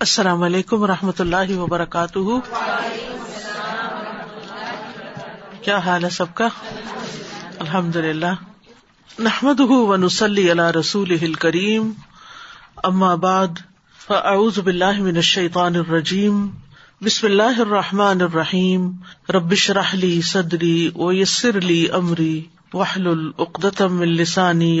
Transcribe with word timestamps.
السلام 0.00 0.42
علیکم 0.42 0.82
و 0.82 0.86
رحمۃ 0.86 1.18
اللہ 1.18 1.58
وبرکاتہ۔ 1.58 2.18
کیا 5.62 5.78
حال 5.78 6.04
ہے 6.04 6.10
سب 6.10 6.34
کا؟ 6.34 6.48
الحمد 7.58 7.96
للہ 7.96 8.26
نحمد 9.18 9.60
و 9.60 9.96
نسلی 9.96 10.50
اللہ 10.50 10.70
رسول 10.70 11.32
کریم 11.34 11.90
بعد، 13.20 13.48
فاعوذ 14.06 14.58
باللہ 14.58 15.00
من 15.00 15.16
الشیطان 15.16 15.76
الرجیم۔ 15.76 16.48
بسم 17.02 17.26
اللہ 17.26 17.60
الرحمٰن 17.60 18.20
الرحیم۔ 18.20 18.90
ربش 19.34 19.70
رحلی 19.70 20.20
صدری 20.22 20.90
و 20.94 21.12
یسر 21.12 21.56
علی 21.56 21.88
عمری 21.88 22.42
وحل 22.74 23.06
العقدم 23.06 24.00
السانی 24.00 24.80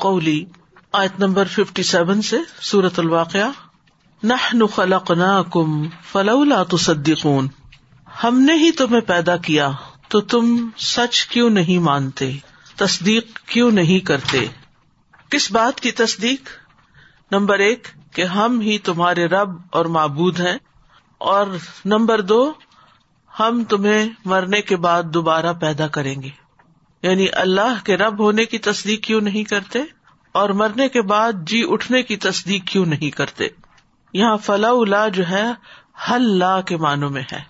قولی۔ 0.00 0.44
آیت 0.92 1.20
نمبر 1.20 1.44
ففٹی 1.44 1.82
سیون 1.82 2.22
سے 2.22 2.36
سورت 2.60 2.98
الواقع 2.98 3.48
نہ 4.22 4.66
خلق 4.74 5.10
نہ 5.10 5.42
کم 5.52 5.88
فلولا 6.12 6.62
تصدقون۔ 6.62 7.48
ہم 8.24 8.40
نے 8.40 8.52
ہی 8.52 8.72
تمہیں 8.72 9.00
پیدا 9.00 9.36
کیا، 9.36 9.70
تو 10.08 10.20
تم 10.20 10.68
سچ 10.76 11.26
کیوں 11.26 11.50
نہیں 11.50 11.78
مانتے؟ 11.78 12.32
تصدیق 12.76 13.38
کیوں 13.46 13.70
نہیں 13.70 13.98
کرتے؟ 13.98 14.46
کس 15.30 15.52
بات 15.52 15.80
کی 15.80 15.90
تصدیق؟ 15.90 16.48
نمبر 17.30 17.58
ایک، 17.58 17.88
کہ 18.14 18.24
ہم 18.24 18.60
ہی 18.60 18.78
تمہارے 18.78 19.26
رب 19.26 19.48
اور 19.70 19.84
معبود 19.84 20.40
ہیں۔ 20.40 20.58
اور 21.18 21.46
نمبر 21.84 22.20
دو، 22.20 22.52
ہم 23.40 23.64
تمہیں 23.68 24.08
مرنے 24.24 24.62
کے 24.62 24.76
بعد 24.76 25.02
دوبارہ 25.02 25.52
پیدا 25.52 25.86
کریں 25.86 26.22
گے۔ 26.22 26.30
یعنی 27.02 27.26
اللہ 27.32 27.84
کے 27.84 27.96
رب 27.96 28.20
ہونے 28.20 28.44
کی 28.44 28.58
تصدیق 28.58 29.02
کیوں 29.02 29.20
نہیں 29.20 29.44
کرتے؟ 29.44 29.78
اور 30.32 30.50
مرنے 30.50 30.88
کے 30.88 31.02
بعد 31.02 31.32
جی 31.46 31.64
اٹھنے 31.68 32.02
کی 32.02 32.16
تصدیق 32.16 32.64
کیوں 32.64 32.86
نہیں 32.86 33.10
کرتے؟ 33.10 33.48
یہاں 34.12 34.36
فلا 34.36 34.68
الا 34.68 35.08
جو 35.08 35.28
ہے، 35.30 35.44
حل 36.10 36.38
لا 36.38 36.60
کے 36.60 36.76
معنوں 36.76 37.10
میں 37.10 37.22
ہے۔ 37.32 37.40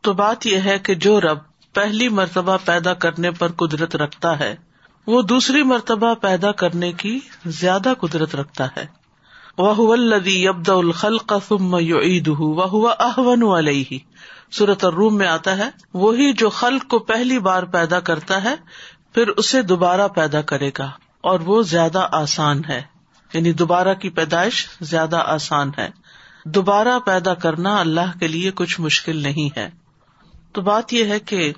تو 0.00 0.12
بات 0.12 0.46
یہ 0.46 0.56
ہے 0.56 0.78
کہ 0.78 0.94
جو 0.94 1.20
رب 1.20 1.38
پہلی 1.74 2.08
مرتبہ 2.08 2.56
پیدا 2.64 2.94
کرنے 2.94 3.30
پر 3.30 3.52
قدرت 3.52 3.96
رکھتا 3.96 4.38
ہے، 4.38 4.56
وہ 5.06 5.22
دوسری 5.22 5.62
مرتبہ 5.62 6.14
پیدا 6.14 6.52
کرنے 6.52 6.92
کی 6.92 7.20
زیادہ 7.46 7.92
قدرت 8.00 8.34
رکھتا 8.34 8.66
ہے۔ 8.76 8.86
وہ 9.58 9.92
الدی 9.92 10.48
ابد 10.48 10.68
الخل 10.68 11.18
قفم 11.18 11.74
عید 11.74 12.28
وہ 12.38 12.92
احون 12.98 13.42
علیہ 13.42 13.98
صورت 14.52 14.84
الروم 14.84 15.16
میں 15.16 15.26
آتا 15.26 15.58
ہے، 15.58 15.70
وہی 15.94 16.32
جو 16.32 16.50
خلق 16.50 16.88
کو 16.88 16.98
پہلی 16.98 17.38
بار 17.38 17.62
پیدا 17.62 18.00
کرتا 18.00 18.44
ہے، 18.44 18.54
پھر 19.14 19.28
اسے 19.28 19.62
دوبارہ 19.62 20.08
پیدا 20.08 20.40
کرے 20.40 20.70
گا 20.78 20.90
اور 21.20 21.40
وہ 21.40 21.62
زیادہ 21.62 22.08
آسان 22.12 22.64
ہے۔ 22.64 22.82
یعنی 23.34 23.52
دوبارہ 23.52 23.94
کی 23.94 24.10
پیدائش 24.10 24.68
زیادہ 24.80 25.22
آسان 25.26 25.70
ہے۔ 25.78 25.88
دوبارہ 26.44 26.98
پیدا 26.98 27.34
کرنا 27.34 27.80
اللہ 27.80 28.18
کے 28.20 28.28
لیے 28.28 28.50
کچھ 28.50 28.80
مشکل 28.80 29.16
نہیں 29.16 29.58
ہے۔ 29.58 29.70
تو 30.52 30.60
بات 30.60 30.92
یہ 30.92 31.04
ہے 31.04 31.20
کہ 31.20 31.52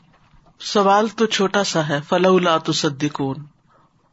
سوال 0.61 1.09
تو 1.09 1.27
چھوٹا 1.27 1.65
سا 1.65 1.89
ہے 1.89 2.01
فلا 2.09 2.59
تصدقون۔ 2.59 3.37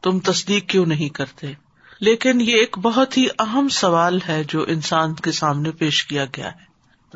تم 0.02 0.20
تصدیق 0.20 0.70
کیوں 0.70 0.86
نہیں 0.86 1.10
کرتے؟ 1.10 1.54
لیکن 2.00 2.42
یہ 2.42 2.54
ایک 2.54 2.78
بہت 2.78 3.18
ہی 3.18 3.28
اہم 3.40 3.68
سوال 3.68 4.20
ہے 4.28 4.44
جو 4.44 4.66
انسان 4.68 5.14
کے 5.14 5.32
سامنے 5.32 5.72
پیش 5.72 6.06
کیا 6.06 6.26
گیا 6.26 6.52
ہے۔ 6.52 6.70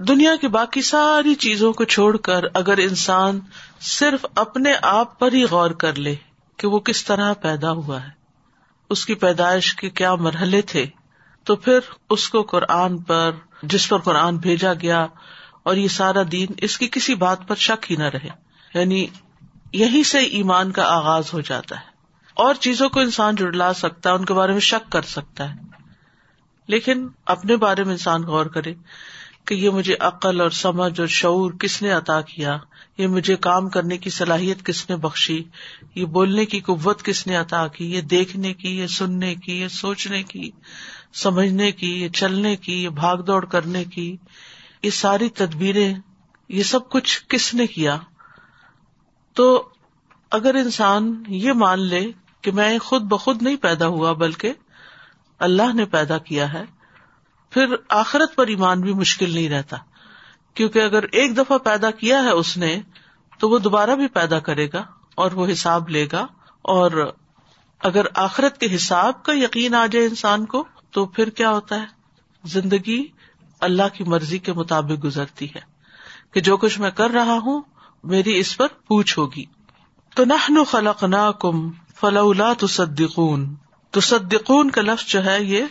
دنیا 0.03 0.35
کی 0.41 0.47
باقی 0.47 0.81
ساری 0.81 1.35
چیزوں 1.35 1.73
کو 1.73 1.83
چھوڑ 1.83 2.17
کر 2.17 2.41
اگر 2.53 2.77
انسان 2.77 3.39
صرف 3.79 4.25
اپنے 4.35 4.73
آپ 4.81 5.19
پر 5.19 5.33
ہی 5.33 5.43
غور 5.43 5.71
کر 5.71 5.95
لے 5.95 6.15
کہ 6.57 6.67
وہ 6.67 6.79
کس 6.79 7.05
طرح 7.05 7.33
پیدا 7.33 7.71
ہوا 7.71 8.03
ہے۔ 8.03 8.22
اس 8.93 9.05
کی 9.05 9.15
پیدائش 9.15 9.75
کے 9.75 9.89
کیا 9.89 10.15
مرحلے 10.15 10.61
تھے؟ 10.61 10.85
تو 11.43 11.55
پھر 11.55 11.79
اس 12.09 12.29
کو 12.29 12.41
قرآن 12.41 12.97
پر، 12.97 13.31
جس 13.63 13.89
پر 13.89 13.97
قرآن 13.97 14.37
بھیجا 14.37 14.73
گیا، 14.73 15.07
اور 15.63 15.75
یہ 15.75 15.87
سارا 15.87 16.19
دین 16.31 16.47
اس 16.57 16.77
کی 16.77 16.87
کسی 16.91 17.15
بات 17.15 17.47
پر 17.47 17.55
شک 17.55 17.91
ہی 17.91 17.95
نہ 17.95 18.03
رہے۔ 18.03 18.29
یعنی 18.73 19.07
یہی 19.73 20.03
سے 20.03 20.17
ایمان 20.17 20.71
کا 20.71 20.83
آغاز 20.95 21.33
ہو 21.33 21.41
جاتا 21.41 21.75
ہے۔ 21.75 21.85
اور 22.33 22.55
چیزوں 22.55 22.89
کو 22.89 22.99
انسان 22.99 23.35
جڑلا 23.35 23.73
سکتا 23.73 24.09
ہے، 24.09 24.15
ان 24.15 24.25
کے 24.25 24.33
بارے 24.33 24.51
میں 24.51 24.59
شک 24.59 24.91
کر 24.91 25.01
سکتا 25.01 25.55
ہے۔ 25.55 25.59
لیکن 26.67 27.07
اپنے 27.25 27.55
بارے 27.55 27.83
میں 27.83 27.91
انسان 27.91 28.23
غور 28.23 28.45
کرے 28.45 28.73
کہ 29.45 29.53
یہ 29.53 29.69
مجھے 29.69 29.95
عقل 29.99 30.41
اور 30.41 30.49
سمجھ 30.49 30.99
اور 30.99 31.07
شعور 31.07 31.51
کس 31.51 31.81
نے 31.81 31.91
عطا 31.91 32.21
کیا؟ 32.21 32.57
یہ 32.97 33.07
مجھے 33.07 33.35
کام 33.35 33.69
کرنے 33.69 33.97
کی 33.97 34.09
صلاحیت 34.09 34.65
کس 34.65 34.89
نے 34.89 34.95
بخشی؟ 34.95 35.43
یہ 35.95 36.05
بولنے 36.05 36.45
کی 36.45 36.59
قوت 36.59 37.03
کس 37.03 37.27
نے 37.27 37.35
عطا 37.35 37.67
کی؟ 37.67 37.91
یہ 37.91 38.01
دیکھنے 38.01 38.53
کی، 38.53 38.77
یہ 38.77 38.87
سننے 38.87 39.35
کی، 39.35 39.59
یہ 39.59 39.67
سوچنے 39.67 40.23
کی، 40.23 40.51
سمجھنے 41.13 41.71
کی، 41.71 42.01
یہ 42.01 42.09
چلنے 42.09 42.55
کی، 42.55 42.83
یہ 42.83 42.89
بھاگ 42.89 43.17
دوڑ 43.17 43.45
کرنے 43.45 43.83
کی، 43.83 44.17
یہ 44.83 44.89
ساری 44.89 45.29
تدبیریں، 45.29 45.93
یہ 46.49 46.63
سب 46.63 46.89
کچھ 46.89 47.21
کس 47.29 47.53
نے 47.53 47.67
کیا؟ 47.67 47.97
تو 49.33 49.69
اگر 50.31 50.55
انسان 50.55 51.23
یہ 51.27 51.53
مان 51.53 51.79
لے 51.79 52.11
کہ 52.41 52.51
میں 52.51 52.79
خود 52.79 53.01
بخود 53.01 53.41
نہیں 53.41 53.55
پیدا 53.55 53.87
ہوا 53.87 54.13
بلکہ 54.13 54.53
اللہ 55.39 55.73
نے 55.73 55.85
پیدا 55.85 56.17
کیا 56.17 56.53
ہے، 56.53 56.63
پھر 57.49 57.65
آخرت 57.89 58.35
پر 58.35 58.47
ایمان 58.47 58.81
بھی 58.81 58.93
مشکل 58.93 59.29
نہیں 59.29 59.49
رہتا۔ 59.49 59.77
کیونکہ 60.53 60.79
اگر 60.79 61.03
ایک 61.03 61.37
دفعہ 61.37 61.57
پیدا 61.57 61.91
کیا 61.91 62.23
ہے 62.23 62.29
اس 62.29 62.57
نے، 62.57 62.81
تو 63.39 63.49
وہ 63.49 63.59
دوبارہ 63.59 63.95
بھی 63.95 64.07
پیدا 64.07 64.39
کرے 64.39 64.67
گا 64.73 64.83
اور 65.15 65.31
وہ 65.31 65.47
حساب 65.51 65.89
لے 65.89 66.07
گا۔ 66.11 66.27
اور 66.61 67.13
اگر 67.79 68.05
آخرت 68.15 68.57
کے 68.57 68.75
حساب 68.75 69.23
کا 69.23 69.33
یقین 69.33 69.75
آ 69.75 69.85
جائے 69.85 70.05
انسان 70.05 70.45
کو، 70.45 70.63
تو 70.91 71.05
پھر 71.05 71.29
کیا 71.29 71.49
ہوتا 71.49 71.81
ہے؟ 71.81 71.85
زندگی 72.43 73.07
اللہ 73.59 73.83
کی 73.93 74.03
مرضی 74.03 74.37
کے 74.37 74.53
مطابق 74.53 75.05
گزرتی 75.05 75.45
ہے 75.45 75.61
کہ 76.33 76.41
جو 76.41 76.57
کچھ 76.57 76.79
میں 76.79 76.91
کر 76.91 77.09
رہا 77.09 77.37
ہوں، 77.37 77.61
میری 78.03 78.39
اس 78.39 78.57
پر 78.57 78.67
پوچھ 78.67 79.19
ہوگی۔ 79.19 79.45
تو 80.15 80.25
نہ 80.25 80.63
خلق 80.67 81.03
نہ 81.03 81.31
کم 81.39 81.71
فلا 81.71 82.53
تصدقون۔ 82.59 83.55
تصدقون 83.91 84.71
کا 84.71 84.81
لفظ 84.81 85.05
جو 85.05 85.25
ہے، 85.25 85.43
یہ 85.43 85.63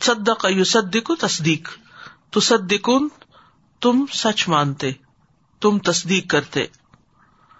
صدق 0.00 0.46
یو 0.50 1.14
تصدیق۔ 1.14 1.68
تصدقون 2.30 3.08
تم 3.82 4.04
سچ 4.12 4.48
مانتے، 4.48 4.92
تم 5.60 5.78
تصدیق 5.78 6.30
کرتے۔ 6.30 6.66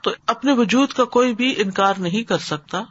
تو 0.02 0.10
اپنے 0.26 0.52
وجود 0.52 0.92
کا 0.92 1.04
کوئی 1.04 1.34
بھی 1.34 1.54
انکار 1.56 1.94
نہیں 1.98 2.22
کر 2.22 2.38
سکتا۔ 2.38 2.82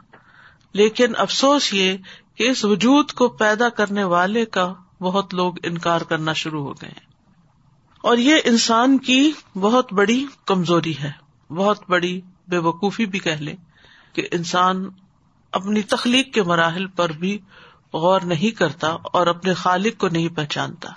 لیکن 0.73 1.13
افسوس 1.17 1.73
یہ 1.73 1.97
کہ 2.35 2.49
اس 2.49 2.65
وجود 2.65 3.11
کو 3.11 3.29
پیدا 3.29 3.69
کرنے 3.69 4.03
والے 4.03 4.45
کا 4.45 4.73
بہت 5.01 5.33
لوگ 5.33 5.53
انکار 5.63 6.01
کرنا 6.01 6.33
شروع 6.33 6.63
ہو 6.63 6.73
گئے۔ 6.73 6.93
اور 8.01 8.17
یہ 8.17 8.35
انسان 8.43 8.97
کی 8.97 9.31
بہت 9.55 9.93
بڑی 9.93 10.25
کمزوری 10.45 10.97
ہے۔ 10.97 11.11
بہت 11.53 11.89
بڑی 11.89 12.21
بے 12.47 12.57
وقوفی 12.57 13.05
بھی 13.05 13.19
کہہ 13.19 13.31
لے 13.31 13.55
کہ 14.13 14.27
انسان 14.31 14.89
اپنی 15.51 15.81
تخلیق 15.81 16.33
کے 16.33 16.43
مراحل 16.43 16.87
پر 16.87 17.09
بھی 17.09 17.37
غور 17.93 18.21
نہیں 18.21 18.55
کرتا 18.55 18.87
اور 18.87 19.27
اپنے 19.27 19.53
خالق 19.53 19.97
کو 19.97 20.07
نہیں 20.07 20.29
پہچانتا۔ 20.29 20.89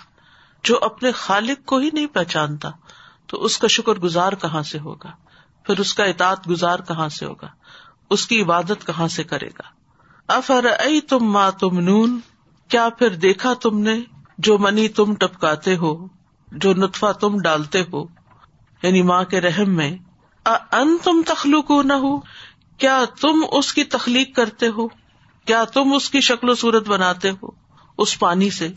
جو 0.65 0.79
اپنے 0.81 1.11
خالق 1.11 1.65
کو 1.65 1.77
ہی 1.77 1.89
نہیں 1.93 2.07
پہچانتا، 2.07 2.69
تو 3.27 3.43
اس 3.43 3.57
کا 3.57 3.67
شکر 3.67 3.93
گزار 3.93 4.33
کہاں 4.33 4.63
سے 4.63 4.79
ہوگا؟ 4.79 5.11
پھر 5.63 5.79
اس 5.79 5.93
کا 5.93 6.03
اطاط 6.03 6.49
گزار 6.49 6.79
کہاں 6.87 7.09
سے 7.09 7.25
ہوگا؟ 7.25 7.47
اس 8.09 8.27
کی 8.27 8.41
عبادت 8.41 8.87
کہاں 8.87 9.07
سے 9.07 9.23
کرے 9.23 9.47
گا؟ 9.47 9.61
افر 10.27 10.65
ائی 10.79 11.01
تم 11.01 11.19
ماں 11.19 11.51
تم 11.51 11.79
نون 11.79 12.19
کیا 12.67 12.89
پھر 12.89 13.09
دیکھا 13.09 13.53
تم 13.53 13.79
نے 13.79 13.99
جو 14.37 14.57
منی 14.57 14.87
تم 14.87 15.15
ٹپکاتے 15.15 15.75
ہو، 15.75 16.07
جو 16.51 16.73
نطفہ 16.73 17.11
تم 17.11 17.37
ڈالتے 17.39 17.83
ہو؟ 17.93 18.03
یعنی 18.83 19.01
ماں 19.01 19.23
کے 19.23 19.41
رحم 19.41 19.69
میں۔ 19.69 19.97
ان 20.71 20.97
تم 21.03 21.21
تخلوق 21.25 21.71
نہ 21.71 21.93
ہو 21.93 22.19
کیا 22.77 23.05
تم 23.21 23.45
اس 23.51 23.73
کی 23.73 23.83
تخلیق 23.83 24.35
کرتے 24.35 24.67
ہو؟ 24.67 24.87
کیا 25.45 25.63
تم 25.63 25.93
اس 25.93 26.09
کی 26.09 26.21
شکل 26.21 26.49
و 26.49 26.55
صورت 26.55 26.87
بناتے 26.87 27.29
ہو؟ 27.29 27.47
اس 27.97 28.19
پانی 28.19 28.49
سے۔ 28.49 28.69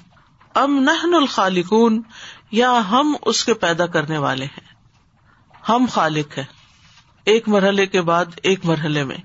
ام 0.58 0.78
نہن 0.78 1.14
الخالقون، 1.14 2.02
یا 2.50 2.90
ہم 2.90 3.16
اس 3.22 3.44
کے 3.44 3.54
پیدا 3.54 3.86
کرنے 3.86 4.18
والے 4.18 4.44
ہیں۔ 4.44 4.68
ہم 5.68 5.86
خالق 5.90 6.38
ہیں۔ 6.38 6.44
ایک 7.24 7.48
مرحلے 7.48 7.86
کے 7.86 8.02
بعد 8.02 8.24
ایک 8.42 8.64
مرحلے 8.64 9.04
میں۔ 9.04 9.16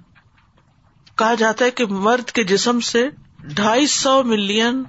کہا 1.15 1.33
جاتا 1.33 1.65
ہے 1.65 1.71
کہ 1.71 1.85
مرد 1.85 2.31
کے 2.31 2.43
جسم 2.43 2.79
سے 2.79 3.09
ڈھائی 3.39 3.87
سو 3.87 4.23
ملین 4.23 4.83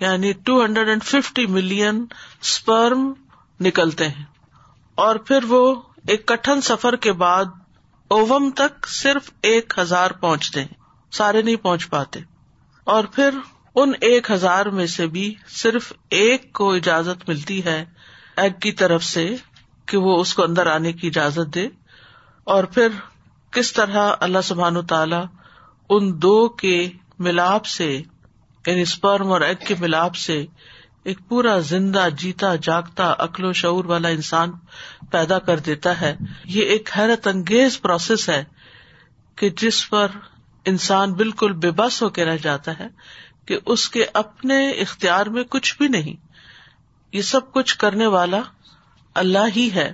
یعنی 0.00 0.32
two 0.32 0.64
hundred 0.64 0.88
and 0.88 1.04
fifty 1.04 1.46
million 1.46 2.06
sperm 2.40 3.12
نکلتے 3.60 4.08
ہیں۔ 4.08 4.24
اور 4.94 5.16
پھر 5.16 5.44
وہ 5.44 5.82
ایک 6.08 6.26
کٹن 6.26 6.60
سفر 6.60 6.96
کے 6.96 7.12
بعد 7.12 7.44
اوم 8.08 8.50
تک 8.50 8.86
صرف 8.86 9.30
ایک 9.42 9.74
ہزار 9.78 10.10
پہنچتے 10.10 10.60
ہیں۔ 10.60 10.68
سارے 11.12 11.42
نہیں 11.42 11.56
پہنچ 11.56 11.88
پاتے۔ 11.88 12.20
اور 12.84 13.04
پھر 13.04 13.30
ان 13.80 13.92
ایک 14.00 14.30
ہزار 14.30 14.66
میں 14.66 14.86
سے 14.86 15.06
بھی 15.06 15.34
صرف 15.48 15.92
ایک 16.08 16.52
کو 16.52 16.72
اجازت 16.72 17.28
ملتی 17.28 17.64
ہے 17.64 17.84
ایگ 18.36 18.52
کی 18.60 18.72
طرف 18.72 19.04
سے 19.04 19.36
کہ 19.86 19.96
وہ 19.96 20.20
اس 20.20 20.34
کو 20.34 20.42
اندر 20.42 20.66
آنے 20.66 20.92
کی 20.92 21.06
اجازت 21.06 21.54
دے 21.54 21.68
اور 22.44 22.64
پھر 22.64 22.88
کس 23.50 23.72
طرح 23.72 24.12
اللہ 24.20 24.38
سبحان 24.44 24.76
و 24.76 24.82
تعالی 24.82 25.20
ان 25.90 26.22
دو 26.22 26.48
کے 26.48 26.88
ملاپ 27.18 27.66
سے 27.66 28.02
یعنی 28.66 28.80
اسپرم 28.80 29.32
اور 29.32 29.40
ایگ 29.40 29.64
کے 29.66 29.74
ملاپ 29.80 30.16
سے 30.16 30.46
ایک 31.02 31.18
پورا 31.28 31.58
زندہ، 31.58 32.08
جیتا، 32.18 32.54
جاگتا، 32.54 33.14
عقل 33.18 33.44
و 33.44 33.52
شعور 33.52 33.84
والا 33.84 34.08
انسان 34.08 34.50
پیدا 35.10 35.38
کر 35.38 35.58
دیتا 35.58 36.00
ہے۔ 36.00 36.16
یہ 36.44 36.62
ایک 36.62 36.90
حیرت 36.98 37.26
انگیز 37.26 37.80
پروسیس 37.80 38.28
ہے 38.28 38.44
کہ 39.36 39.50
جس 39.50 39.90
پر 39.90 40.08
انسان 40.64 41.12
بالکل 41.12 41.52
بے 41.52 41.70
بس 41.70 42.02
ہو 42.02 42.08
کے 42.08 42.24
رہ 42.24 42.36
جاتا 42.36 42.78
ہے۔ 42.78 42.88
کہ 43.48 43.58
اس 43.66 43.88
کے 43.88 44.04
اپنے 44.14 44.70
اختیار 44.70 45.26
میں 45.26 45.44
کچھ 45.44 45.76
بھی 45.78 45.88
نہیں۔ 45.88 46.26
یہ 47.12 47.22
سب 47.22 47.52
کچھ 47.52 47.78
کرنے 47.78 48.06
والا 48.06 48.40
اللہ 49.14 49.38
ہی 49.56 49.70
ہے۔ 49.74 49.92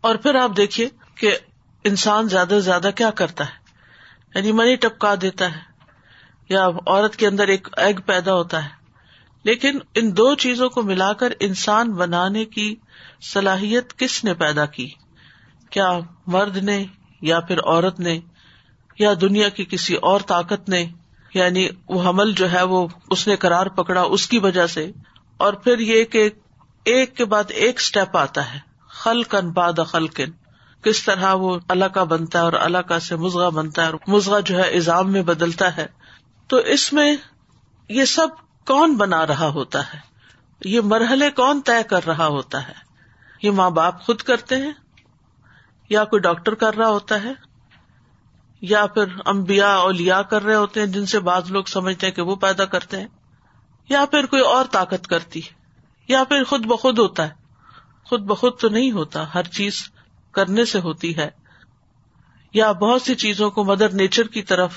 اور 0.00 0.14
پھر 0.14 0.34
آپ 0.34 0.50
دیکھیے 0.56 0.88
کہ 1.14 1.38
انسان 1.84 2.28
زیادہ 2.28 2.48
سے 2.48 2.60
زیادہ 2.60 2.90
کیا 2.96 3.10
کرتا 3.10 3.44
ہے۔ 3.44 3.52
یعنی 4.34 4.52
منی 4.52 4.76
ٹپکا 4.76 5.14
دیتا 5.22 5.54
ہے۔ 5.54 5.60
یا 6.48 6.66
عورت 6.66 7.16
کے 7.16 7.26
اندر 7.26 7.48
ایک 7.48 7.68
ایگ 7.76 7.94
پیدا 8.06 8.34
ہوتا 8.34 8.64
ہے۔ 8.64 8.68
لیکن 9.44 9.78
ان 9.94 10.16
دو 10.16 10.34
چیزوں 10.34 10.68
کو 10.70 10.82
ملا 10.82 11.12
کر 11.12 11.32
انسان 11.40 11.92
بنانے 11.92 12.44
کی 12.44 12.74
صلاحیت 13.22 13.98
کس 13.98 14.24
نے 14.24 14.34
پیدا 14.34 14.66
کی؟ 14.66 14.90
کیا 15.70 15.98
مرد 16.26 16.56
نے 16.56 16.84
یا 17.20 17.40
پھر 17.40 17.58
عورت 17.58 18.00
نے 18.00 18.20
یا 18.98 19.10
دنیا 19.20 19.48
کی 19.48 19.64
کسی 19.64 19.94
اور 19.94 20.20
طاقت 20.20 20.68
نے؟ 20.68 20.86
یعنی 21.34 21.68
وہ 21.88 22.08
حمل 22.08 22.32
جو 22.32 22.52
ہے 22.52 22.62
وہ 22.62 22.88
اس 23.10 23.28
نے 23.28 23.36
کرار 23.36 23.66
پکڑا 23.66 24.00
اس 24.00 24.26
کی 24.26 24.38
وجہ 24.38 24.66
سے 24.66 24.92
اور 25.36 25.52
پھر 25.52 25.78
یہ 25.78 26.04
کہ 26.04 26.30
ایک 26.84 27.16
کے 27.16 27.24
بعد 27.24 27.44
ایک 27.48 27.80
اسٹیپ 27.80 28.16
آتا 28.16 28.54
ہے۔ 28.54 28.58
خلقن 28.88 29.50
باد 29.50 29.72
خلقن 29.86 30.30
کس 30.82 31.04
طرح 31.04 31.34
وہ 31.34 31.58
اللہ 31.68 31.84
کا 31.84 32.04
بنتا 32.04 32.38
ہے 32.38 32.44
اور 32.44 32.52
اللہ 32.52 32.78
کا 32.78 33.00
سے 33.00 33.16
مزغا 33.16 33.48
بنتا 33.48 33.82
ہے 33.82 33.86
اور 33.86 33.98
مزغا 34.06 34.40
جو 34.40 34.56
ہے 34.56 34.62
ایزام 34.62 35.12
میں 35.12 35.22
بدلتا 35.22 35.76
ہے۔ 35.76 35.86
تو 36.48 36.56
اس 36.56 36.92
میں 36.92 37.16
یہ 37.88 38.04
سب 38.04 38.26
کون 38.66 38.96
بنا 38.96 39.26
رہا 39.26 39.48
ہوتا 39.48 39.94
ہے؟ 39.94 39.98
یہ 40.64 40.80
مرحلے 40.80 41.30
کون 41.30 41.60
طے 41.60 41.82
کر 41.82 42.06
رہا 42.06 42.26
ہوتا 42.26 42.68
ہے؟ 42.68 42.72
یہ 43.42 43.50
ماں 43.50 43.70
باپ 43.70 44.00
خود 44.00 44.22
کرتے 44.22 44.56
ہیں 44.56 44.72
یا 45.88 46.04
کوئی 46.04 46.20
ڈاکٹر 46.20 46.54
کر 46.54 46.74
رہا 46.74 46.88
ہوتا 46.88 47.22
ہے؟ 47.22 47.32
یا 48.66 48.86
پھر 48.86 49.04
امبیا 49.24 49.74
اولیا 49.74 50.22
کر 50.22 50.42
رہے 50.42 50.54
ہوتے 50.54 50.80
ہیں 50.80 50.86
جن 50.86 51.06
سے 51.06 51.20
بعض 51.20 51.50
لوگ 51.50 51.64
سمجھتے 51.64 52.06
ہیں 52.06 52.14
کہ 52.14 52.22
وہ 52.22 52.36
پیدا 52.36 52.64
کرتے 52.64 53.00
ہیں، 53.00 53.06
یا 53.88 54.04
پھر 54.10 54.26
کوئی 54.26 54.42
اور 54.42 54.64
طاقت 54.70 55.06
کرتی 55.06 55.40
یا 56.08 56.24
پھر 56.24 56.44
خود 56.44 56.66
بخود 56.66 56.98
ہوتا 56.98 57.28
ہے۔ 57.28 57.34
خود 58.04 58.22
بخود 58.22 58.60
تو 58.60 58.68
نہیں 58.68 58.92
ہوتا، 58.92 59.34
ہر 59.34 59.42
چیز 59.42 59.90
کرنے 60.32 60.64
سے 60.64 60.80
ہوتی 60.80 61.16
ہے۔ 61.16 61.30
یا 62.54 62.72
بہت 62.72 63.02
سی 63.02 63.14
چیزوں 63.14 63.50
کو 63.50 63.64
مدر 63.64 63.90
نیچر 63.90 64.26
کی 64.26 64.42
طرف 64.42 64.74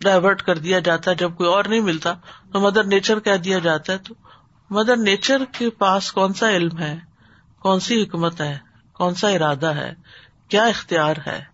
ڈائیورٹ 0.00 0.42
کر 0.42 0.58
دیا 0.58 0.78
جاتا 0.78 1.10
ہے، 1.10 1.16
جب 1.16 1.36
کوئی 1.36 1.50
اور 1.50 1.64
نہیں 1.64 1.80
ملتا 1.80 2.14
تو 2.52 2.60
مدر 2.60 2.84
نیچر 2.84 3.20
کہہ 3.20 3.36
دیا 3.36 3.58
جاتا 3.58 3.92
ہے۔ 3.92 3.98
تو 3.98 4.14
مدر 4.70 4.96
نیچر 4.96 5.42
کے 5.52 5.70
پاس 5.70 6.12
کون 6.12 6.32
سا 6.32 6.50
علم 6.50 6.78
ہے؟ 6.78 6.98
کون 7.58 7.80
سی 7.80 8.02
حکمت 8.02 8.40
ہے؟ 8.40 8.58
کون 8.92 9.14
سا 9.14 9.28
ارادہ 9.28 9.66
ہے؟ 9.66 9.94
کیا 10.48 10.64
اختیار 10.64 11.14
ہے؟ 11.26 11.51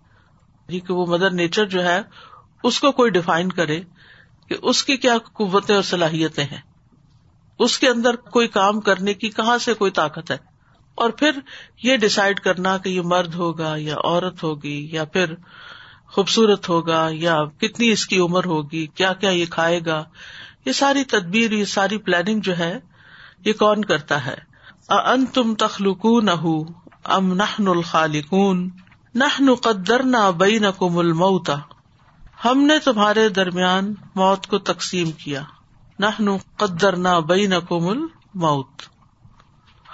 جی 0.69 0.81
کہ 0.81 0.95
وہ 0.95 1.07
مدر 1.07 1.31
نیچر 1.31 1.67
جو 1.67 1.85
ہے، 1.85 2.01
اس 2.65 2.81
کو 2.81 2.93
کوئی 2.93 3.11
ڈیفائن 3.11 3.53
کرے 3.53 3.81
کہ 4.49 4.57
اس 4.63 4.85
کی 4.85 4.97
کیا 4.97 5.17
قوتیں 5.33 5.75
اور 5.75 5.83
صلاحیتیں 5.83 6.45
ہیں۔ 6.45 6.61
اس 7.59 7.79
کے 7.79 7.89
اندر 7.89 8.17
کوئی 8.17 8.49
کام 8.49 8.81
کرنے 8.81 9.15
کی 9.15 9.29
کہاں 9.29 9.59
سے 9.59 9.75
کوئی 9.75 9.91
طاقت 9.91 10.31
ہے؟ 10.31 10.37
اور 10.95 11.11
پھر 11.11 11.31
یہ 11.83 11.97
ڈسائڈ 11.97 12.41
کرنا 12.41 12.77
کہ 12.79 12.89
یہ 12.89 13.01
مرد 13.01 13.35
ہوگا 13.35 13.75
یا 13.77 13.95
عورت 13.95 14.43
ہوگی 14.43 14.89
یا 14.93 15.05
پھر 15.05 15.35
خوبصورت 16.07 16.69
ہوگا 16.69 17.09
یا 17.13 17.45
کتنی 17.59 17.91
اس 17.91 18.07
کی 18.07 18.19
عمر 18.19 18.45
ہوگی، 18.45 18.87
کیا 18.87 19.13
کیا 19.13 19.31
یہ 19.31 19.47
کھائے 19.47 19.81
گا؟ 19.87 20.05
یہ 20.65 20.73
ساری 20.73 21.05
تدبیر، 21.05 21.53
یہ 21.53 21.65
ساری 21.65 21.99
پلاننگ 21.99 22.41
جو 22.41 22.59
ہے، 22.59 22.79
یہ 23.45 23.53
کون 23.53 23.85
کرتا 23.85 24.27
ہے؟ 24.27 24.37
ان 24.89 25.27
تم 25.27 25.55
تخلق 25.55 26.05
نہ 26.23 26.31
ام 27.05 27.35
نہ 27.35 27.71
الخالقون؟ 27.71 28.69
نہ 29.15 29.55
قدر 29.63 30.03
نہ 30.03 30.31
بئی 30.37 30.59
نہ 30.59 30.67
کو 30.79 30.89
مل 30.89 31.13
ہم 32.45 32.63
نے 32.63 32.79
تمہارے 32.79 33.29
درمیان 33.29 33.95
موت 34.15 34.47
کو 34.47 34.59
تقسیم 34.59 35.13
کیا۔ 35.13 35.43
نہ 35.99 36.31
قدر 36.57 36.97
نہ 36.97 37.21
بئی 37.27 37.47
نہ 37.47 37.55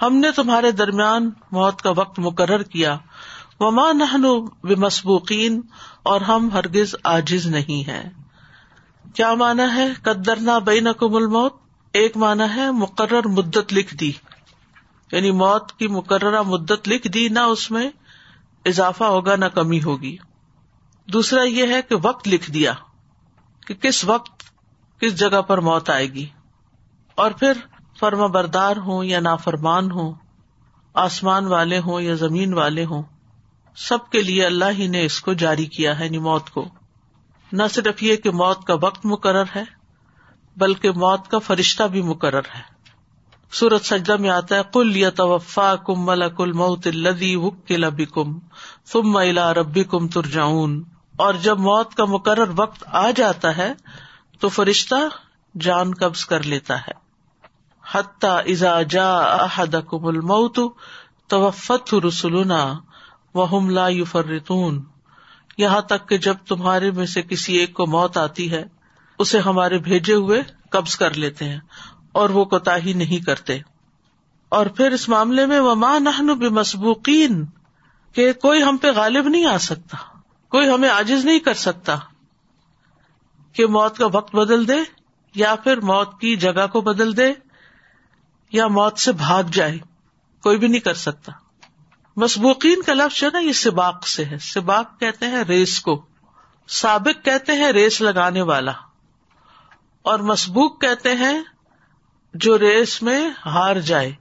ہم 0.01 0.15
نے 0.15 0.31
تمہارے 0.31 0.71
درمیان 0.71 1.29
موت 1.51 1.81
کا 1.81 1.89
وقت 1.89 2.19
مقرر 2.19 2.63
کیا۔ 2.63 2.97
وہ 3.59 3.71
ماں 3.71 3.93
نہ 3.93 4.17
مسبوقین 4.77 5.61
اور 6.03 6.21
ہم 6.21 6.49
ہرگز 6.53 6.95
آجز 7.03 7.47
نہیں 7.47 7.87
ہے 7.87 8.09
کیا 9.13 9.33
مانا 9.33 9.75
ہے 9.75 9.93
قدر 10.01 10.35
نہ 10.35 10.59
بئی 10.65 10.79
نہ 10.79 10.89
کو 10.89 11.09
مل 11.09 11.25
موت 11.25 11.53
ایک 11.93 12.17
مانا 12.17 12.55
ہے 12.55 12.71
مقرر 12.71 13.27
مدت 13.27 13.73
لکھ 13.73 13.95
دی۔ 13.95 14.11
یعنی 15.11 15.31
موت 15.31 15.71
کی 15.71 15.87
مقررہ 15.87 16.41
مدت 16.41 16.87
لکھ 16.87 17.07
دی 17.07 17.29
نہ 17.29 17.39
اس 17.39 17.71
میں۔ 17.71 17.89
اضافہ 18.65 19.03
ہوگا 19.03 19.35
نہ 19.35 19.45
کمی 19.45 19.83
ہوگی۔ 19.83 20.17
دوسرا 21.13 21.43
یہ 21.43 21.67
ہے 21.67 21.81
کہ 21.81 21.95
وقت 22.01 22.27
لکھ 22.27 22.51
دیا 22.51 22.73
کہ 23.67 23.73
کس 23.73 24.05
وقت 24.05 24.43
کس 24.99 25.15
جگہ 25.15 25.41
پر 25.41 25.57
موت 25.57 25.89
آئے 25.89 26.13
گی۔ 26.13 26.29
اور 27.15 27.31
پھر 27.31 27.53
فرما 27.99 28.27
بردار 28.27 28.77
ہوں 28.77 29.03
یا 29.03 29.19
نافرمان 29.19 29.91
ہوں، 29.91 30.13
آسمان 30.93 31.45
والے 31.45 31.79
ہوں 31.79 32.01
یا 32.01 32.13
زمین 32.13 32.53
والے 32.53 32.85
ہوں، 32.85 33.03
سب 33.75 34.09
کے 34.11 34.21
لیے 34.21 34.45
اللہ 34.45 34.65
ہی 34.71 34.87
نے 34.87 35.05
اس 35.05 35.21
کو 35.21 35.33
جاری 35.33 35.65
کیا 35.65 35.99
ہے 35.99 36.05
یعنی 36.05 36.17
موت 36.17 36.49
کو۔ 36.49 36.69
نہ 37.51 37.63
صرف 37.69 38.03
یہ 38.03 38.15
کہ 38.15 38.31
موت 38.31 38.65
کا 38.65 38.73
وقت 38.73 39.05
مقرر 39.05 39.43
ہے، 39.55 39.63
بلکہ 40.57 40.91
موت 40.91 41.27
کا 41.27 41.39
فرشتہ 41.39 41.83
بھی 41.83 42.01
مقرر 42.01 42.45
ہے۔ 42.55 42.74
سورت 43.51 43.85
سجدہ 43.85 44.17
میں 44.17 44.29
آتا 44.29 44.55
ہے 44.55 44.61
کل 44.73 44.97
یا 44.97 45.09
توفا 45.09 45.75
کم 45.75 46.05
ملک 46.05 46.41
الموت 46.41 46.87
الدی 46.87 47.35
وکل 47.35 48.05
کم 48.05 48.39
فم 48.85 49.15
الا 49.15 49.53
ربی 49.53 49.83
کم 49.83 50.07
ترجاؤن 50.07 50.83
اور 51.17 51.33
جب 51.33 51.59
موت 51.59 51.95
کا 51.95 52.05
مقرر 52.05 52.51
وقت 52.55 52.83
آ 52.87 53.11
جاتا 53.15 53.57
ہے، 53.57 53.73
تو 54.39 54.49
فرشتہ 54.49 54.95
جان 55.59 55.93
قبض 55.93 56.25
کر 56.25 56.43
لیتا 56.43 56.81
ہے۔ 56.81 56.91
حتیٰ 57.91 58.39
ازا 58.45 58.81
جا 58.81 59.19
احد 59.19 59.75
کم 59.89 60.05
الموت 60.05 60.59
توفت 61.27 61.93
رسولنا 62.07 62.73
وہ 63.33 63.69
لا 63.69 63.87
فرتون 64.11 64.83
یہاں 65.57 65.81
تک 65.81 66.09
کہ 66.09 66.17
جب 66.17 66.35
تمہارے 66.47 66.91
میں 66.91 67.05
سے 67.05 67.21
کسی 67.21 67.55
ایک 67.55 67.73
کو 67.73 67.85
موت 67.87 68.17
آتی 68.17 68.51
ہے، 68.51 68.63
اسے 69.19 69.39
ہمارے 69.39 69.77
بھیجے 69.77 70.13
ہوئے 70.13 70.41
قبض 70.69 70.95
کر 70.95 71.13
لیتے 71.13 71.45
ہیں۔ 71.45 71.59
اور 72.15 72.29
وہ 72.29 72.45
کوتا 72.45 72.77
ہی 72.77 72.93
نہیں 72.93 73.25
کرتے۔ 73.25 73.59
اور 74.49 74.65
پھر 74.65 74.91
اس 74.91 75.09
معاملے 75.09 75.45
میں 75.45 75.59
وہ 75.59 75.75
ماں 75.75 75.99
نہ 75.99 76.21
مسبوقین 76.49 77.45
کہ 78.13 78.33
کوئی 78.33 78.63
ہم 78.63 78.77
پہ 78.77 78.91
غالب 78.91 79.27
نہیں 79.27 79.45
آ 79.45 79.57
سکتا، 79.57 79.97
کوئی 80.49 80.69
ہمیں 80.69 80.89
آجز 80.89 81.25
نہیں 81.25 81.39
کر 81.39 81.53
سکتا 81.53 81.97
کہ 83.53 83.67
موت 83.67 83.97
کا 83.97 84.05
وقت 84.05 84.35
بدل 84.35 84.67
دے 84.67 84.77
یا 85.35 85.55
پھر 85.55 85.81
موت 85.81 86.21
کی 86.21 86.35
جگہ 86.35 86.67
کو 86.67 86.81
بدل 86.81 87.17
دے 87.17 87.33
یا 88.51 88.67
موت 88.67 88.99
سے 88.99 89.11
بھاگ 89.11 89.43
جائے، 89.43 89.77
کوئی 90.43 90.57
بھی 90.57 90.67
نہیں 90.67 90.79
کر 90.79 90.93
سکتا۔ 90.93 91.31
مسبوقین 92.15 92.81
کا 92.81 92.93
لفظ 92.93 93.19
جو 93.19 93.29
نا، 93.33 93.39
یہ 93.39 93.53
سباق 93.53 94.07
سے 94.07 94.25
ہے۔ 94.25 94.37
سباق 94.37 94.99
کہتے 94.99 95.25
ہیں 95.25 95.43
ریس 95.43 95.79
کو۔ 95.79 96.05
سابق 96.67 97.25
کہتے 97.25 97.51
ہیں 97.51 97.71
ریس 97.71 98.01
لگانے 98.01 98.41
والا۔ 98.41 98.71
اور 100.01 100.19
مسبوق 100.19 100.81
کہتے 100.81 101.15
ہیں 101.15 101.41
جو 102.39 102.59
ریس 102.59 103.03
میں 103.03 103.29
ہار 103.45 103.75
جائے 103.75 104.11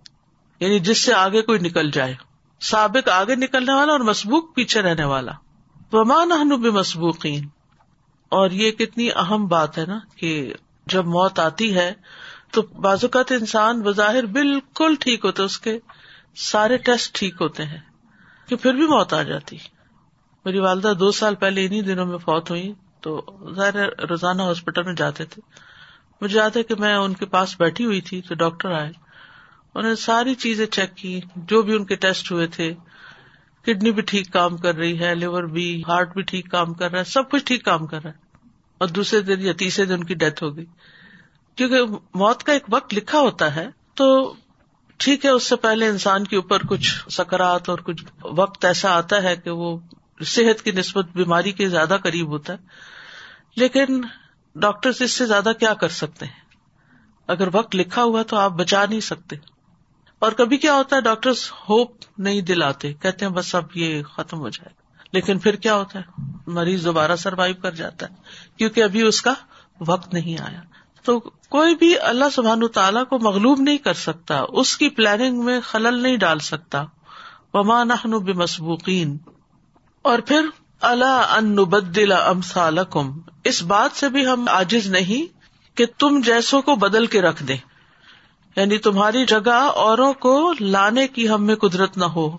یعنی 0.60 0.78
جس 0.78 0.98
سے 0.98 1.14
آگے 1.14 1.42
کوئی 1.42 1.58
نکل 1.58 1.90
جائے، 1.90 2.14
سابق 2.60 3.08
آگے 3.08 3.34
نکلنے 3.34 3.74
والا 3.74 3.92
اور 3.92 4.00
مسبوق 4.00 4.54
پیچھے 4.54 4.82
رہنے 4.82 5.04
والا۔ 5.04 5.32
ومان 5.92 6.48
بھی 6.48 6.70
مسبوقین 6.70 7.48
اور 8.28 8.50
یہ 8.50 8.70
کتنی 8.70 9.10
اہم 9.10 9.46
بات 9.46 9.78
ہے 9.78 9.84
نا 9.86 9.98
کہ 10.16 10.54
جب 10.86 11.06
موت 11.06 11.38
آتی 11.38 11.74
ہے، 11.74 11.92
تو 12.50 12.62
بازوقت 12.62 13.32
انسان 13.32 13.82
بظاہر 13.82 14.26
بالکل 14.26 14.94
ٹھیک 15.00 15.24
ہوتا 15.24 15.42
اس 15.42 15.58
کے 15.58 15.78
سارے 16.36 16.76
ٹیسٹ 16.76 17.14
ٹھیک 17.14 17.34
ہوتے 17.40 17.64
ہیں 17.64 17.80
کہ 18.48 18.56
پھر 18.56 18.74
بھی 18.74 18.86
موت 18.86 19.14
آ 19.14 19.22
جاتی۔ 19.22 19.58
میری 20.44 20.58
والدہ 20.58 20.92
دو 20.98 21.12
سال 21.12 21.34
پہلے 21.34 21.66
انہیں 21.66 21.82
دنوں 21.82 22.06
میں 22.06 22.18
فوت 22.18 22.50
ہوئی، 22.50 22.72
تو 23.00 23.26
ظاہر 23.56 23.76
روزانہ 23.88 24.42
ہاسپٹل 24.42 24.82
میں 24.82 24.94
جاتے 24.94 25.24
تھے۔ 25.24 25.63
مجھے 26.24 26.38
یاد 26.38 26.56
ہے 26.56 26.62
کہ 26.62 26.74
میں 26.78 26.94
ان 26.94 27.12
کے 27.12 27.26
پاس 27.26 27.54
بیٹھی 27.60 27.84
ہوئی 27.84 28.00
تھی 28.00 28.20
تو 28.20 28.34
ڈاکٹر 28.34 28.70
آئے، 28.70 28.90
انہوں 29.74 29.88
نے 29.90 29.96
ساری 29.96 30.34
چیزیں 30.34 30.66
چیک 30.66 30.94
کی، 30.96 31.20
جو 31.36 31.62
بھی 31.62 31.74
ان 31.74 31.84
کے 31.84 31.96
ٹیسٹ 31.96 32.30
ہوئے 32.32 32.46
تھے، 32.46 32.72
کڈنی 33.64 33.90
بھی 33.92 34.02
ٹھیک 34.02 34.32
کام 34.32 34.56
کر 34.56 34.74
رہی 34.74 34.98
ہے، 35.00 35.14
لیور 35.14 35.44
بھی، 35.50 35.82
ہارٹ 35.88 36.12
بھی 36.14 36.22
ٹھیک 36.22 36.50
کام 36.50 36.74
کر 36.74 36.90
رہا 36.90 36.98
ہے، 36.98 37.04
سب 37.04 37.30
کچھ 37.30 37.44
ٹھیک 37.44 37.64
کام 37.64 37.86
کر 37.86 38.02
رہا 38.04 38.10
ہے، 38.10 38.48
اور 38.80 38.88
دوسرے 38.88 39.20
دن 39.20 39.40
یا 39.40 39.52
تیسرے 39.58 39.84
دن 39.84 39.92
ان 39.92 40.04
کی 40.04 40.14
ڈیتھ 40.14 40.42
ہو 40.42 40.56
گئی۔ 40.56 40.64
کیونکہ 41.58 41.96
موت 42.14 42.42
کا 42.42 42.52
ایک 42.52 42.62
وقت 42.68 42.94
لکھا 42.94 43.20
ہوتا 43.20 43.54
ہے، 43.56 43.66
تو 43.94 44.34
ٹھیک 45.00 45.24
ہے، 45.24 45.30
اس 45.30 45.42
سے 45.42 45.56
پہلے 45.56 45.88
انسان 45.88 46.24
کے 46.24 46.36
اوپر 46.36 46.66
کچھ 46.66 46.90
سکرات 47.10 47.68
اور 47.68 47.78
کچھ 47.78 48.04
وقت 48.24 48.64
ایسا 48.64 48.96
آتا 48.96 49.22
ہے 49.22 49.36
کہ 49.36 49.50
وہ 49.50 49.78
صحت 50.26 50.62
کی 50.62 50.70
نسبت 50.70 51.06
بیماری 51.14 51.52
کے 51.52 51.68
زیادہ 51.68 51.96
قریب 52.02 52.28
ہوتا 52.28 52.52
ہے۔ 52.52 52.58
لیکن 53.56 54.00
ڈاکٹر 54.54 54.90
اس 55.00 55.12
سے 55.12 55.26
زیادہ 55.26 55.52
کیا 55.60 55.74
کر 55.74 55.88
سکتے 55.88 56.26
ہیں؟ 56.26 56.44
اگر 57.26 57.48
وقت 57.52 57.76
لکھا 57.76 58.02
ہوا 58.02 58.22
تو 58.22 58.36
آپ 58.36 58.50
بچا 58.50 58.84
نہیں 58.90 59.00
سکتے۔ 59.00 59.36
اور 60.18 60.32
کبھی 60.32 60.56
کیا 60.56 60.74
ہوتا 60.74 60.96
ہے 60.96 61.00
ڈاکٹر 61.00 61.30
ہوپ 61.68 61.92
نہیں 62.18 62.40
دلاتے، 62.40 62.92
کہتے 62.92 63.24
ہیں 63.24 63.32
بس 63.32 63.54
اب 63.54 63.64
یہ 63.74 64.02
ختم 64.02 64.38
ہو 64.38 64.48
جائے 64.48 64.74
گا۔ 64.78 65.02
لیکن 65.12 65.38
پھر 65.38 65.56
کیا 65.56 65.74
ہوتا 65.74 65.98
ہے؟ 65.98 66.22
مریض 66.46 66.84
دوبارہ 66.84 67.16
سروائو 67.16 67.54
کر 67.54 67.70
جاتا 67.70 68.06
ہے، 68.10 68.14
کیونکہ 68.56 68.82
ابھی 68.82 69.02
اس 69.02 69.22
کا 69.22 69.34
وقت 69.80 70.14
نہیں 70.14 70.42
آیا۔ 70.42 70.60
تو 71.02 71.20
کوئی 71.48 71.74
بھی 71.74 71.98
اللہ 71.98 72.24
سبحان 72.32 72.68
تعالیٰ 72.68 73.06
کو 73.06 73.18
مغلوب 73.18 73.60
نہیں 73.60 73.78
کر 73.78 73.94
سکتا، 73.94 74.44
اس 74.48 74.76
کی 74.76 74.88
پلاننگ 74.88 75.44
میں 75.44 75.60
خلل 75.60 76.02
نہیں 76.02 76.16
ڈال 76.16 76.38
سکتا۔ 76.38 76.84
وما 77.54 77.84
نحن 77.84 78.10
بمسبوقین 78.10 79.18
اور 80.02 80.18
پھر 80.18 80.40
اللہ 80.80 81.34
ان 81.36 81.52
نبدل 81.52 82.12
امثالکم، 82.12 83.18
اس 83.44 83.62
بات 83.62 83.98
سے 83.98 84.08
بھی 84.08 84.26
ہم 84.26 84.44
عاجز 84.48 84.86
نہیں 84.86 85.38
کہ 85.76 85.86
تم 85.98 86.20
جیسوں 86.20 86.62
کو 86.62 86.76
بدل 86.76 87.06
کے 87.06 87.22
رکھ 87.22 87.42
دیں۔ 87.42 87.56
یعنی 88.56 88.78
تمہاری 88.78 89.24
جگہ 89.24 89.70
اوروں 89.74 90.12
کو 90.12 90.52
لانے 90.60 91.08
کی 91.08 91.28
ہم 91.28 91.44
میں 91.44 91.54
قدرت 91.54 91.98
نہ 91.98 92.04
ہو۔ 92.04 92.36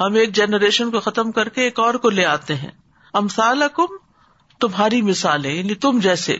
ہم 0.00 0.14
ایک 0.14 0.34
جنریشن 0.34 0.90
کو 0.90 1.00
ختم 1.00 1.32
کر 1.32 1.48
کے 1.48 1.62
ایک 1.62 1.80
اور 1.80 1.94
کو 1.94 2.10
لے 2.10 2.24
آتے 2.24 2.54
ہیں۔ 2.54 2.70
امثالکم 3.12 3.86
تمہاری 4.60 5.02
مثالیں 5.02 5.54
یعنی 5.54 5.74
تم 5.74 5.98
جیسے۔ 5.98 6.36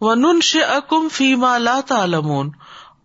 ونن 0.00 0.38
اکم 0.54 1.08
فیما 1.08 1.58
لا 1.58 1.80
تعلمون۔ 1.86 2.50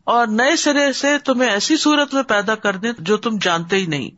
اور 0.04 0.28
نئے 0.28 0.56
سرے 0.56 0.94
سے 0.94 1.18
تمہیں 1.18 1.50
ایسی 1.50 1.78
صورت 1.78 2.14
میں 2.14 2.24
پیدا 2.24 2.56
کر 2.56 2.76
دیں 2.76 2.92
جو 3.00 3.18
تم 3.18 3.38
جانتے 3.42 3.76
ہی 3.76 3.86
نہیں۔ 3.86 4.10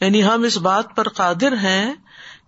یعنی 0.00 0.24
ہم 0.24 0.42
اس 0.42 0.56
بات 0.56 0.96
پر 0.96 1.08
قادر 1.08 1.52
ہیں 1.52 1.94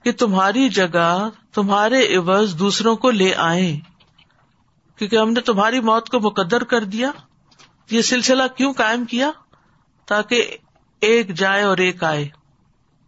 کہ 0.04 0.12
تمہاری 0.12 0.68
جگہ 0.68 1.28
تمہارے 1.54 2.16
عوض 2.16 2.58
دوسروں 2.58 2.96
کو 2.96 3.10
لے 3.10 3.34
آئے۔ 3.34 3.78
کیونکہ 4.96 5.16
ہم 5.16 5.32
نے 5.32 5.40
تمہاری 5.40 5.80
موت 5.80 6.08
کو 6.08 6.20
مقدر 6.20 6.64
کر 6.64 6.84
دیا۔ 6.84 7.10
یہ 7.90 8.02
سلسلہ 8.02 8.42
کیوں 8.56 8.72
قائم 8.72 9.04
کیا؟ 9.04 9.30
تاکہ 10.06 10.56
ایک 11.00 11.34
جائے 11.34 11.62
اور 11.62 11.78
ایک 11.78 12.04
آئے۔ 12.04 12.28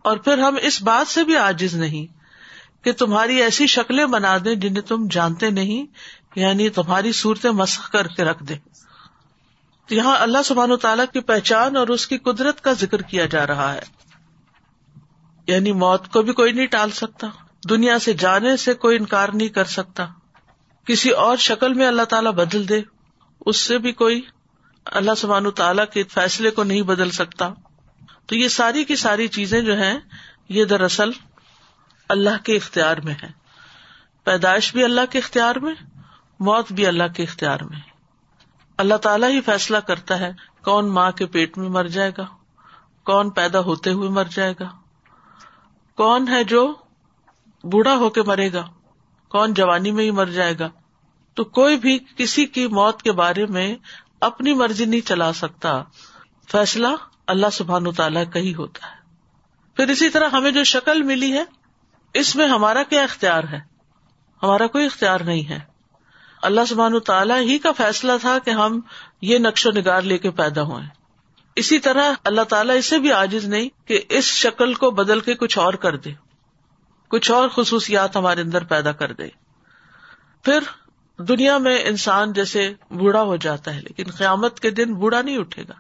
اور 0.03 0.17
پھر 0.17 0.39
ہم 0.39 0.57
اس 0.63 0.83
بات 0.83 1.11
سے 1.11 1.25
بھی 1.25 1.37
آجز 1.37 1.75
نہیں 1.75 2.07
کہ 2.85 2.93
تمہاری 2.93 3.43
ایسی 3.43 3.67
شکلیں 3.67 4.07
بنا 4.07 4.37
دیں 4.45 4.55
جنہیں 4.55 4.83
تم 4.83 5.07
جانتے 5.11 5.51
نہیں 5.51 5.87
یعنی 6.37 6.69
تمہاری 6.69 7.13
صورتیں 7.13 7.51
مسخ 7.51 7.91
کر 7.91 8.07
کے 8.07 8.25
رکھ 8.25 8.45
دیں۔ 8.45 8.59
یہاں 9.91 10.17
اللہ 10.19 10.39
سبحان 10.45 10.71
و 10.71 10.77
تعالیٰ 10.77 11.05
کی 11.13 11.21
پہچان 11.21 11.77
اور 11.77 11.89
اس 11.89 12.07
کی 12.07 12.19
قدرت 12.19 12.61
کا 12.61 12.73
ذکر 12.73 13.03
کیا 13.03 13.27
جا 13.27 13.47
رہا 13.47 13.75
ہے۔ 13.75 14.02
یعنی 15.47 15.73
موت 15.73 16.13
کو 16.13 16.23
بھی 16.23 16.33
کوئی 16.33 16.53
نہیں 16.53 16.67
ٹال 16.67 16.91
سکتا۔ 16.91 17.27
دنیا 17.69 17.99
سے 17.99 18.13
جانے 18.13 18.57
سے 18.57 18.75
کوئی 18.75 18.97
انکار 18.97 19.29
نہیں 19.35 19.49
کر 19.49 19.65
سکتا۔ 19.65 20.07
کسی 20.87 21.11
اور 21.11 21.37
شکل 21.37 21.75
میں 21.75 21.87
اللہ 21.87 22.03
تعالیٰ 22.03 22.33
بدل 22.33 22.69
دے۔ 22.69 22.83
اس 23.47 23.57
سے 23.57 23.79
بھی 23.79 23.93
کوئی 23.93 24.23
اللہ 24.85 25.11
سبحان 25.17 25.51
تعالیٰ 25.51 25.85
کے 25.93 26.03
فیصلے 26.03 26.51
کو 26.51 26.65
نہیں 26.65 26.83
بدل 26.83 27.11
سکتا۔ 27.11 27.51
تو 28.27 28.37
یہ 28.37 28.49
ساری 28.49 28.85
کی 28.85 28.97
ساری 28.97 29.29
چیزیں 29.29 29.61
جو 29.61 29.77
ہیں، 29.77 29.99
یہ 30.49 30.65
دراصل 30.65 31.11
اللہ 32.09 32.45
کے 32.45 32.57
اختیار 32.57 32.97
میں 32.97 33.15
ہے 33.23 33.29
پیدائش 34.25 34.73
بھی 34.73 34.85
اللہ 34.85 35.01
کے 35.11 35.19
اختیار 35.19 35.57
میں، 35.57 35.75
موت 36.41 36.73
بھی 36.73 36.87
اللہ 36.87 37.05
کے 37.17 37.23
اختیار 37.23 37.61
میں۔ 37.61 37.81
اللہ 38.79 38.95
تعالیٰ 38.95 39.31
ہی 39.31 39.41
فیصلہ 39.41 39.79
کرتا 39.79 40.21
ہے 40.21 40.33
کون 40.65 40.89
ماں 40.89 41.11
کے 41.11 41.27
پیٹ 41.27 41.59
میں 41.59 41.69
مر 41.69 41.85
جائے 41.85 42.11
گا، 42.19 42.27
کون 43.05 43.31
پیدا 43.31 43.61
ہوتے 43.61 43.91
ہوئے 43.91 44.09
مر 44.09 44.25
جائے 44.25 44.55
گا۔ 44.61 44.82
کون 45.97 46.29
ہے 46.29 46.45
جو 46.45 46.75
بوڑھا 47.65 47.97
ہو 47.97 48.11
کے 48.11 48.23
مرے 48.23 48.53
گا؟ 48.53 48.69
کون 49.29 49.55
جوانی 49.55 49.91
میں 49.91 50.05
ہی 50.05 50.11
مر 50.11 50.27
جائے 50.27 50.55
گا؟ 50.59 50.69
تو 51.35 51.45
کوئی 51.45 51.77
بھی 51.77 51.99
کسی 52.17 52.47
کی 52.47 52.67
موت 52.67 53.03
کے 53.03 53.13
بارے 53.13 53.47
میں 53.47 53.77
اپنی 54.21 54.55
مرضی 54.55 54.85
نہیں 54.85 55.07
چلا 55.07 55.33
سکتا۔ 55.33 55.83
فیصلہ 56.53 56.89
اللہ 57.27 57.47
سبحان 57.53 57.93
تعالیٰ 57.93 58.25
کا 58.33 58.41
ہی 58.41 58.55
ہوتا 58.55 58.87
ہے۔ 58.87 58.97
پھر 59.77 59.89
اسی 59.89 60.09
طرح 60.09 60.29
ہمیں 60.29 60.51
جو 60.51 60.65
شکل 60.65 61.03
ملی 61.03 61.33
ہے، 61.33 61.45
اس 62.15 62.37
میں 62.37 62.47
ہمارا 62.47 62.83
کیا 62.83 63.03
اختیار 63.03 63.45
ہے؟ 63.45 63.61
ہمارا 64.43 64.67
کوئی 64.67 64.87
اختیار 64.87 65.21
نہیں 65.21 65.49
ہے۔ 65.49 65.59
اللہ 66.43 66.61
سبحان 66.69 66.99
تعالیٰ 66.99 67.41
ہی 67.41 67.59
کا 67.59 67.73
فیصلہ 67.73 68.13
تھا 68.21 68.39
کہ 68.45 68.51
ہم 68.51 68.81
یہ 69.23 69.39
نقش 69.39 69.67
و 69.67 69.71
نگار 69.71 70.03
لے 70.03 70.19
کے 70.19 70.31
پیدا 70.31 70.63
ہوئے 70.63 71.02
اسی 71.57 71.79
طرح 71.79 72.13
اللہ 72.25 72.43
تعالیٰ 72.43 72.77
اسے 72.77 72.99
بھی 72.99 73.13
عاجز 73.13 73.45
نہیں 73.45 73.69
کہ 73.89 74.03
اس 74.09 74.25
شکل 74.25 74.75
کو 74.75 74.91
بدل 74.91 75.21
کے 75.21 75.35
کچھ 75.35 75.59
اور 75.59 75.75
کر 75.75 75.97
دے۔ 75.97 76.13
کچھ 77.09 77.31
اور 77.31 77.49
خصوصیات 77.49 78.17
ہمارے 78.17 78.41
اندر 78.41 78.65
پیدا 78.65 78.93
کر 78.93 79.13
دے۔ 79.13 79.29
پھر 80.43 80.59
دنیا 81.23 81.59
میں 81.59 81.79
انسان 81.85 82.33
جیسے 82.33 82.75
بوڑھا 82.91 83.23
ہو 83.23 83.37
جاتا 83.37 83.75
ہے، 83.75 83.81
لیکن 83.81 84.11
قیامت 84.11 84.61
کے 84.61 84.71
دن 84.71 84.95
بوڑھا 84.95 85.23
نہیں 85.23 85.39
اٹھے 85.39 85.63
گا۔ 85.69 85.75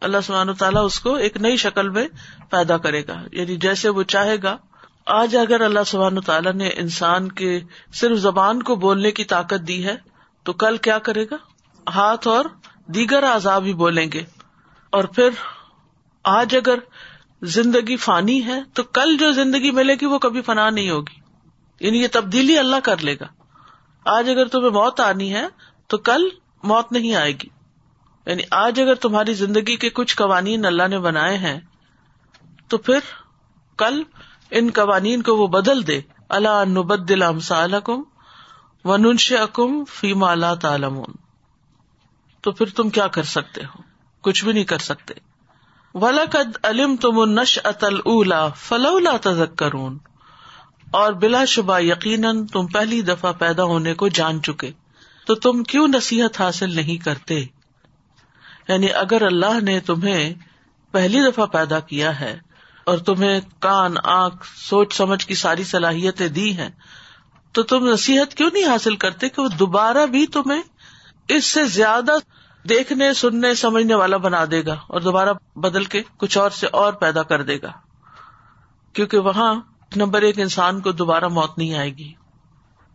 اللہ 0.00 0.16
سبحان 0.24 0.54
تعالیٰ 0.54 0.84
اس 0.84 1.00
کو 1.00 1.14
ایک 1.14 1.36
نئی 1.36 1.56
شکل 1.56 1.88
میں 1.88 2.08
پیدا 2.50 2.76
کرے 2.76 3.06
گا۔ 3.06 3.22
یعنی 3.32 3.56
جیسے 3.56 3.88
وہ 3.88 4.02
چاہے 4.02 4.36
گا۔ 4.42 4.56
آج 5.06 5.36
اگر 5.36 5.60
اللہ 5.60 5.80
سبحان 5.86 6.20
تعالیٰ 6.20 6.52
نے 6.52 6.68
انسان 6.68 7.32
کے 7.32 7.60
صرف 7.94 8.18
زبان 8.18 8.62
کو 8.62 8.76
بولنے 8.76 9.10
کی 9.10 9.24
طاقت 9.24 9.68
دی 9.68 9.86
ہے، 9.86 9.96
تو 10.42 10.52
کل 10.52 10.76
کیا 10.76 10.98
کرے 10.98 11.24
گا؟ 11.24 11.36
ہاتھ 11.90 12.28
اور 12.28 12.44
دیگر 12.86 13.22
آزاد 13.22 13.60
بھی 13.60 13.74
بولیں 13.74 14.12
گے۔ 14.12 14.22
اور 14.92 15.04
پھر 15.04 15.28
آج 16.24 16.56
اگر 16.56 16.78
زندگی 17.42 17.96
فانی 17.96 18.44
ہے 18.44 18.60
تو 18.74 18.82
کل 18.82 19.16
جو 19.16 19.32
زندگی 19.32 19.70
ملے 19.70 19.94
گی 19.94 20.06
وہ 20.06 20.18
کبھی 20.18 20.42
فنا 20.42 20.70
نہیں 20.70 20.90
ہوگی۔ 20.90 21.20
یعنی 21.80 22.02
یہ 22.02 22.08
تبدیلی 22.12 22.58
اللہ 22.58 22.76
کر 22.84 22.98
لے 22.98 23.14
گا۔ 23.14 23.24
آج 24.04 24.30
اگر 24.30 24.46
تمہیں 24.46 24.70
موت 24.70 25.00
آنی 25.00 25.34
ہے 25.34 25.46
تو 25.86 25.98
کل 25.98 26.28
موت 26.62 26.92
نہیں 26.92 27.14
آئے 27.14 27.32
گی۔ 27.32 27.48
یعنی 28.26 28.42
آج 28.50 28.80
اگر 28.80 28.94
تمہاری 28.94 29.34
زندگی 29.34 29.76
کے 29.76 29.90
کچھ 29.90 30.16
قوانین 30.16 30.66
اللہ 30.66 30.88
نے 30.88 30.98
بنائے 30.98 31.38
ہیں 31.38 31.60
تو 32.68 32.78
پھر 32.78 32.98
کل 33.78 34.02
ان 34.50 34.70
قوانین 34.74 35.22
کو 35.22 35.36
وہ 35.36 35.46
بدل 35.46 35.86
دے۔ 35.86 36.00
اللہ 36.28 36.64
نبدل 36.68 37.22
کم 37.84 38.02
ونش 38.84 39.32
اکم 39.32 39.84
فیما 39.84 40.30
اللہ 40.30 40.54
تعالم 40.60 41.02
تو 42.40 42.52
پھر 42.52 42.66
تم 42.66 42.90
کیا 42.90 43.06
کر 43.06 43.22
سکتے 43.22 43.60
ہو؟ 43.64 43.91
کچھ 44.22 44.44
بھی 44.44 44.52
نہیں 44.52 44.64
کر 44.64 44.78
سکتے۔ 44.78 45.14
ولقد 45.94 46.56
علم 46.62 46.96
تم 46.96 47.40
نش 47.40 47.58
اتل 47.64 47.96
اولا 47.96 48.48
فلولا 48.48 49.16
تذکرون 49.22 49.98
اور 50.90 51.12
بلا 51.12 51.44
شبہ 51.44 51.80
یقیناً 51.80 52.46
تم 52.46 52.66
پہلی 52.66 53.02
دفعہ 53.02 53.32
پیدا 53.32 53.64
ہونے 53.64 53.94
کو 53.94 54.08
جان 54.08 54.42
چکے۔ 54.42 54.70
تو 55.26 55.34
تم 55.34 55.62
کیوں 55.62 55.88
نصیحت 55.88 56.40
حاصل 56.40 56.76
نہیں 56.76 57.04
کرتے؟ 57.04 57.44
یعنی 58.68 58.92
اگر 58.92 59.22
اللہ 59.22 59.60
نے 59.60 59.80
تمہیں 59.80 60.34
پہلی 60.92 61.20
دفعہ 61.20 61.46
پیدا 61.46 61.80
کیا 61.80 62.20
ہے 62.20 62.38
اور 62.86 62.98
تمہیں 62.98 63.40
کان، 63.58 63.94
آنکھ، 64.04 64.46
سوچ 64.56 64.94
سمجھ 64.94 65.26
کی 65.26 65.34
ساری 65.34 65.64
صلاحیتیں 65.64 66.28
دی 66.28 66.56
ہیں، 66.56 66.70
تو 67.52 67.62
تم 67.62 67.88
نصیحت 67.88 68.34
کیوں 68.34 68.50
نہیں 68.52 68.64
حاصل 68.64 68.96
کرتے 68.96 69.28
کہ 69.28 69.42
وہ 69.42 69.48
دوبارہ 69.48 70.06
بھی 70.06 70.26
تمہیں 70.26 70.62
اس 71.28 71.44
سے 71.44 71.64
زیادہ 71.64 72.12
دیکھنے، 72.68 73.14
سننے، 73.14 73.54
سمجھنے 73.54 73.94
والا 73.94 74.16
بنا 74.16 74.44
دے 74.50 74.64
گا 74.66 74.76
اور 74.86 75.00
دوبارہ 75.00 75.28
بدل 75.56 75.84
کے 75.84 76.02
کچھ 76.16 76.38
اور 76.38 76.50
سے 76.50 76.66
اور 76.66 76.92
پیدا 76.92 77.22
کر 77.22 77.42
دے 77.42 77.62
گا۔ 77.62 77.72
کیونکہ 78.92 79.18
وہاں 79.18 79.54
نمبر 79.96 80.22
ایک 80.22 80.40
انسان 80.40 80.80
کو 80.80 80.92
دوبارہ 80.92 81.28
موت 81.28 81.58
نہیں 81.58 81.74
آئے 81.74 81.90
گی۔ 81.90 82.12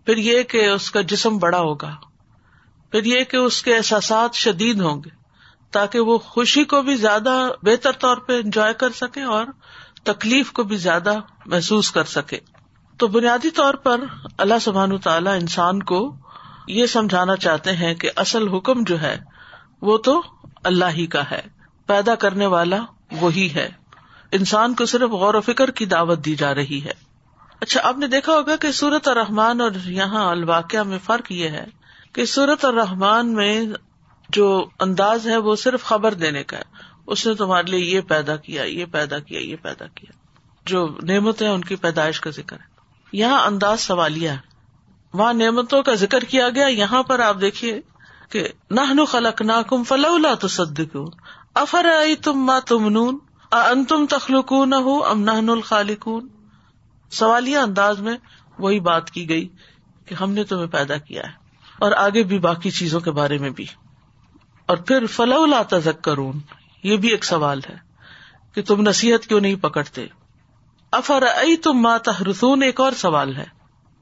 پھر 0.06 0.18
یہ 0.18 0.44
کہ 0.44 0.68
اس 0.68 0.92
کا 0.92 1.02
جسم 1.02 1.38
بڑا 1.38 1.60
ہوگا۔ 1.60 1.96
پھر 2.92 3.06
یہ 3.06 3.24
کہ 3.24 3.38
اس 3.38 3.62
کے 3.62 3.76
احساسات 3.76 4.36
شدید 4.36 4.82
ہوں 4.82 5.02
گے۔ 5.06 5.10
تاکہ 5.72 6.00
وہ 6.00 6.18
خوشی 6.18 6.64
کو 6.64 6.82
بھی 6.82 6.96
زیادہ 6.96 7.50
بہتر 7.64 7.92
طور 7.92 8.18
پہ 8.18 8.42
انجوائے 8.44 8.74
کر 8.74 8.90
سکے 8.90 9.22
اور 9.22 9.46
تکلیف 10.04 10.52
کو 10.52 10.64
بھی 10.64 10.78
زیادہ 10.78 11.14
محسوس 11.46 11.92
کر 11.92 12.04
سکے۔ 12.04 12.40
تو 12.98 13.08
بنیادی 13.08 13.50
طور 13.50 13.74
پر 13.74 14.02
اللہ 14.38 14.60
سبحان 14.62 14.98
تعالیٰ 14.98 15.34
انسان 15.34 15.84
کو 15.84 16.16
یہ 16.68 16.86
سمجھانا 16.86 17.36
چاہتے 17.36 17.72
ہیں 17.72 17.94
کہ 17.94 18.12
اصل 18.16 18.48
حکم 18.48 18.84
جو 18.84 19.02
ہے 19.02 19.37
وہ 19.82 19.98
تو 19.98 20.22
اللہ 20.64 20.86
ہی 20.86 21.06
کا 21.06 21.32
ہے۔ 21.32 21.42
پیدا 21.86 22.16
کرنے 22.16 22.46
والا 22.46 22.78
وہی 23.12 23.54
ہے۔ 23.56 23.70
انسان 24.32 24.74
کو 24.74 24.86
صرف 24.86 25.10
غور 25.10 25.34
و 25.34 25.42
فکر 25.42 25.72
کی 25.72 25.86
دعوت 25.86 26.26
دی 26.26 26.36
جا 26.36 26.56
رہی 26.56 26.84
ہے۔ 26.84 26.92
اچھا 27.62 27.82
آپ 27.84 27.98
نے 27.98 28.08
دیکھا 28.08 28.34
ہوگا 28.34 28.56
کہ 28.56 28.72
سورت 28.72 29.08
اور 29.08 29.16
رحمان 29.16 29.62
اور 29.62 29.72
یہاں 29.86 30.32
الواقع 30.32 30.84
میں 30.84 30.98
فرق 31.04 31.32
یہ 31.32 31.50
ہے 31.50 31.66
کہ 32.14 32.26
سورت 32.26 32.66
اور 32.66 32.74
رحمان 32.74 33.34
میں 33.34 33.66
جو 34.30 34.66
انداز 34.80 35.28
ہے 35.28 35.38
وہ 35.38 35.56
صرف 35.56 35.84
خبر 35.84 36.14
دینے 36.14 36.44
کا 36.44 36.58
ہے۔ 36.58 36.64
اس 37.08 37.28
نے 37.28 37.36
تمہارے 37.36 37.72
لیے 37.72 37.96
یہ 37.96 38.02
پیدا 38.02 38.36
کیا، 38.36 38.64
یہ 38.64 38.86
پیدا 38.92 39.20
کیا، 39.20 39.40
یہ 39.40 39.56
پیدا 39.62 39.86
کیا۔ 39.96 40.12
جو 40.66 40.98
نعمت 41.04 41.42
ہے 41.42 41.48
ان 41.48 41.62
کی 41.62 41.76
پیدائش 41.76 42.22
کا 42.22 42.30
ذکر 42.30 42.56
ہے۔ 42.56 42.66
یہاں 43.12 43.46
انداز 43.46 43.82
سوالیہ 43.82 44.30
ہے۔ 44.30 44.38
وہاں 45.14 45.34
نعمتوں 45.34 45.84
کا 45.84 45.94
ذکر 45.94 46.24
کیا 46.24 46.50
گیا، 46.50 46.68
یہاں 46.68 47.04
پر 47.04 47.20
آپ 47.20 47.42
دیکھیے۔ 47.42 47.82
کہ 48.30 48.48
نہ 48.72 49.06
خلق 49.06 49.42
نہ 49.42 49.52
کم 49.68 49.84
فلولا 49.84 50.34
تو 50.34 50.48
سد 50.48 50.82
افر 51.54 51.86
آئی 51.86 52.16
تم 52.16 52.46
ماں 52.46 52.60
تم 52.60 52.90
نون 52.90 53.18
ان 53.52 53.86
تم 53.86 54.06
تخلق 54.10 54.52
ہو 54.52 55.06
ام 55.06 55.22
نہن 55.22 55.50
الخالقون؟ 55.50 56.28
سوالیہ 57.12 57.58
انداز 57.58 58.00
میں 58.00 58.18
وہی 58.60 58.80
بات 58.80 59.12
کی 59.12 59.30
گئی 59.30 59.48
کہ 60.06 60.16
ہم 60.16 60.32
نے 60.32 60.44
تمہیں 60.44 60.68
پیدا 60.68 60.98
کیا 60.98 61.24
ہے 61.24 61.32
اور 61.80 61.92
آگے 61.92 62.24
بھی 62.24 62.40
باقی 62.40 62.72
چیزوں 62.72 63.00
کے 63.00 63.12
بارے 63.12 63.38
میں 63.38 63.50
بھی۔ 63.50 63.66
اور 64.66 64.78
پھر 64.78 65.06
فلولا 65.06 65.62
تذکرون، 65.70 66.40
یہ 66.84 66.98
بھی 66.98 67.10
ایک 67.10 67.26
سوال 67.26 67.60
ہے 67.70 67.76
کہ 68.56 68.62
تم 68.62 68.82
نصیحت 68.82 69.28
کیوں 69.28 69.40
نہیں 69.40 69.56
پکڑتے؟ 69.56 70.08
افر 70.92 71.24
ائی 71.36 71.58
تم 71.58 71.74
ماتا 71.74 72.12
رسون 72.32 72.64
ایک 72.64 72.80
اور 72.80 72.92
سوال 72.92 73.36
ہے۔ 73.36 73.57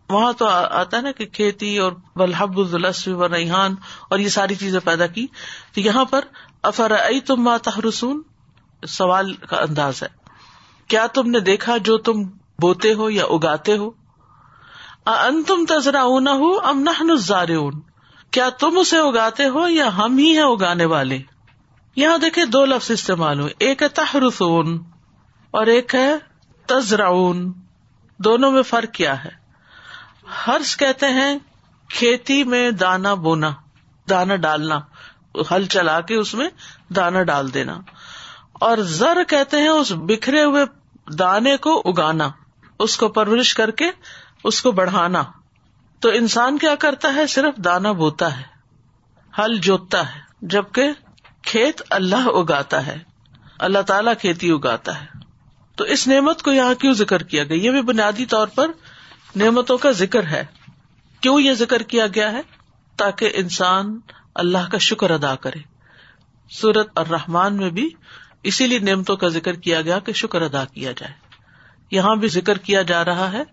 وہاں 0.09 0.33
تو 0.33 0.47
آتا 0.47 0.97
ہے 0.97 1.01
نا 1.01 1.11
کہ 1.11 1.25
کھیتی 1.25 1.77
اور 1.77 1.91
بلحب 2.15 2.57
و 2.57 3.27
ریحان 3.27 3.75
اور 4.09 4.19
یہ 4.19 4.29
ساری 4.29 4.55
چیزیں 4.55 4.79
پیدا 4.83 5.07
کی۔ 5.07 5.27
تو 5.73 5.79
یہاں 5.79 6.05
پر 6.05 6.25
افر 6.61 6.91
ائی 6.91 7.19
تم 7.19 7.41
ماتا 7.41 7.71
رسون 7.89 8.21
سوال 8.87 9.33
کا 9.33 9.57
انداز 9.57 10.03
ہے۔ 10.03 10.07
کیا 10.87 11.07
تم 11.07 11.29
نے 11.29 11.39
دیکھا 11.39 11.77
جو 11.77 11.97
تم 11.97 12.23
بوتے 12.61 12.93
ہو 12.93 13.09
یا 13.09 13.25
اگاتے 13.25 13.77
ہو؟ 13.77 13.91
ان 15.05 15.43
تم 15.43 15.65
تذرا 15.69 16.01
اون 16.01 16.27
ہو 16.27 16.59
ام 16.59 16.79
نہ 16.79 17.69
کیا 18.31 18.49
تم 18.49 18.77
اسے 18.77 18.97
اگاتے 18.97 19.45
ہو 19.45 19.67
یا 19.67 19.97
ہم 19.97 20.17
ہی 20.17 20.37
ہیں 20.37 20.43
اگانے 20.43 20.85
والے؟ 20.85 21.19
یہاں 21.95 22.17
دیکھے 22.17 22.45
دو 22.45 22.65
لفظ 22.65 22.91
استعمال 22.91 23.39
ہوئے۔ 23.39 23.53
ایک 23.59 23.83
ہے 23.83 23.87
تحرسون 23.87 24.83
اور 25.51 25.65
ایک 25.65 25.95
ہے 25.95 26.15
تزراون 26.65 27.53
دونوں 28.17 28.51
میں 28.51 28.61
فرق 28.61 28.93
کیا 28.93 29.23
ہے؟ 29.23 29.44
ہرس 30.47 30.77
کہتے 30.77 31.05
ہیں 31.05 31.39
کھیتی 31.89 32.43
میں 32.43 32.71
دانا 32.71 33.13
بونا 33.13 33.51
دانا 34.09 34.35
ڈالنا، 34.35 34.79
ہل 35.51 35.65
چلا 35.65 36.01
کے 36.01 36.15
اس 36.15 36.33
میں 36.33 36.49
دانا 36.89 37.23
ڈال 37.23 37.53
دینا۔ 37.53 37.79
اور 38.53 38.77
زر 38.77 39.17
کہتے 39.27 39.57
ہیں 39.57 39.67
اس 39.67 39.91
بکھرے 39.95 40.43
ہوئے 40.43 40.65
دانے 41.19 41.57
کو 41.57 41.81
اگانا، 41.85 42.29
اس 42.79 42.97
کو 42.97 43.07
پرورش 43.07 43.53
کر 43.53 43.71
کے 43.71 43.91
اس 44.43 44.61
کو 44.61 44.71
بڑھانا۔ 44.71 45.23
تو 45.99 46.09
انسان 46.09 46.57
کیا 46.57 46.75
کرتا 46.75 47.13
ہے؟ 47.15 47.27
صرف 47.27 47.57
دانا 47.57 47.91
بوتا 47.91 48.37
ہے، 48.37 48.43
ہل 49.37 49.57
جوتتا 49.57 50.15
ہے، 50.15 50.19
جبکہ 50.41 50.91
کھیت 51.41 51.81
اللہ 51.89 52.27
اگاتا 52.27 52.85
ہے، 52.87 52.97
اللہ 53.59 53.81
تعالی 53.81 54.11
کھیتی 54.19 54.51
اگاتا 54.51 55.01
ہے۔ 55.01 55.05
تو 55.75 55.83
اس 55.83 56.07
نعمت 56.07 56.41
کو 56.41 56.51
یہاں 56.51 56.73
کیوں 56.73 56.93
ذکر 56.93 57.23
کیا 57.23 57.43
گیا؟ 57.43 57.57
یہ 57.57 57.71
بھی 57.71 57.81
بنیادی 57.81 58.25
طور 58.25 58.47
پر 58.47 58.71
نعمتوں 59.35 59.77
کا 59.77 59.91
ذکر 59.91 60.23
ہے۔ 60.23 60.45
کیوں 61.21 61.41
یہ 61.41 61.53
ذکر 61.53 61.81
کیا 61.81 62.07
گیا 62.07 62.31
ہے؟ 62.31 62.41
تاکہ 62.95 63.31
انسان 63.33 63.99
اللہ 64.35 64.69
کا 64.71 64.77
شکر 64.77 65.11
ادا 65.11 65.35
کرے۔ 65.35 65.59
سورت 66.49 66.87
اور 66.93 67.05
رحمان 67.07 67.57
میں 67.57 67.69
بھی 67.69 67.89
اسی 68.43 68.67
لیے 68.67 68.79
نعمتوں 68.79 69.17
کا 69.17 69.27
ذکر 69.27 69.53
کیا 69.53 69.81
گیا 69.81 69.99
کہ 69.99 70.13
شکر 70.13 70.41
ادا 70.41 70.65
کیا 70.65 70.91
جائے۔ 70.91 71.13
یہاں 71.91 72.15
بھی 72.15 72.27
ذکر 72.27 72.57
کیا 72.57 72.81
جا 72.81 73.05
رہا 73.05 73.31
ہے، 73.31 73.43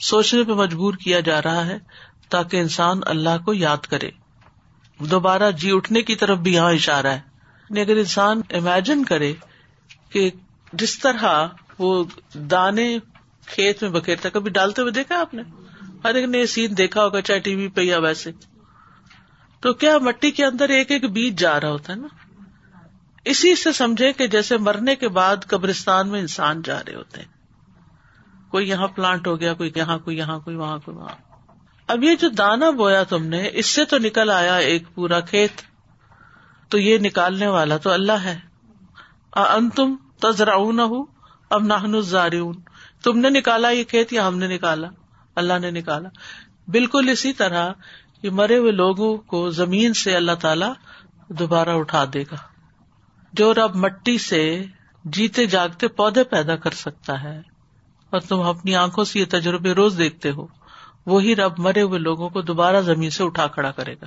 سوچنے 0.00 0.44
پہ 0.44 0.52
مجبور 0.52 0.94
کیا 0.94 1.20
جا 1.20 1.42
رہا 1.42 1.66
ہے 1.66 1.78
تاکہ 2.28 2.56
انسان 2.56 3.00
اللہ 3.06 3.44
کو 3.44 3.54
یاد 3.54 3.86
کرے۔ 3.86 4.10
دوبارہ 4.98 5.50
جی 5.50 5.70
اٹھنے 5.72 6.02
کی 6.02 6.14
طرف 6.14 6.38
بھی 6.38 6.54
یہاں 6.54 6.72
اشارہ 6.72 7.06
ہے۔ 7.06 7.20
یعنی 7.70 7.80
اگر 7.80 7.96
انسان 7.96 8.40
امیجن 8.50 9.04
کرے 9.04 9.34
کہ 10.10 10.30
جس 10.72 10.98
طرح 10.98 11.46
وہ 11.78 12.04
دانے 12.34 12.98
کھیت 13.48 13.82
میں 13.82 13.90
بکھیرتا 13.90 14.28
کبھی 14.28 14.50
ڈالتے 14.50 14.82
ہوئے 14.82 14.92
دیکھا 14.92 15.20
آپ 15.20 15.34
نے؟ 15.34 15.42
ہر 16.04 16.14
ایک 16.14 16.28
نے 16.28 16.46
سین 16.46 16.78
دیکھا 16.78 17.04
ہوگا، 17.04 17.20
چاہے 17.20 17.38
ٹی 17.38 17.54
وی 17.54 17.68
پہ 17.68 17.80
یا 17.80 17.98
ویسے۔ 17.98 18.32
تو 19.60 19.72
کیا 19.72 19.98
مٹی 19.98 20.30
کے 20.30 20.44
اندر 20.44 20.68
ایک 20.68 20.90
ایک 20.90 21.10
بیج 21.10 21.38
جا 21.38 21.60
رہا 21.60 21.70
ہوتا 21.70 21.92
ہے 21.92 21.98
نا؟ 21.98 22.08
اسی 23.24 23.56
سے 23.56 23.72
سمجھے 23.72 24.12
کہ 24.12 24.26
جیسے 24.26 24.56
مرنے 24.56 24.96
کے 24.96 25.08
بعد 25.08 25.36
قبرستان 25.46 26.08
میں 26.08 26.20
انسان 26.20 26.62
جا 26.62 26.80
رہے 26.80 26.94
ہوتے 26.94 27.20
ہیں۔ 27.20 27.28
کوئی 28.50 28.68
یہاں 28.68 28.88
پلانٹ 28.88 29.26
ہو 29.26 29.40
گیا، 29.40 29.54
کوئی 29.54 29.70
یہاں 29.76 29.98
کوئی 29.98 30.18
یہاں، 30.18 30.38
کوئی 30.38 30.56
وہاں 30.56 30.78
کوئی 30.78 30.96
وہاں۔ 30.96 31.14
اب 31.86 32.04
یہ 32.04 32.14
جو 32.14 32.28
دانا 32.28 32.70
بویا 32.70 33.02
تم 33.02 33.26
نے، 33.26 33.50
اس 33.52 33.66
سے 33.66 33.84
تو 33.84 33.98
نکل 33.98 34.30
آیا 34.30 34.56
ایک 34.56 34.82
پورا 34.94 35.20
کھیت۔ 35.20 35.52
تو 36.68 36.78
یہ 36.78 36.98
نکالنے 36.98 37.46
والا 37.46 37.76
تو 37.76 37.90
اللہ 37.90 38.12
ہے۔ 38.12 38.38
ان 39.32 39.70
تم 39.70 39.96
ہوں 40.78 41.06
اب 41.50 41.62
نہن 41.62 42.00
زارون 42.00 42.60
تم 43.02 43.18
نے 43.18 43.30
نکالا، 43.30 43.70
یہ 43.70 43.84
کھیت 43.84 44.12
یا 44.12 44.28
ہم 44.28 44.38
نے 44.38 44.46
نکالا، 44.46 44.88
اللہ 45.36 45.58
نے 45.58 45.70
نکالا۔ 45.70 46.08
بالکل 46.68 47.08
اسی 47.08 47.32
طرح 47.32 47.72
یہ 48.22 48.30
مرے 48.30 48.56
ہوئے 48.56 48.72
لوگوں 48.72 49.16
کو 49.16 49.50
زمین 49.50 49.94
سے 49.94 50.16
اللہ 50.16 50.32
تعالی 50.32 50.66
دوبارہ 51.28 51.68
اٹھا 51.68 52.04
دے 52.14 52.22
گا۔ 52.22 52.36
جو 53.32 53.54
رب 53.54 53.74
مٹی 53.74 54.18
سے 54.18 54.64
جیتے 55.04 55.46
جاگتے 55.46 55.88
پودے 55.88 56.24
پیدا 56.24 56.56
کر 56.56 56.70
سکتا 56.70 57.22
ہے 57.22 57.38
اور 58.10 58.20
تم 58.20 58.40
اپنی 58.40 58.74
آنکھوں 58.74 59.04
سے 59.04 59.20
یہ 59.20 59.24
تجربے 59.30 59.72
روز 59.72 59.98
دیکھتے 59.98 60.30
ہو، 60.30 60.46
وہی 61.06 61.36
رب 61.36 61.52
مرے 61.58 61.82
ہوئے 61.82 61.98
لوگوں 61.98 62.28
کو 62.28 62.42
دوبارہ 62.42 62.80
زمین 62.80 63.10
سے 63.10 63.24
اٹھا 63.24 63.46
کھڑا 63.46 63.70
کرے 63.70 63.94
گا۔ 63.94 64.06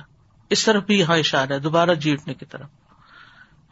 اس 0.50 0.64
طرف 0.64 0.84
بھی 0.84 0.98
یہاں 0.98 1.16
اشارہ 1.16 1.52
ہے، 1.52 1.58
دوبارہ 1.58 1.94
جیٹنے 1.94 2.34
کی 2.34 2.44
طرف۔ 2.44 2.68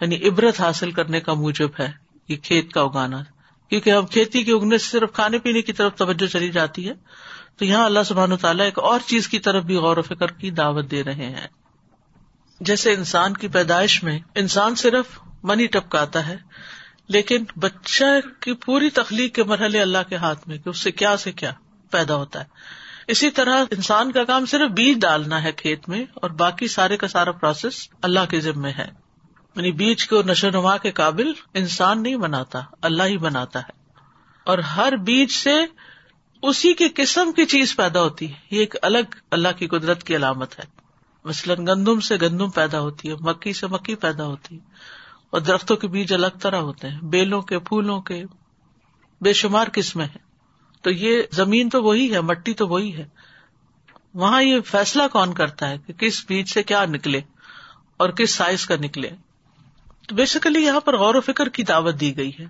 یعنی 0.00 0.28
عبرت 0.28 0.60
حاصل 0.60 0.90
کرنے 0.90 1.20
کا 1.20 1.34
موجب 1.34 1.68
ہے 1.80 1.92
یہ 2.28 2.36
کھیت 2.36 2.72
کا 2.72 2.80
اگانا۔ 2.80 3.22
کیونکہ 3.70 3.90
اب 3.90 4.10
کھیتی 4.10 4.42
کے 4.44 4.52
اگنے 4.52 4.78
سے 4.78 4.90
صرف 4.90 5.12
کھانے 5.12 5.38
پینے 5.38 5.62
کی 5.62 5.72
طرف 5.72 5.94
توجہ 5.94 6.26
چلی 6.26 6.50
جاتی 6.50 6.88
ہے، 6.88 6.94
تو 7.56 7.64
یہاں 7.64 7.84
اللہ 7.84 8.02
سبحان 8.06 8.36
تعالیٰ 8.36 8.64
ایک 8.64 8.78
اور 8.78 9.00
چیز 9.06 9.28
کی 9.28 9.38
طرف 9.38 9.64
بھی 9.64 9.76
غور 9.76 9.96
و 9.96 10.02
فکر 10.02 10.32
کی 10.32 10.50
دعوت 10.50 10.90
دے 10.90 11.02
رہے 11.04 11.26
ہیں۔ 11.26 11.46
جیسے 12.60 12.92
انسان 12.92 13.34
کی 13.34 13.48
پیدائش 13.48 14.02
میں 14.02 14.18
انسان 14.34 14.74
صرف 14.74 15.18
منی 15.42 15.66
ٹپکاتا 15.66 16.26
ہے، 16.28 16.36
لیکن 17.08 17.44
بچہ 17.56 18.04
کی 18.40 18.52
پوری 18.54 18.90
تخلیق 18.90 19.34
کے 19.34 19.44
مرحلے 19.44 19.80
اللہ 19.80 20.08
کے 20.08 20.16
ہاتھ 20.16 20.48
میں، 20.48 20.58
کہ 20.58 20.68
اس 20.68 20.78
سے 20.78 20.90
کیا 20.90 21.16
سے 21.16 21.32
کیا 21.32 21.52
پیدا 21.90 22.16
ہوتا 22.16 22.40
ہے۔ 22.40 22.78
اسی 23.06 23.30
طرح 23.30 23.64
انسان 23.70 24.12
کا 24.12 24.24
کام 24.24 24.46
صرف 24.46 24.70
بیج 24.70 25.00
ڈالنا 25.00 25.42
ہے 25.42 25.52
کھیت 25.52 25.88
میں، 25.88 26.04
اور 26.14 26.30
باقی 26.30 26.68
سارے 26.68 26.96
کا 26.96 27.08
سارا 27.08 27.32
پروسیس 27.32 27.88
اللہ 28.02 28.30
کے 28.30 28.40
ذمے 28.40 28.70
ہے۔ 28.70 28.88
یعنی 29.56 29.72
بیج 29.72 30.08
کو 30.08 30.22
نشو 30.22 30.50
نما 30.50 30.76
کے 30.76 30.92
قابل 30.92 31.32
انسان 31.54 32.02
نہیں 32.02 32.16
بناتا، 32.16 32.60
اللہ 32.82 33.02
ہی 33.02 33.18
بناتا 33.18 33.60
ہے۔ 33.60 33.80
اور 34.44 34.58
ہر 34.58 34.96
بیج 34.96 35.30
سے 35.30 35.54
اسی 36.42 36.74
کی 36.74 36.88
قسم 36.94 37.32
کی 37.32 37.44
چیز 37.44 37.76
پیدا 37.76 38.02
ہوتی 38.02 38.28
ہے۔ 38.28 38.38
یہ 38.50 38.60
ایک 38.60 38.74
الگ 38.82 39.14
اللہ 39.30 39.48
کی 39.58 39.66
قدرت 39.66 40.04
کی 40.04 40.16
علامت 40.16 40.58
ہے۔ 40.58 40.64
مثلاً 41.24 41.66
گندم 41.66 42.00
سے 42.00 42.16
گندم 42.22 42.50
پیدا 42.50 42.80
ہوتی 42.80 43.08
ہے، 43.08 43.14
مکی 43.20 43.52
سے 43.52 43.66
مکی 43.66 43.94
پیدا 43.94 44.26
ہوتی 44.26 44.54
ہے۔ 44.54 44.60
اور 45.30 45.40
درختوں 45.40 45.76
کے 45.76 45.88
بیج 45.88 46.12
الگ 46.12 46.26
طرح 46.40 46.56
ہوتے 46.56 46.88
ہیں، 46.88 47.00
بیلوں 47.02 47.42
کے، 47.42 47.58
پھولوں 47.58 48.00
کے۔ 48.00 48.22
بے 49.20 49.32
شمار 49.32 49.66
قسمیں 49.72 50.04
ہیں۔ 50.04 50.30
تو 50.82 50.90
یہ 50.90 51.22
زمین 51.30 51.68
تو 51.68 51.82
وہی 51.82 52.14
ہے، 52.14 52.20
مٹی 52.20 52.54
تو 52.54 52.68
وہی 52.68 52.96
ہے۔ 52.96 53.08
وہاں 54.14 54.42
یہ 54.42 54.60
فیصلہ 54.60 55.02
کون 55.12 55.34
کرتا 55.34 55.68
ہے 55.68 55.78
کہ 55.78 55.92
کس 55.92 56.24
بیج 56.28 56.48
سے 56.48 56.62
کیا 56.62 56.84
نکلے 56.84 57.20
اور 57.96 58.08
کس 58.08 58.34
سائز 58.34 58.66
کا 58.66 58.76
نکلے۔ 58.76 59.10
تو 60.10 60.16
بیسیکلی 60.16 60.64
یہاں 60.64 60.80
پر 60.80 60.96
غور 60.96 61.14
و 61.14 61.20
فکر 61.20 61.48
کی 61.48 61.62
دعوت 61.62 62.00
دی 62.00 62.16
گئی 62.16 62.30
ہے 62.40 62.46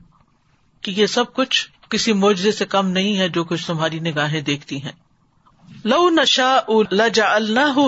کہ 0.81 0.91
یہ 0.91 1.07
سب 1.07 1.35
کچھ 1.35 1.69
کسی 1.91 2.13
معجزے 2.13 2.53
سے 2.53 2.67
کم 2.67 2.89
نہیں 2.89 3.19
ہے 3.19 3.29
جو 3.29 3.45
کچھ 3.45 3.67
تمہاری 3.67 3.99
نگاہیں 3.99 4.41
دیکھتی 4.41 4.83
ہیں۔ 4.83 4.93
لو 5.85 6.09
نشا 6.11 6.61
لجا 6.91 7.35
اللہ 7.35 7.79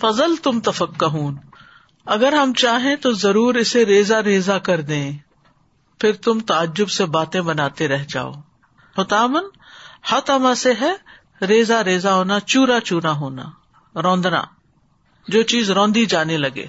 فضل 0.00 0.36
تم 0.36 0.60
تفک 0.60 1.04
اگر 2.06 2.32
ہم 2.32 2.52
چاہیں 2.52 2.96
تو 2.96 3.12
ضرور 3.12 3.54
اسے 3.54 3.86
ریزا 3.86 4.22
ریزا 4.22 4.58
کر 4.58 4.80
دیں۔ 4.80 5.18
پھر 6.00 6.12
تم 6.12 6.40
تعجب 6.40 6.90
سے 6.90 7.04
باتیں 7.04 7.40
بناتے 7.40 7.88
رہ 7.88 8.04
جاؤ۔ 8.08 8.32
ہوتامن 8.98 9.44
ہتما 10.12 10.54
سے 10.54 10.72
ہے 10.80 10.92
ریزا 11.46 11.84
ریزا 11.84 12.14
ہونا، 12.14 12.40
چورا 12.40 12.80
چورا 12.80 13.12
ہونا، 13.12 13.42
روندنا، 14.02 14.42
جو 15.28 15.42
چیز 15.42 15.70
روندی 15.70 16.06
جانے 16.06 16.36
لگے۔ 16.36 16.66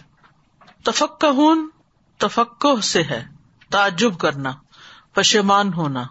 تفک 0.83 1.25
تفکو 2.17 2.81
سے 2.81 3.03
ہے، 3.03 3.25
تعجب 3.69 4.17
کرنا، 4.17 4.51
پشیمان 5.13 5.73
ہونا، 5.73 6.03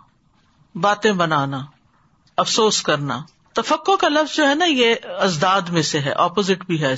باتیں 0.74 1.12
بنانا، 1.12 1.58
افسوس 2.36 2.82
کرنا۔ 2.82 3.22
تفقو 3.52 3.96
کا 3.96 4.08
لفظ 4.08 4.36
جو 4.36 4.48
ہے 4.48 4.54
نا، 4.54 4.64
یہ 4.64 4.94
ازداد 5.04 5.60
میں 5.60 5.82
سے 5.82 6.00
ہے 6.00 6.10
اپوزٹ 6.10 6.66
بھی 6.66 6.82
ہے 6.82 6.94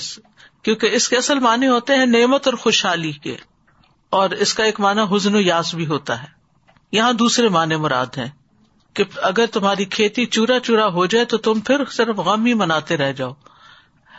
کیونکہ 0.63 0.87
اس 0.87 1.09
کے 1.09 1.17
اصل 1.17 1.39
معنی 1.39 1.67
ہوتے 1.67 1.95
ہیں 1.95 2.05
نعمت 2.05 2.47
اور 2.47 2.53
خوشحالی 2.53 3.11
کے۔ 3.11 3.37
اور 4.09 4.29
اس 4.29 4.53
کا 4.53 4.63
ایک 4.63 4.79
معنی 4.79 5.15
حزن 5.15 5.35
و 5.35 5.39
یاس 5.39 5.75
بھی 5.75 5.87
ہوتا 5.87 6.21
ہے۔ 6.21 6.27
یہاں 6.91 7.13
دوسرے 7.13 7.49
معنی 7.49 7.75
مراد 7.75 8.05
ہیں 8.17 8.29
کہ 8.93 9.03
اگر 9.15 9.45
تمہاری 9.45 9.85
کھیتی 9.85 10.25
چورا 10.25 10.59
چورا 10.59 10.87
ہو 10.87 11.05
جائے 11.05 11.25
تو 11.25 11.37
تم 11.37 11.59
پھر 11.59 11.85
صرف 11.85 12.15
غم 12.15 12.45
ہی 12.45 12.53
مناتے 12.53 12.97
رہ 12.97 13.11
جاؤ۔ 13.11 13.33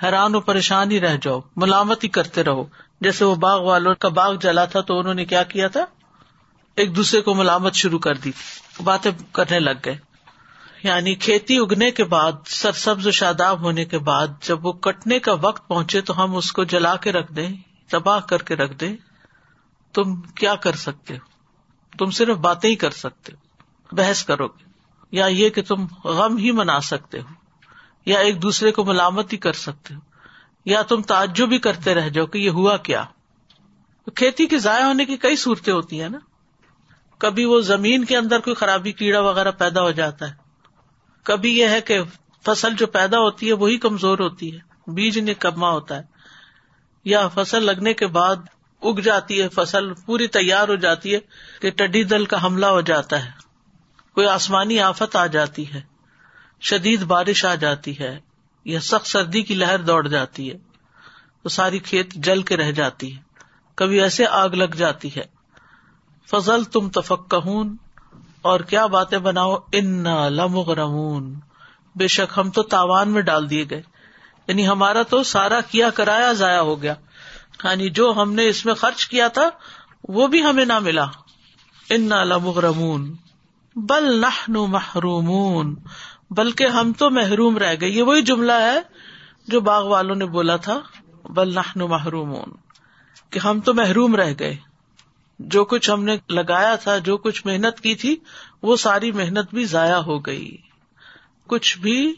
حیران 0.02 0.34
و 0.34 0.40
پریشان 0.40 0.90
ہی 0.90 1.00
رہ 1.00 1.16
جاؤ، 1.22 1.40
ملامت 1.56 2.04
ہی 2.04 2.08
کرتے 2.08 2.44
رہو۔ 2.44 2.64
جیسے 3.00 3.24
وہ 3.24 3.34
باغ 3.34 3.62
والوں 3.62 3.94
کا 3.94 4.08
باغ 4.08 4.34
جلا 4.34 4.64
تھا 4.64 4.80
تو 4.80 4.98
انہوں 4.98 5.14
نے 5.14 5.24
کیا 5.24 5.42
کیا 5.42 5.68
تھا؟ 5.68 5.84
ایک 6.76 6.96
دوسرے 6.96 7.20
کو 7.20 7.34
ملامت 7.34 7.74
شروع 7.74 7.98
کر 7.98 8.14
دی۔ 8.14 8.32
باتیں 8.84 9.10
کرنے 9.32 9.60
لگ 9.60 9.70
گئے۔ 9.84 9.98
یعنی 10.82 11.14
کھیتی 11.14 11.56
اگنے 11.56 11.90
کے 11.90 12.04
بعد 12.04 12.32
سر 12.46 12.72
سبز 12.72 13.06
و 13.06 13.10
شاداب 13.10 13.60
ہونے 13.60 13.84
کے 13.84 13.98
بعد، 13.98 14.26
جب 14.42 14.66
وہ 14.66 14.72
کٹنے 14.72 15.18
کا 15.18 15.32
وقت 15.32 15.68
پہنچے 15.68 16.00
تو 16.00 16.24
ہم 16.24 16.36
اس 16.36 16.52
کو 16.52 16.64
جلا 16.64 16.96
کے 16.96 17.12
رکھ 17.12 17.32
دیں، 17.32 17.48
تباہ 17.90 18.20
کر 18.20 18.42
کے 18.42 18.56
رکھ 18.56 18.74
دیں۔ 18.74 18.96
تم 19.94 20.20
کیا 20.20 20.54
کر 20.54 20.76
سکتے 20.76 21.14
ہو؟ 21.14 21.30
تم 21.98 22.10
صرف 22.10 22.36
باتیں 22.36 22.70
ہی 22.70 22.74
کر 22.74 22.90
سکتے 22.90 23.32
ہو۔ 23.32 23.36
بحث 23.96 24.24
کرو 24.24 24.48
گے۔ 24.48 24.64
یا 25.12 25.26
یہ 25.26 25.50
کہ 25.50 25.62
تم 25.62 25.86
غم 26.04 26.36
ہی 26.36 26.50
منا 26.50 26.80
سکتے 26.80 27.20
ہو۔ 27.20 27.39
یا 28.06 28.18
ایک 28.18 28.42
دوسرے 28.42 28.72
کو 28.72 28.84
ملامت 28.84 29.32
ہی 29.32 29.38
کر 29.38 29.52
سکتے 29.52 29.94
ہو۔ 29.94 30.00
یا 30.64 30.82
تم 30.82 31.02
تعجب 31.02 31.48
بھی 31.48 31.58
کرتے 31.58 31.94
رہ 31.94 32.08
جاؤ 32.08 32.26
کہ 32.26 32.38
یہ 32.38 32.50
ہوا 32.50 32.76
کیا۔ 32.76 33.04
کھیتی 34.14 34.46
کے 34.46 34.58
ضائع 34.58 34.84
ہونے 34.84 35.04
کی 35.04 35.16
کئی 35.16 35.36
صورتیں 35.36 35.72
ہوتی 35.72 36.02
ہیں 36.02 36.08
نا۔ 36.08 36.18
کبھی 37.18 37.44
وہ 37.44 37.60
زمین 37.60 38.04
کے 38.04 38.16
اندر 38.16 38.40
کوئی 38.40 38.54
خرابی، 38.54 38.92
کیڑا 38.92 39.20
وغیرہ 39.20 39.50
پیدا 39.50 39.82
ہو 39.82 39.90
جاتا 39.90 40.28
ہے۔ 40.28 40.34
کبھی 41.22 41.58
یہ 41.58 41.68
ہے 41.68 41.80
کہ 41.80 41.98
فصل 42.46 42.74
جو 42.74 42.86
پیدا 42.86 43.18
ہوتی 43.18 43.48
ہے 43.48 43.52
وہی 43.52 43.78
کمزور 43.78 44.18
ہوتی 44.18 44.56
ہے۔ 44.56 44.58
بیج 44.86 45.18
نکما 45.18 45.70
ہوتا 45.70 45.96
ہے۔ 45.96 46.02
یا 47.04 47.28
فصل 47.28 47.62
لگنے 47.64 47.94
کے 47.94 48.06
بعد 48.06 48.36
اگ 48.82 49.00
جاتی 49.00 49.42
ہے، 49.42 49.48
فصل 49.48 49.94
پوری 49.94 50.26
تیار 50.26 50.68
ہو 50.68 50.74
جاتی 50.74 51.14
ہے 51.14 51.18
کہ 51.60 51.70
ٹڈی 51.70 52.04
دل 52.04 52.24
کا 52.24 52.46
حملہ 52.46 52.66
ہو 52.66 52.80
جاتا 52.80 53.24
ہے۔ 53.24 53.30
کوئی 54.14 54.26
آسمانی 54.26 54.80
آفت 54.80 55.16
آ 55.16 55.26
جاتی 55.26 55.74
ہے۔ 55.74 55.89
شدید 56.60 57.02
بارش 57.02 57.44
آ 57.44 57.54
جاتی 57.54 57.98
ہے 57.98 58.20
یا 58.64 58.80
سخت 58.80 59.06
سردی 59.06 59.42
کی 59.42 59.54
لہر 59.54 59.78
دوڑ 59.78 60.08
جاتی 60.08 60.50
ہے، 60.50 60.58
تو 61.42 61.48
ساری 61.48 61.78
کھیت 61.78 62.12
جل 62.14 62.42
کے 62.42 62.56
رہ 62.56 62.70
جاتی 62.70 63.16
ہے۔ 63.16 63.22
کبھی 63.74 64.00
ایسے 64.00 64.26
آگ 64.26 64.48
لگ 64.48 64.74
جاتی 64.74 65.10
ہے۔ 65.16 65.24
فضل 66.30 66.64
تم 66.64 66.88
تفک 66.88 67.34
اور 68.42 68.60
کیا 68.60 68.86
باتیں 68.86 69.18
بناؤ؟ 69.18 69.56
ان 69.72 70.04
لمغرمون۔ 70.28 71.40
بے 71.94 72.08
شک 72.08 72.38
ہم 72.38 72.50
تو 72.50 72.62
تاوان 72.62 73.10
میں 73.10 73.22
ڈال 73.22 73.50
دیے 73.50 73.64
گئے۔ 73.70 73.82
یعنی 74.48 74.68
ہمارا 74.68 75.02
تو 75.02 75.22
سارا 75.22 75.60
کیا 75.60 75.90
کرایا 75.90 76.32
ضائع 76.32 76.60
ہو 76.60 76.82
گیا۔ 76.82 76.94
یعنی 77.64 77.88
جو 77.88 78.14
ہم 78.16 78.32
نے 78.32 78.48
اس 78.48 78.66
میں 78.66 78.74
خرچ 78.74 79.06
کیا 79.06 79.28
تھا، 79.28 79.50
وہ 80.08 80.26
بھی 80.26 80.42
ہمیں 80.42 80.64
نہ 80.64 80.78
ملا۔ 80.78 81.06
ان 81.90 82.08
لمغرمون، 82.08 83.16
بل 83.76 84.20
نہ 84.20 84.48
محرومون۔ 84.48 85.76
بلکہ 86.30 86.66
ہم 86.66 86.92
تو 86.92 87.10
محروم 87.10 87.58
رہ 87.58 87.74
گئے۔ 87.80 87.88
یہ 87.88 88.02
وہی 88.02 88.22
جملہ 88.22 88.52
ہے 88.52 88.80
جو 89.48 89.60
باغ 89.60 89.86
والوں 89.86 90.14
نے 90.14 90.26
بولا 90.26 90.56
تھا، 90.56 90.80
بل 91.24 91.54
نہ 91.54 91.60
محرومون، 91.76 92.50
کہ 93.30 93.38
ہم 93.38 93.60
تو 93.60 93.74
محروم 93.74 94.16
رہ 94.16 94.34
گئے۔ 94.38 94.56
جو 95.38 95.64
کچھ 95.64 95.90
ہم 95.90 96.04
نے 96.04 96.16
لگایا 96.28 96.74
تھا، 96.74 96.98
جو 96.98 97.16
کچھ 97.16 97.46
محنت 97.46 97.80
کی 97.80 97.94
تھی، 97.94 98.16
وہ 98.62 98.76
ساری 98.76 99.12
محنت 99.12 99.54
بھی 99.54 99.64
ضائع 99.64 99.94
ہو 99.94 100.18
گئی۔ 100.18 100.56
کچھ 101.46 101.78
بھی 101.78 102.14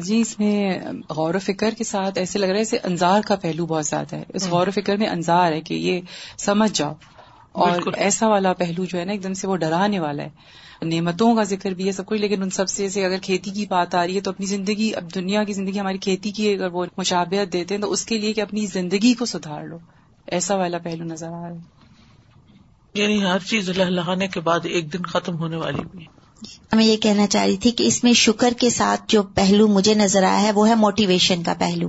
جی 0.04 0.20
اس 0.20 0.38
میں 0.38 0.78
غور 1.10 1.34
و 1.34 1.38
فکر 1.38 1.70
کے 1.78 1.84
ساتھ 1.84 2.18
ایسے 2.18 2.38
لگ 2.38 2.46
رہا 2.46 2.56
ہے 2.56 2.60
اسے 2.60 2.78
انظار 2.82 3.20
کا 3.20 3.36
پہلو 3.36 3.66
بہت 3.66 3.86
زیادہ 3.86 4.16
ہے۔ 4.16 4.24
اس 4.28 4.48
غور 4.48 4.66
و 4.66 4.70
فکر 4.70 4.96
میں 4.96 5.08
انظار 5.08 5.52
ہے 5.52 5.60
کہ 5.60 5.74
یہ 5.74 6.00
سمجھ 6.38 6.70
جاؤ۔ 6.74 6.94
اور 7.52 7.80
ایسا 7.96 8.28
والا 8.28 8.52
پہلو 8.52 8.84
جو 8.84 8.98
ہے 8.98 9.04
نا 9.04 9.12
ایک 9.12 9.22
دم 9.22 9.34
سے 9.34 9.48
وہ 9.48 9.56
ڈرانے 9.56 10.00
والا 10.00 10.22
ہے۔ 10.22 10.28
نعمتوں 10.82 11.36
کا 11.36 11.42
ذکر 11.42 11.70
بھی 11.70 11.86
ہے 11.86 11.92
سب 11.92 12.06
کچھ 12.06 12.20
لیکن 12.20 12.42
ان 12.42 12.50
سب 12.50 12.68
سے 12.68 12.82
جیسے 12.82 13.04
اگر 13.04 13.16
کھیتی 13.22 13.50
کی 13.50 13.66
بات 13.66 13.94
آ 13.94 14.06
رہی 14.06 14.16
ہے 14.16 14.20
تو 14.20 14.30
اپنی 14.30 14.46
زندگی 14.46 14.94
اب 14.94 15.14
دنیا 15.14 15.44
کی 15.44 15.52
زندگی 15.52 15.80
ہماری 15.80 15.98
کھیتی 15.98 16.30
کی 16.30 16.54
اگر 16.54 16.72
وہ 16.72 16.86
مشابہت 16.96 17.52
دیتے 17.52 17.74
ہیں 17.74 17.82
تو 17.82 17.92
اس 17.92 18.06
کے 18.06 18.18
لیے 18.18 18.32
کہ 18.32 18.40
اپنی 18.40 18.66
زندگی 18.66 19.14
کو 19.14 19.24
سدھار 19.24 19.64
لو۔ 19.64 19.78
ایسا 20.26 20.54
والا 20.54 20.78
پہلو 20.78 21.04
نظر 21.04 21.28
آ 21.28 21.48
رہا 21.48 21.54
ہے۔ 21.54 21.77
یعنی 22.94 23.22
ہر 23.24 23.38
چیز 23.38 23.68
لہلانے 23.68 24.28
کے 24.28 24.40
بعد 24.40 24.60
ایک 24.64 24.92
دن 24.92 25.02
ختم 25.02 25.38
ہونے 25.38 25.56
والی 25.56 25.82
بھی 25.96 26.06
میں 26.72 26.84
یہ 26.84 26.96
کہنا 26.96 27.26
چاہ 27.26 27.44
رہی 27.44 27.56
تھی 27.56 27.70
کہ 27.70 27.84
اس 27.86 28.04
میں 28.04 28.12
شکر 28.12 28.52
کے 28.60 28.70
ساتھ 28.70 29.00
جو 29.08 29.22
پہلو 29.22 29.68
مجھے 29.68 29.94
نظر 29.94 30.22
آیا 30.22 30.42
ہے 30.42 30.52
وہ 30.52 30.68
ہے 30.68 30.74
موٹیویشن 30.74 31.42
کا 31.42 31.54
پہلو۔ 31.58 31.88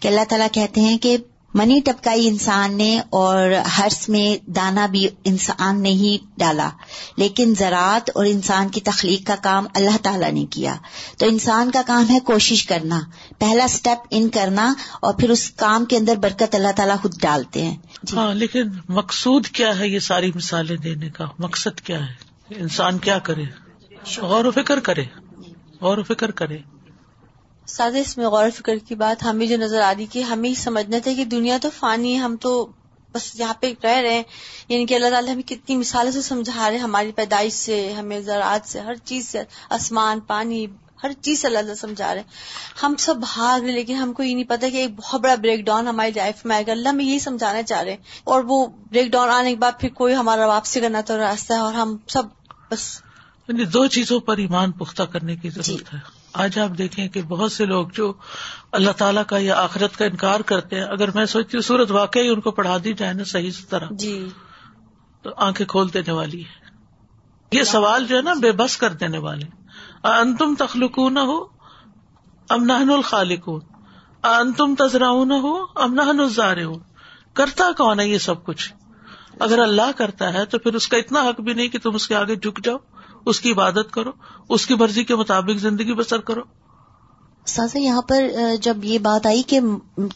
کہ 0.00 0.08
اللہ 0.08 0.20
تعالیٰ 0.28 0.46
کہتے 0.52 0.80
ہیں 0.80 0.98
کہ 0.98 1.16
منی 1.54 1.80
ٹپکائی 1.84 2.28
انسان 2.28 2.76
نے 2.76 3.00
اور 3.10 3.50
ہرس 3.78 4.08
میں 4.08 4.50
دانا 4.50 4.86
بھی 4.86 5.08
انسان 5.24 5.82
نے 5.82 5.88
ہی 5.88 6.18
ڈالا۔ 6.38 6.70
لیکن 7.16 7.54
زراعت 7.58 8.10
اور 8.14 8.26
انسان 8.26 8.68
کی 8.68 8.80
تخلیق 8.80 9.26
کا 9.26 9.34
کام 9.42 9.66
اللہ 9.74 9.96
تعالیٰ 10.02 10.32
نے 10.32 10.46
کیا۔ 10.50 10.74
تو 11.18 11.26
انسان 11.26 11.70
کا 11.70 11.82
کام 11.86 12.04
ہے 12.10 12.18
کوشش 12.20 12.66
کرنا۔ 12.66 13.00
پہلا 13.38 13.66
سٹیپ 13.68 13.98
ان 14.10 14.28
کرنا 14.28 14.74
اور 15.02 15.14
پھر 15.14 15.30
اس 15.30 15.50
کام 15.50 15.84
کے 15.84 15.96
اندر 15.96 16.16
برکت 16.16 16.54
اللہ 16.54 16.72
تعالیٰ 16.76 16.96
خود 17.02 17.20
ڈالتے 17.20 17.62
ہیں۔ 17.62 17.76
ہاں 18.16 18.34
لیکن 18.34 18.62
مقصود 18.88 19.46
کیا 19.46 19.78
ہے 19.78 19.88
یہ 19.88 19.98
ساری 19.98 20.32
مثالیں 20.34 20.76
دینے 20.76 21.10
کا؟ 21.10 21.24
مقصد 21.38 21.80
کیا 21.80 22.08
ہے؟ 22.08 22.14
انسان 22.50 22.98
کیا 22.98 23.18
کرے؟ 23.18 23.42
غور 24.16 24.44
و 24.44 24.50
فکر 24.50 24.80
کرے۔ 24.80 25.04
غور 25.80 25.98
و 25.98 26.02
فکر 26.02 26.30
کرے۔ 26.30 26.58
ساد 27.66 27.92
اس 28.00 28.18
میں 28.18 28.26
غور 28.26 28.46
و 28.46 28.50
فکر 28.50 28.76
کی 28.76 28.94
بات 28.94 29.24
ہمیں 29.24 29.46
جو 29.46 29.56
نظر 29.56 29.80
آ 29.80 29.94
رہی 29.98 30.06
کہ 30.06 30.22
ہمیں 30.22 30.54
سمجھنا 30.54 30.96
تھا 31.02 31.10
کہ 31.16 31.24
دنیا 31.24 31.58
تو 31.62 31.70
فانی 31.70 32.12
ہے، 32.12 32.18
ہم 32.18 32.36
تو 32.36 32.68
بس 33.14 33.40
یہاں 33.40 33.54
پہ 33.60 33.74
رہ 33.84 33.96
رہے 33.96 34.14
ہیں۔ 34.14 34.22
یعنی 34.68 34.86
کہ 34.86 34.94
اللہ 34.94 35.10
تعالیٰ 35.10 35.32
ہمیں 35.32 35.48
کتنی 35.48 35.76
مثالوں 35.76 36.12
سے 36.12 36.22
سمجھا 36.22 36.70
رہے 36.70 36.76
ہیں 36.76 36.82
ہماری 36.82 37.12
پیدائش 37.12 37.52
سے، 37.52 37.92
ہمیں 37.92 38.20
زراعت 38.20 38.68
سے، 38.68 38.80
ہر 38.80 38.94
چیز 38.94 39.28
سے۔ 39.28 39.42
آسمان، 39.70 40.20
پانی 40.20 40.66
ہر 41.02 41.12
چیز 41.20 41.44
اللہ 41.44 41.58
تعالیٰ 41.58 41.74
سمجھا 41.74 42.14
رہے 42.14 42.20
ہیں۔ 42.20 42.28
ہم 42.82 42.94
سب 42.98 43.16
بھاگ 43.16 43.64
رہے 43.64 43.72
لیکن 43.72 43.94
ہم 43.94 44.12
کو 44.12 44.22
یہ 44.22 44.34
نہیں 44.34 44.44
پتا 44.44 44.68
کہ 44.68 44.76
ایک 44.76 44.96
بہت 44.96 45.20
بڑا 45.20 45.34
بریک 45.34 45.64
ڈاؤن 45.64 45.88
ہماری 45.88 46.10
لائف 46.16 46.46
میں 46.46 46.56
آئے 46.56 46.66
گا۔ 46.66 46.72
اللہ 46.72 46.92
میں 46.92 47.04
یہی 47.04 47.18
سمجھانا 47.18 47.62
چاہ 47.62 47.82
رہے 47.82 47.90
ہیں۔ 47.90 47.98
اور 48.24 48.44
وہ 48.46 48.66
بریک 48.66 49.12
ڈاؤن 49.12 49.30
آنے 49.30 49.50
کے 49.50 49.56
بعد 49.56 49.72
پھر 49.80 49.88
کوئی 49.88 50.14
ہمارا 50.14 50.46
واپسی 50.46 50.80
کرنا 50.80 51.00
تو 51.00 51.18
راستہ 51.18 51.52
ہے 51.52 51.58
اور 51.58 51.74
ہم 51.74 51.96
سب 52.08 52.22
بس۔ 52.70 53.02
یعنی 53.48 53.64
دو 53.64 53.86
چیزوں 53.86 54.20
پر 54.20 54.36
ایمان 54.36 54.72
پختہ 54.72 55.02
کرنے 55.02 55.36
کی 55.36 55.50
ضرورت 55.50 55.94
ہے۔ 55.94 55.98
آج 56.32 56.58
آپ 56.58 56.78
دیکھیں 56.78 57.08
کہ 57.08 57.22
بہت 57.22 57.52
سے 57.52 57.64
لوگ 57.64 57.88
جو 57.94 58.12
اللہ 58.72 58.90
تعالیٰ 58.90 59.22
کا 59.26 59.38
یا 59.38 59.54
آخرت 59.54 59.96
کا 59.96 60.04
انکار 60.04 60.40
کرتے 60.40 60.76
ہیں 60.76 60.84
اگر 60.84 61.10
میں 61.10 61.26
سوچتی 61.26 61.56
ہوں 61.56 61.62
سورت 61.62 61.90
واقعی 61.90 62.28
ان 62.28 62.40
کو 62.40 62.50
پڑھا 62.50 62.76
دی 62.84 62.92
جائے 62.92 63.12
نا 63.12 63.24
صحیح 63.24 63.50
طرح 63.68 63.86
جی۔ 63.90 64.28
تو 65.22 65.30
آنکھیں 65.36 65.66
کھول 65.66 65.88
دینے 65.94 66.12
والی 66.12 66.40
ہے۔ 66.40 66.76
یہ 67.52 67.62
سوال 67.62 68.06
جو 68.06 68.16
ہے 68.16 68.22
نا 68.22 68.34
بے 68.34 68.52
بس 68.52 68.76
کر 68.76 68.92
دینے 68.92 69.18
والے۔ 69.18 69.57
انتم 70.10 70.54
تخلق 70.54 70.98
نہ 71.12 71.20
ہو 71.20 71.38
امن 72.48 72.70
الخالق 72.70 73.48
انتم 74.24 74.74
تذرا 74.74 75.12
نہ 75.24 75.34
ہو 75.42 75.54
امن 75.74 76.20
الزار 76.20 76.62
ہو 76.64 76.74
کرتا 77.34 77.70
کون 77.76 78.00
ہے 78.00 78.08
یہ 78.08 78.18
سب 78.18 78.44
کچھ؟ 78.44 78.72
اگر 79.38 79.58
اللہ 79.58 79.90
کرتا 79.96 80.32
ہے 80.34 80.44
تو 80.44 80.58
پھر 80.58 80.74
اس 80.74 80.88
کا 80.88 80.96
اتنا 80.96 81.20
حق 81.20 81.40
بھی 81.40 81.52
نہیں 81.54 81.68
کہ 81.68 81.78
تم 81.78 81.94
اس 81.94 82.08
کے 82.08 82.14
آگے 82.14 82.36
جھک 82.36 82.64
جاؤ، 82.64 82.76
اس 83.26 83.40
کی 83.40 83.52
عبادت 83.52 83.92
کرو، 83.92 84.10
اس 84.48 84.66
کی 84.66 84.74
مرضی 84.74 85.04
کے 85.04 85.16
مطابق 85.16 85.58
زندگی 85.58 85.94
بسر 85.94 86.20
کرو۔ 86.20 86.42
سازا، 87.46 87.78
یہاں 87.78 88.02
پر 88.02 88.28
جب 88.62 88.84
یہ 88.84 88.98
بات 88.98 89.26
آئی 89.26 89.42
کہ 89.42 89.60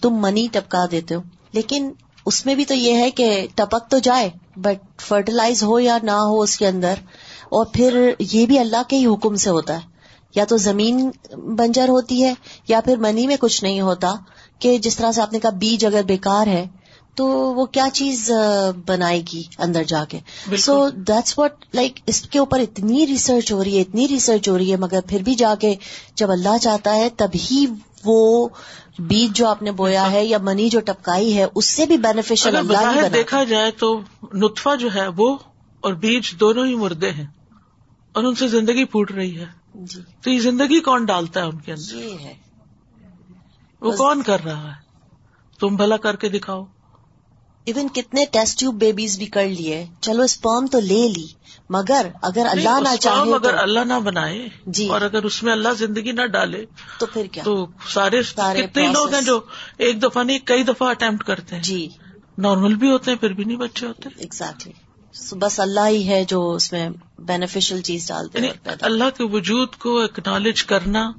تم 0.00 0.14
منی 0.14 0.46
ٹپکا 0.52 0.84
دیتے 0.90 1.14
ہو، 1.14 1.22
لیکن 1.52 1.90
اس 2.26 2.44
میں 2.46 2.54
بھی 2.54 2.64
تو 2.64 2.74
یہ 2.74 2.96
ہے 2.96 3.10
کہ 3.10 3.46
ٹپک 3.54 3.90
تو 3.90 3.98
جائے 3.98 4.30
بٹ 4.56 5.00
فرٹیلائز 5.00 5.62
ہو 5.62 5.78
یا 5.80 5.98
نہ 6.02 6.18
ہو 6.24 6.40
اس 6.40 6.56
کے 6.58 6.66
اندر 6.68 6.94
اور 7.52 7.66
پھر 7.72 8.10
یہ 8.18 8.46
بھی 8.46 8.58
اللہ 8.58 8.82
کے 8.88 8.96
ہی 8.96 9.06
حکم 9.06 9.36
سے 9.36 9.50
ہوتا 9.50 9.74
ہے۔ 9.74 9.90
یا 10.34 10.44
تو 10.44 10.56
زمین 10.56 11.10
بنجر 11.56 11.88
ہوتی 11.88 12.24
ہے 12.24 12.32
یا 12.68 12.80
پھر 12.80 12.96
منی 12.96 13.26
میں 13.26 13.36
کچھ 13.40 13.64
نہیں 13.64 13.80
ہوتا 13.80 14.14
کہ 14.58 14.78
جس 14.78 14.96
طرح 14.96 15.12
سے 15.12 15.22
آپ 15.22 15.32
نے 15.32 15.38
کہا 15.38 15.50
بیج 15.50 15.86
اگر 15.86 16.02
بیکار 16.02 16.46
ہے 16.46 16.64
تو 17.14 17.26
وہ 17.26 17.66
کیا 17.66 17.88
چیز 17.92 18.30
بنائے 18.86 19.20
گی 19.32 19.42
اندر 19.58 19.82
جا 19.82 20.04
کے۔ 20.04 20.18
سو 20.56 20.74
دیٹس 20.90 21.38
واٹ 21.38 21.64
لائک 21.74 22.00
اس 22.06 22.20
کے 22.22 22.38
اوپر 22.38 22.58
اتنی 22.58 23.06
ریسرچ 23.06 23.52
ہو 23.52 23.64
رہی 23.64 23.76
ہے 23.76 23.80
اتنی 23.80 24.08
ریسرچ 24.08 24.48
ہو 24.48 24.58
رہی 24.58 24.70
ہے 24.70 24.76
مگر 24.76 25.00
پھر 25.08 25.22
بھی 25.22 25.34
جا 25.34 25.54
کے 25.54 25.74
جب 26.14 26.30
اللہ 26.30 26.58
چاہتا 26.60 26.94
ہے 26.96 27.08
تبھی 27.16 27.66
وہ 28.04 28.48
بیج 28.98 29.36
جو 29.36 29.46
آپ 29.46 29.62
نے 29.62 29.72
بویا 29.72 30.10
ہے 30.12 30.24
یا 30.24 30.38
منی 30.38 30.68
جو 30.68 30.80
ٹپکائی 30.80 31.36
ہے 31.38 31.46
اس 31.54 31.64
سے 31.64 31.86
بھی 31.86 31.96
بینیفیشل 31.96 32.56
اللہ 32.56 32.78
دیکھا 33.12 33.44
جائے 33.44 33.70
تو 33.70 34.00
نطفہ 34.34 34.76
جو 34.76 34.88
ہے 34.94 35.06
وہ 35.16 35.36
اور 35.80 35.92
بیج 35.94 36.32
دونوں 36.40 36.66
ہی 36.66 36.74
مردے 36.74 37.10
ہیں۔ 37.10 37.26
اور 38.12 38.24
ان 38.24 38.34
سے 38.34 38.48
زندگی 38.48 38.84
پھوٹ 38.84 39.10
رہی 39.12 39.38
ہے۔ 39.38 39.46
جی۔ 39.74 40.00
تو 40.22 40.30
یہ 40.30 40.40
زندگی 40.40 40.80
کون 40.80 41.04
ڈالتا 41.04 41.40
ہے 41.40 41.46
ان 41.46 41.60
کے 41.60 41.72
اندر؟ 41.72 41.94
یہ 41.94 42.18
ہے۔ 42.20 42.34
وہ 43.80 43.92
کون 43.92 44.22
کر 44.22 44.44
رہا 44.44 44.68
ہے؟ 44.68 44.82
تم 45.60 45.76
بھلا 45.76 45.96
کر 45.96 46.16
کے 46.16 46.28
دکھاؤ۔ 46.28 46.64
ایون 47.64 47.88
کتنے 47.88 48.24
ٹیسٹ 48.30 48.58
ٹیوب 48.60 48.74
بیبیز 48.74 49.18
بھی 49.18 49.26
کر 49.26 49.48
لیے۔ 49.48 49.86
چلو 50.00 50.22
اسپرم 50.22 50.66
تو 50.66 50.80
لے 50.80 51.08
لی۔ 51.08 51.26
مگر 51.70 52.06
اگر 52.22 52.46
اللہ 52.50 52.80
نہ 52.80 52.96
چاہے 52.96 53.34
اگر 53.34 53.54
اللہ 53.54 53.80
نہ 53.84 54.00
بنائے 54.04 54.48
جی۔ 54.66 54.88
اور 54.88 55.00
اگر 55.00 55.22
اس 55.22 55.42
میں 55.42 55.52
اللہ 55.52 55.68
زندگی 55.78 56.12
نہ 56.12 56.26
ڈالے 56.26 56.64
تو 56.98 57.06
پھر 57.06 57.26
کیا؟ 57.26 57.42
تو 57.44 57.66
سارے 57.88 58.22
کتنے 58.22 58.88
لوگ 58.88 59.14
ہیں 59.14 59.22
جو 59.22 59.40
ایک 59.78 60.02
دفعہ 60.02 60.24
نہیں 60.24 60.38
کئی 60.44 60.62
دفعہ 60.62 60.88
اٹمپٹ 60.88 61.24
کرتے 61.24 61.56
ہیں۔ 61.56 61.62
جی۔ 61.62 61.88
نارمل 62.38 62.74
بھی 62.74 62.90
ہوتے 62.90 63.10
ہیں 63.10 63.18
پھر 63.18 63.30
بھی 63.30 63.44
نہیں 63.44 63.56
بچے 63.56 63.86
ہوتے۔ 63.86 64.08
ایگزیکٹلی 64.16 64.72
بس 65.32 65.60
اللہ 65.60 65.86
ہی 65.86 66.08
ہے 66.08 66.24
جو 66.24 66.52
اس 66.52 66.72
میں 66.72 66.88
بینیفیشل 67.18 67.80
چیز 67.80 68.08
ڈالتے 68.08 68.38
ہیں 68.38 68.46
یعنی 68.46 68.74
اللہ 68.80 69.04
کے 69.16 69.24
وجود 69.24 69.74
کو 69.74 70.00
اکنالج 70.00 70.64
کرنا 70.64 71.12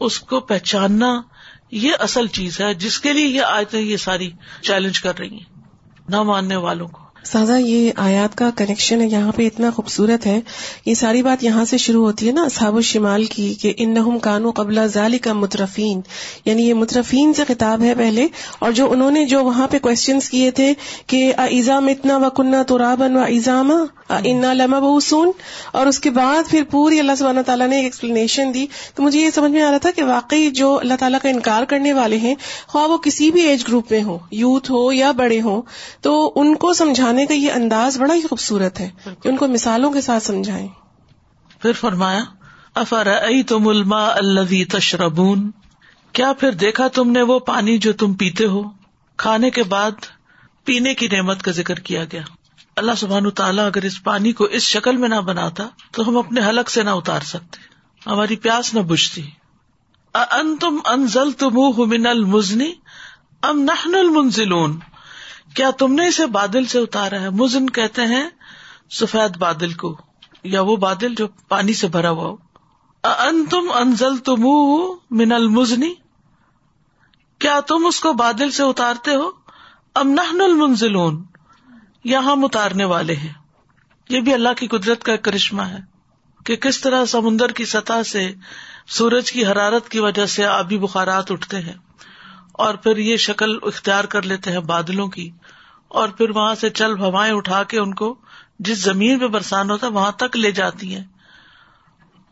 اس 0.00 0.20
کو 0.20 0.40
پہچاننا 0.40 1.22
یہ 1.70 1.92
اصل 2.00 2.26
چیز 2.26 2.60
ہے 2.60 2.74
جس 2.74 3.00
کے 3.00 3.12
لیے 3.12 3.26
یہ 3.26 3.42
آیتیں 3.42 3.80
یہ 3.80 3.96
ساری 3.96 4.30
چیلنج 4.62 5.00
کر 5.00 5.18
رہی 5.18 5.34
ہیں 5.34 5.62
نہ 6.08 6.22
ماننے 6.22 6.56
والوں 6.56 6.88
کو۔ 6.88 7.05
سازا، 7.26 7.56
یہ 7.56 7.90
آیات 7.96 8.36
کا 8.38 8.50
کنیکشن 8.56 9.00
ہے، 9.00 9.06
یہاں 9.06 9.32
پہ 9.32 9.46
اتنا 9.46 9.70
خوبصورت 9.70 10.26
ہے 10.26 10.40
یہ 10.86 10.94
ساری 10.94 11.22
بات 11.22 11.44
یہاں 11.44 11.64
سے 11.64 11.76
شروع 11.76 12.04
ہوتی 12.04 12.26
ہے 12.26 12.32
نا، 12.32 12.42
اصحاب 12.42 12.76
الشمال 12.76 13.24
کی، 13.24 13.54
کہ 13.54 13.72
ان 13.76 14.18
کانو 14.22 14.50
قبل 14.50 14.86
ظالی 14.86 15.18
کا 15.18 15.32
مترفین۔ 15.32 16.00
یعنی 16.44 16.68
یہ 16.68 16.74
مترفین 16.74 17.32
سے 17.34 17.44
خطاب 17.48 17.82
ہے 17.82 17.94
پہلے، 17.94 18.26
اور 18.58 18.72
جو 18.72 18.90
انہوں 18.92 19.10
نے 19.10 19.24
جو 19.24 19.44
وہاں 19.44 19.68
پہ 19.68 19.78
کوشچنس 19.78 20.30
کیے 20.30 20.50
تھے 20.50 20.72
کہ 21.06 21.32
ایزام 21.36 21.86
اتنا 21.86 22.16
و 22.16 22.30
کنہ 22.30 22.62
تو 22.66 22.78
رابن 22.78 23.16
و 23.16 23.22
ایزام 23.22 23.72
انا 24.08 24.52
لما 24.52 24.78
بسون 24.78 25.30
اور 25.72 25.86
اس 25.86 25.98
کے 25.98 26.10
بعد 26.10 26.50
پھر 26.50 26.62
پوری 26.70 27.00
اللہ 27.00 27.12
سبحانہ 27.18 27.40
تعالیٰ 27.40 27.68
نے 27.68 27.76
ایک 27.76 27.84
ایکسپلینیشن 27.84 28.54
دی۔ 28.54 28.66
تو 28.94 29.02
مجھے 29.02 29.20
یہ 29.20 29.30
سمجھ 29.30 29.52
میں 29.52 29.62
آ 29.62 29.70
رہا 29.70 29.78
تھا 29.78 29.90
کہ 29.96 30.04
واقعی 30.04 30.50
جو 30.50 30.78
اللہ 30.78 30.94
تعالیٰ 31.00 31.18
کا 31.22 31.28
انکار 31.28 31.62
کرنے 31.62 31.92
والے 31.92 32.16
ہیں، 32.16 32.34
خواہ 32.66 32.86
وہ 32.86 32.98
کسی 32.98 33.30
بھی 33.30 33.40
ایج 33.40 33.64
گروپ 33.68 33.92
میں 33.92 34.02
ہو 34.02 34.18
یوتھ 34.30 34.70
ہو 34.70 34.92
یا 34.92 35.10
بڑے 35.10 35.40
ہوں، 35.40 35.62
تو 36.00 36.32
ان 36.36 36.54
کو 36.54 36.72
سمجھانے 36.72 37.26
کا 37.26 37.34
یہ 37.34 37.52
انداز 37.52 37.98
بڑا 37.98 38.14
ہی 38.14 38.22
خوبصورت 38.22 38.80
ہے 38.80 38.90
کہ 39.22 39.28
ان 39.28 39.36
کو 39.36 39.48
مثالوں 39.48 39.90
کے 39.90 40.00
ساتھ 40.00 40.22
سمجھائیں۔ 40.22 40.68
پھر 41.62 41.72
فرمایا 41.72 42.24
افر 42.74 43.08
تم 43.46 43.68
الما 43.68 44.08
الدی 44.08 44.64
تشربون؟ 44.64 45.50
کیا 46.12 46.32
پھر 46.32 46.52
دیکھا 46.52 46.88
تم 46.88 47.10
نے 47.10 47.22
وہ 47.22 47.38
پانی 47.38 47.78
جو 47.78 47.92
تم 47.92 48.14
پیتے 48.14 48.46
ہو؟ 48.46 48.62
کھانے 49.16 49.50
کے 49.50 49.62
بعد 49.62 49.90
پینے 50.64 50.94
کی 50.94 51.08
نعمت 51.12 51.42
کا 51.42 51.50
ذکر 51.50 51.74
کیا 51.74 52.04
گیا۔ 52.12 52.22
اللہ 52.76 52.94
سبحان 52.96 53.28
تعالیٰ 53.30 53.66
اگر 53.66 53.82
اس 53.82 54.02
پانی 54.04 54.32
کو 54.32 54.44
اس 54.44 54.62
شکل 54.62 54.96
میں 54.96 55.08
نہ 55.08 55.20
بناتا 55.20 55.66
تو 55.92 56.08
ہم 56.08 56.16
اپنے 56.16 56.40
حلق 56.40 56.70
سے 56.70 56.82
نہ 56.82 56.90
اتار 56.90 57.20
سکتے۔ 57.20 57.58
ہماری 58.10 58.36
پیاس 58.36 58.72
نہ 58.74 58.80
بجتی 58.80 59.22
ان 60.14 60.56
تم 60.56 60.78
انزل 60.84 61.32
تم 61.32 61.56
من 61.86 62.06
المزنی 62.06 62.72
ام 63.42 63.60
نحن 63.62 63.94
المنزلون؟ 63.94 64.78
کیا 65.54 65.70
تم 65.70 65.92
نے 65.92 66.06
اسے 66.08 66.26
بادل 66.26 66.64
سے 66.64 66.78
اتارا 66.78 67.20
ہے؟ 67.20 67.30
مزن 67.30 67.70
کہتے 67.70 68.06
ہیں 68.06 68.24
سفید 68.90 69.36
بادل 69.36 69.72
کو، 69.72 69.96
یا 70.44 70.60
وہ 70.60 70.76
بادل 70.76 71.14
جو 71.14 71.26
پانی 71.48 71.74
سے 71.74 71.88
بھرا 71.88 72.10
ہوا 72.10 72.24
ہو۔ 72.24 72.36
ان 73.04 73.44
تم 73.46 73.70
انزل 73.74 74.16
تم 74.18 74.44
من 75.10 75.32
المزنی 75.32 75.92
کیا 77.40 77.58
تم 77.60 77.86
اس 77.86 78.00
کو 78.00 78.12
بادل 78.12 78.50
سے 78.50 78.62
اتارتے 78.62 79.14
ہو؟ 79.14 79.30
ام 79.94 80.10
نحن 80.10 80.40
المنزلون؟ 80.40 81.22
یا 82.06 82.18
ہم 82.18 82.44
اتارنے 82.44 82.84
والے 82.84 83.14
ہیں۔ 83.14 83.32
یہ 84.08 84.20
بھی 84.20 84.34
اللہ 84.34 84.48
کی 84.56 84.66
قدرت 84.66 85.04
کا 85.04 85.12
ایک 85.12 85.22
کرشمہ 85.22 85.62
ہے 85.62 85.78
کہ 86.44 86.56
کس 86.56 86.80
طرح 86.80 87.04
سمندر 87.04 87.52
کی 87.52 87.64
سطح 87.64 88.02
سے 88.02 88.32
سورج 88.88 89.32
کی 89.32 89.46
حرارت 89.46 89.88
کی 89.88 90.00
وجہ 90.00 90.26
سے 90.26 90.44
آبی 90.44 90.78
بخارات 90.78 91.30
اٹھتے 91.30 91.60
ہیں 91.60 91.72
اور 92.52 92.74
پھر 92.74 92.96
یہ 92.96 93.16
شکل 93.16 93.58
اختیار 93.62 94.04
کر 94.04 94.22
لیتے 94.22 94.52
ہیں 94.52 94.58
بادلوں 94.58 95.08
کی 95.08 95.30
اور 95.88 96.08
پھر 96.08 96.30
وہاں 96.30 96.54
سے 96.54 96.70
چل 96.70 96.98
ہوائیں 96.98 97.34
اٹھا 97.34 97.62
کے 97.62 97.78
ان 97.78 97.94
کو 97.94 98.14
جس 98.58 98.78
زمین 98.78 99.18
پہ 99.18 99.26
برسان 99.26 99.70
ہوتا 99.70 99.86
ہے 99.86 99.92
وہاں 99.92 100.12
تک 100.12 100.36
لے 100.36 100.50
جاتی 100.50 100.94
ہیں۔ 100.94 101.04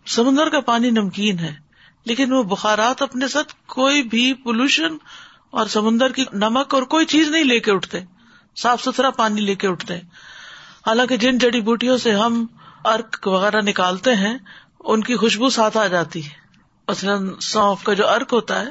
سمندر 0.07 0.49
کا 0.49 0.61
پانی 0.61 0.91
نمکین 0.91 1.39
ہے، 1.39 1.55
لیکن 2.05 2.33
وہ 2.33 2.43
بخارات 2.43 3.03
اپنے 3.03 3.29
ساتھ 3.29 3.55
کوئی 3.67 4.03
بھی 4.03 4.35
پولوشن 4.35 4.97
اور 5.51 5.67
سمندر 5.67 6.13
کی 6.13 6.25
نمک 6.33 6.75
اور 6.75 6.83
کوئی 6.83 7.07
چیز 7.07 7.29
نہیں 7.29 7.45
لے 7.45 7.61
کے 7.61 7.73
اٹھتے۔ 7.73 8.01
صاف 8.57 8.83
ستھرا 8.83 9.11
پانی 9.11 9.41
لے 9.41 9.55
کے 9.55 9.69
اٹھتے 9.69 9.95
ہیں۔ 9.95 10.03
حالانکہ 10.87 11.17
جن 11.17 11.39
جڑی 11.39 11.61
بوٹیوں 11.61 11.99
سے 11.99 12.15
ہم 12.15 12.47
ارک 12.85 13.29
وغیرہ 13.29 13.61
نکالتے 13.61 14.15
ہیں، 14.15 14.39
ان 14.81 15.01
کی 15.01 15.17
خوشبو 15.17 15.49
ساتھ 15.49 15.77
آ 15.77 15.87
جاتی 15.87 16.25
ہے۔ 16.25 16.31
مثلاً 16.89 17.31
سونف 17.41 17.85
کا 17.85 17.93
جو 17.93 18.09
ارک 18.09 18.33
ہوتا 18.33 18.61
ہے، 18.61 18.71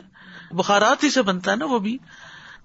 بخارات 0.51 1.03
ہی 1.03 1.09
سے 1.09 1.21
بنتا 1.21 1.51
ہے 1.51 1.55
نا 1.55 1.65
وہ 1.65 1.79
بھی۔ 1.79 1.97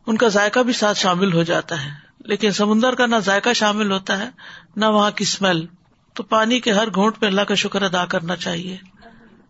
ان 0.07 0.17
کا 0.17 0.29
ذائقہ 0.29 0.61
بھی 0.61 0.73
ساتھ 0.73 0.99
شامل 0.99 1.33
ہو 1.33 1.43
جاتا 1.43 1.85
ہے۔ 1.85 1.91
لیکن 2.19 2.53
سمندر 2.53 2.95
کا 2.95 3.07
نہ 3.07 3.17
ذائقہ 3.17 3.53
شامل 3.53 3.93
ہوتا 3.93 4.19
ہے، 4.19 4.29
نہ 4.77 4.87
وہاں 4.87 5.11
کی 5.11 5.25
اسمیل 5.25 5.67
تو 6.15 6.23
پانی 6.23 6.61
کے 6.61 6.73
ہر 6.73 6.89
گھونٹ 6.95 7.19
پہ 7.19 7.27
اللہ 7.27 7.41
کا 7.41 7.55
شکر 7.55 7.83
ادا 7.83 8.07
کرنا 8.07 8.37
چاہیے۔ 8.37 8.77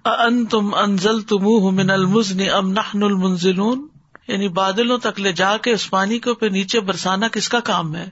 ان 0.04 0.46
تم 0.46 0.74
انزل 0.74 1.20
تم 1.20 1.44
من 1.76 1.90
المزن 1.90 2.50
ام 2.50 2.70
نحن 2.70 3.02
المنزلون 3.02 3.88
یعنی 4.28 4.48
بادلوں 4.48 4.98
تک 4.98 5.20
لے 5.20 5.32
جا 5.32 5.56
کے 5.56 5.72
اس 5.72 5.90
پانی 5.90 6.18
کو 6.18 6.34
پہ 6.34 6.46
نیچے 6.46 6.80
برسانا 6.80 7.28
کس 7.28 7.48
کا 7.48 7.60
کام 7.60 7.96
ہے؟ 7.96 8.10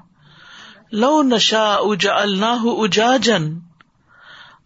لو 0.93 1.23
نشا 1.23 1.75
اجا 1.75 2.15
اللہ 2.15 2.63
اجا 2.63 3.17
جن 3.17 3.59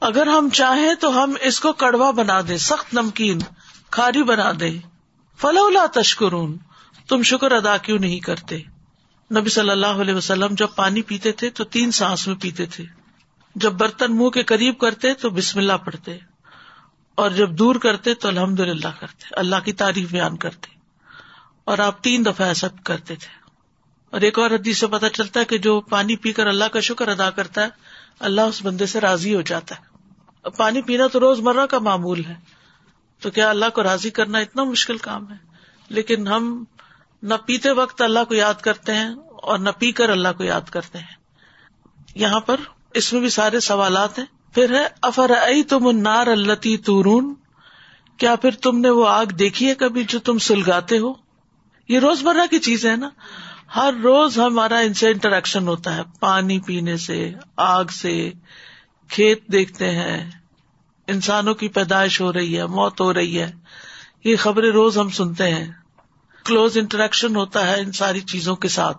اگر 0.00 0.26
ہم 0.26 0.48
چاہیں 0.48 0.94
تو 0.94 1.24
ہم 1.24 1.34
اس 1.40 1.60
کو 1.60 1.72
کڑوا 1.72 2.10
بنا 2.10 2.40
دے 2.48 2.58
سخت 2.58 2.94
نمکین، 2.94 3.38
کھاری 3.90 4.22
بنا 4.22 4.52
دے 4.60 4.78
فلولا 5.40 5.86
تشکرون۔ 5.94 6.56
تم 7.08 7.22
شکر 7.22 7.52
ادا 7.52 7.76
کیوں 7.76 7.98
نہیں 7.98 8.20
کرتے؟ 8.20 8.56
نبی 9.36 9.50
صلی 9.50 9.70
اللہ 9.70 9.86
علیہ 9.86 10.14
وسلم 10.14 10.54
جب 10.54 10.68
پانی 10.76 11.02
پیتے 11.02 11.32
تھے 11.32 11.50
تو 11.50 11.64
تین 11.64 11.90
سانس 11.90 12.28
میں 12.28 12.36
پیتے 12.36 12.66
تھے۔ 12.66 12.84
جب 13.54 13.72
برتن 13.72 14.16
منہ 14.16 14.28
کے 14.28 14.42
قریب 14.42 14.78
کرتے 14.78 15.14
تو 15.14 15.30
بسم 15.30 15.58
اللہ 15.58 15.72
پڑھتے۔ 15.72 16.18
اور 17.14 17.30
جب 17.30 17.50
دور 17.50 17.74
کرتے 17.74 18.14
تو 18.14 18.28
الحمد 18.28 18.60
للہ 18.60 18.88
کرتے۔ 19.00 19.24
اللہ 19.30 19.56
کی 19.64 19.72
تعریف 19.72 20.10
بیان 20.10 20.36
کرتے۔ 20.36 20.79
اور 21.70 21.78
آپ 21.78 22.02
تین 22.02 22.24
دفعہ 22.24 22.46
ایسا 22.46 22.66
کرتے 22.84 23.14
تھے۔ 23.16 23.28
اور 24.10 24.20
ایک 24.20 24.38
اور 24.38 24.50
حدیث 24.50 24.78
سے 24.78 24.86
پتا 24.86 25.08
چلتا 25.08 25.40
ہے 25.40 25.44
کہ 25.44 25.58
جو 25.58 25.80
پانی 25.80 26.16
پی 26.16 26.32
کر 26.32 26.46
اللہ 26.46 26.64
کا 26.64 26.80
شکر 26.80 27.08
ادا 27.08 27.30
کرتا 27.30 27.62
ہے، 27.62 27.68
اللہ 28.18 28.40
اس 28.40 28.64
بندے 28.64 28.86
سے 28.86 29.00
راضی 29.00 29.34
ہو 29.34 29.40
جاتا 29.40 29.74
ہے۔ 29.74 29.90
پانی 30.56 30.82
پینا 30.82 31.06
تو 31.06 31.20
روز 31.20 31.40
مرہ 31.40 31.66
کا 31.66 31.78
معمول 31.78 32.24
ہے۔ 32.24 32.34
تو 33.20 33.30
کیا 33.30 33.50
اللہ 33.50 33.64
کو 33.74 33.82
راضی 33.82 34.10
کرنا 34.10 34.38
اتنا 34.38 34.64
مشکل 34.64 34.96
کام 34.96 35.30
ہے؟ 35.30 35.36
لیکن 35.88 36.28
ہم 36.28 36.64
نہ 37.22 37.34
پیتے 37.46 37.70
وقت 37.70 38.02
اللہ 38.02 38.24
کو 38.28 38.34
یاد 38.34 38.54
کرتے 38.54 38.94
ہیں 38.94 39.10
اور 39.42 39.58
نہ 39.58 39.70
پی 39.78 39.92
کر 39.92 40.08
اللہ 40.08 40.28
کو 40.36 40.44
یاد 40.44 40.70
کرتے 40.70 40.98
ہیں۔ 40.98 41.16
یہاں 42.14 42.40
پر 42.40 42.56
اس 42.94 43.12
میں 43.12 43.20
بھی 43.20 43.28
سارے 43.28 43.60
سوالات 43.60 44.18
ہیں۔ 44.18 44.54
پھر 44.54 44.74
ہے 44.74 44.88
افر 45.02 45.30
تم 45.68 45.86
انار 45.86 46.26
اللہ 46.26 46.76
تورون؟ 46.86 47.34
کیا 48.16 48.36
پھر 48.36 48.50
تم 48.50 48.78
نے 48.78 48.90
وہ 48.90 49.08
آگ 49.08 49.26
دیکھی 49.26 49.68
ہے 49.68 49.74
کبھی 49.74 50.04
جو 50.04 50.18
تم 50.18 50.38
سلگاتے 50.38 50.98
ہو؟ 50.98 51.29
یہ 51.90 51.98
روز 51.98 52.22
مرہ 52.22 52.46
کی 52.50 52.58
چیز 52.58 52.86
ہے 52.86 52.96
نا۔ 52.96 53.08
ہر 53.76 53.94
روز 54.02 54.38
ہمارا 54.38 54.78
ان 54.78 54.94
سے 54.94 55.08
انٹریکشن 55.08 55.68
ہوتا 55.68 55.96
ہے۔ 55.96 56.00
پانی 56.20 56.60
پینے 56.60 56.96
سے، 56.96 57.32
آگ 57.56 57.84
سے، 57.84 58.32
کھیت 59.08 59.46
دیکھتے 59.46 59.90
ہیں۔ 59.90 60.30
انسانوں 61.06 61.54
کی 61.54 61.68
پیدائش 61.68 62.20
ہو 62.20 62.32
رہی 62.32 62.58
ہے، 62.58 62.66
موت 62.66 63.00
ہو 63.00 63.14
رہی 63.14 63.40
ہے۔ 63.40 63.52
یہ 64.24 64.36
خبریں 64.36 64.70
روز 64.70 64.98
ہم 64.98 65.08
سنتے 65.08 65.54
ہیں۔ 65.54 65.72
کلوز 66.44 66.78
انٹریکشن 66.78 67.36
ہوتا 67.36 67.66
ہے 67.66 67.80
ان 67.80 67.92
ساری 67.92 68.20
چیزوں 68.20 68.56
کے 68.56 68.68
ساتھ۔ 68.68 68.98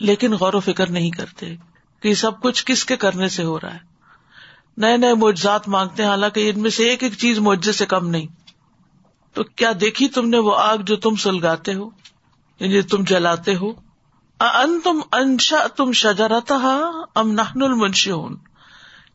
لیکن 0.00 0.32
غور 0.32 0.54
و 0.54 0.60
فکر 0.60 0.90
نہیں 0.90 1.10
کرتے 1.10 1.54
کہ 2.00 2.14
سب 2.14 2.40
کچھ 2.40 2.66
کس 2.66 2.84
کے 2.84 2.96
کرنے 2.96 3.28
سے 3.28 3.44
ہو 3.44 3.60
رہا 3.60 3.74
ہے۔ 3.74 3.80
نئے 4.76 4.96
نئے 4.96 5.14
معجزات 5.14 5.68
مانگتے 5.68 6.02
ہیں، 6.02 6.10
حالانکہ 6.10 6.50
ان 6.50 6.62
میں 6.62 6.70
سے 6.70 6.88
ایک 6.88 7.02
ایک 7.02 7.12
چیز 7.18 7.38
معجزے 7.38 7.72
سے 7.72 7.86
کم 7.86 8.08
نہیں۔ 8.08 8.45
تو 9.36 9.44
کیا 9.44 9.72
دیکھی 9.80 10.08
تم 10.08 10.28
نے 10.28 10.38
وہ 10.38 10.56
آگ 10.56 10.78
جو 10.78 10.96
تم 10.96 11.14
سلگاتے 11.14 11.74
ہو؟ 11.74 11.90
یعنی 12.60 12.82
تم 12.82 13.04
جلاتے 13.04 13.56
ہو؟ 13.56 13.72
ان 14.40 14.80
تم 14.84 15.00
انشا 15.12 15.66
تم 15.76 15.92
شجرت 15.92 16.52
ام 17.14 17.32
نہن 17.32 17.62
المنشیون 17.62 18.36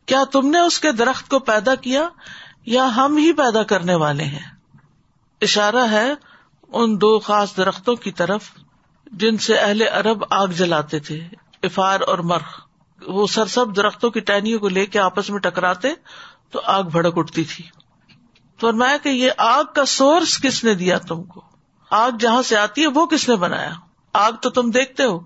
کیا 0.05 0.23
تم 0.31 0.49
نے 0.49 0.59
اس 0.59 0.79
کے 0.79 0.91
درخت 0.91 1.29
کو 1.29 1.39
پیدا 1.39 1.75
کیا؟ 1.75 2.09
یا 2.65 2.95
ہم 2.95 3.17
ہی 3.17 3.33
پیدا 3.33 3.63
کرنے 3.63 3.95
والے 3.95 4.23
ہیں؟ 4.23 4.51
اشارہ 5.41 5.91
ہے 5.91 6.13
ان 6.73 7.01
دو 7.01 7.19
خاص 7.19 7.57
درختوں 7.57 7.95
کی 7.95 8.11
طرف 8.11 8.43
جن 9.11 9.37
سے 9.37 9.57
اہل 9.57 9.81
عرب 9.81 10.23
آگ 10.29 10.47
جلاتے 10.47 10.99
تھے، 10.99 11.19
افار 11.63 11.99
اور 12.07 12.17
مرخ۔ 12.17 12.61
وہ 13.07 13.27
سرسب 13.27 13.75
درختوں 13.75 14.09
کی 14.09 14.19
ٹہنیوں 14.19 14.59
کو 14.59 14.69
لے 14.69 14.85
کے 14.85 14.99
آپس 14.99 15.29
میں 15.29 15.39
ٹکراتے 15.39 15.89
تو 16.51 16.61
آگ 16.65 16.83
بھڑک 16.83 17.17
اٹھتی 17.17 17.43
تھی۔ 17.43 17.65
تو 18.61 18.73
میں 18.73 18.97
کہ 19.03 19.09
یہ 19.09 19.31
آگ 19.37 19.63
کا 19.75 19.85
سورس 19.85 20.41
کس 20.43 20.63
نے 20.63 20.73
دیا 20.73 20.97
تم 20.97 21.23
کو؟ 21.23 21.41
آگ 21.89 22.11
جہاں 22.19 22.41
سے 22.41 22.57
آتی 22.57 22.81
ہے 22.81 22.87
وہ 22.87 23.05
کس 23.05 23.29
نے 23.29 23.35
بنایا؟ 23.35 23.71
آگ 24.13 24.31
تو 24.31 24.49
تم 24.49 24.69
دیکھتے 24.69 25.03
ہو، 25.03 25.19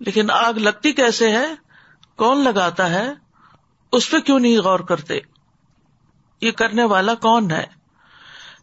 لیکن 0.00 0.30
آگ 0.30 0.52
لگتی 0.52 0.92
کیسے 0.92 1.30
ہے؟ 1.30 1.54
کون 2.16 2.44
لگاتا 2.44 2.90
ہے؟ 2.90 3.12
اس 3.92 4.10
پہ 4.10 4.18
کیوں 4.18 4.38
نہیں 4.38 4.58
غور 4.58 4.80
کرتے؟ 4.80 5.18
یہ 6.40 6.50
کرنے 6.50 6.84
والا 6.84 7.14
کون 7.14 7.50
ہے؟ 7.50 7.64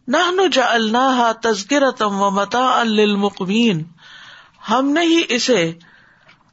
نہ 0.08 0.46
جا 0.52 0.66
اللہ 0.66 1.32
تذکر 1.42 1.90
تم 1.90 2.22
و 2.22 2.30
متا 2.30 2.80
المقین 2.80 3.82
ہم 4.70 4.90
نے 4.90 5.00
ہی 5.00 5.22
اسے 5.28 5.72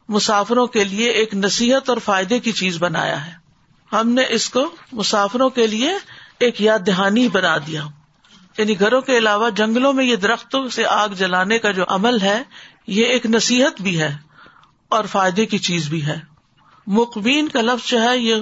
مسافروں 0.09 0.67
کے 0.67 0.83
لیے 0.83 1.09
ایک 1.09 1.33
نصیحت 1.33 1.89
اور 1.89 1.97
فائدے 1.97 2.39
کی 2.39 2.51
چیز 2.51 2.77
بنایا 2.79 3.25
ہے۔ 3.25 3.33
ہم 3.93 4.09
نے 4.09 4.23
اس 4.29 4.49
کو 4.49 4.75
مسافروں 4.91 5.49
کے 5.49 5.67
لیے 5.67 5.93
ایک 6.41 6.61
یاد 6.61 6.79
دہانی 6.87 7.27
بنا 7.27 7.57
دیا۔ 7.57 7.85
یعنی 8.57 8.79
گھروں 8.79 9.01
کے 9.01 9.17
علاوہ 9.17 9.49
جنگلوں 9.49 9.93
میں 9.93 10.05
یہ 10.05 10.15
درختوں 10.15 10.69
سے 10.69 10.85
آگ 10.85 11.09
جلانے 11.09 11.59
کا 11.59 11.71
جو 11.71 11.83
عمل 11.87 12.21
ہے، 12.21 12.43
یہ 12.87 13.05
ایک 13.05 13.25
نصیحت 13.25 13.81
بھی 13.81 14.01
ہے 14.01 14.17
اور 14.89 15.03
فائدے 15.03 15.45
کی 15.45 15.57
چیز 15.57 15.89
بھی 15.89 16.05
ہے۔ 16.05 16.19
مقبین 16.87 17.47
کا 17.47 17.61
لفظ 17.61 17.89
جو 17.89 18.01
ہے، 18.01 18.17
یہ 18.17 18.35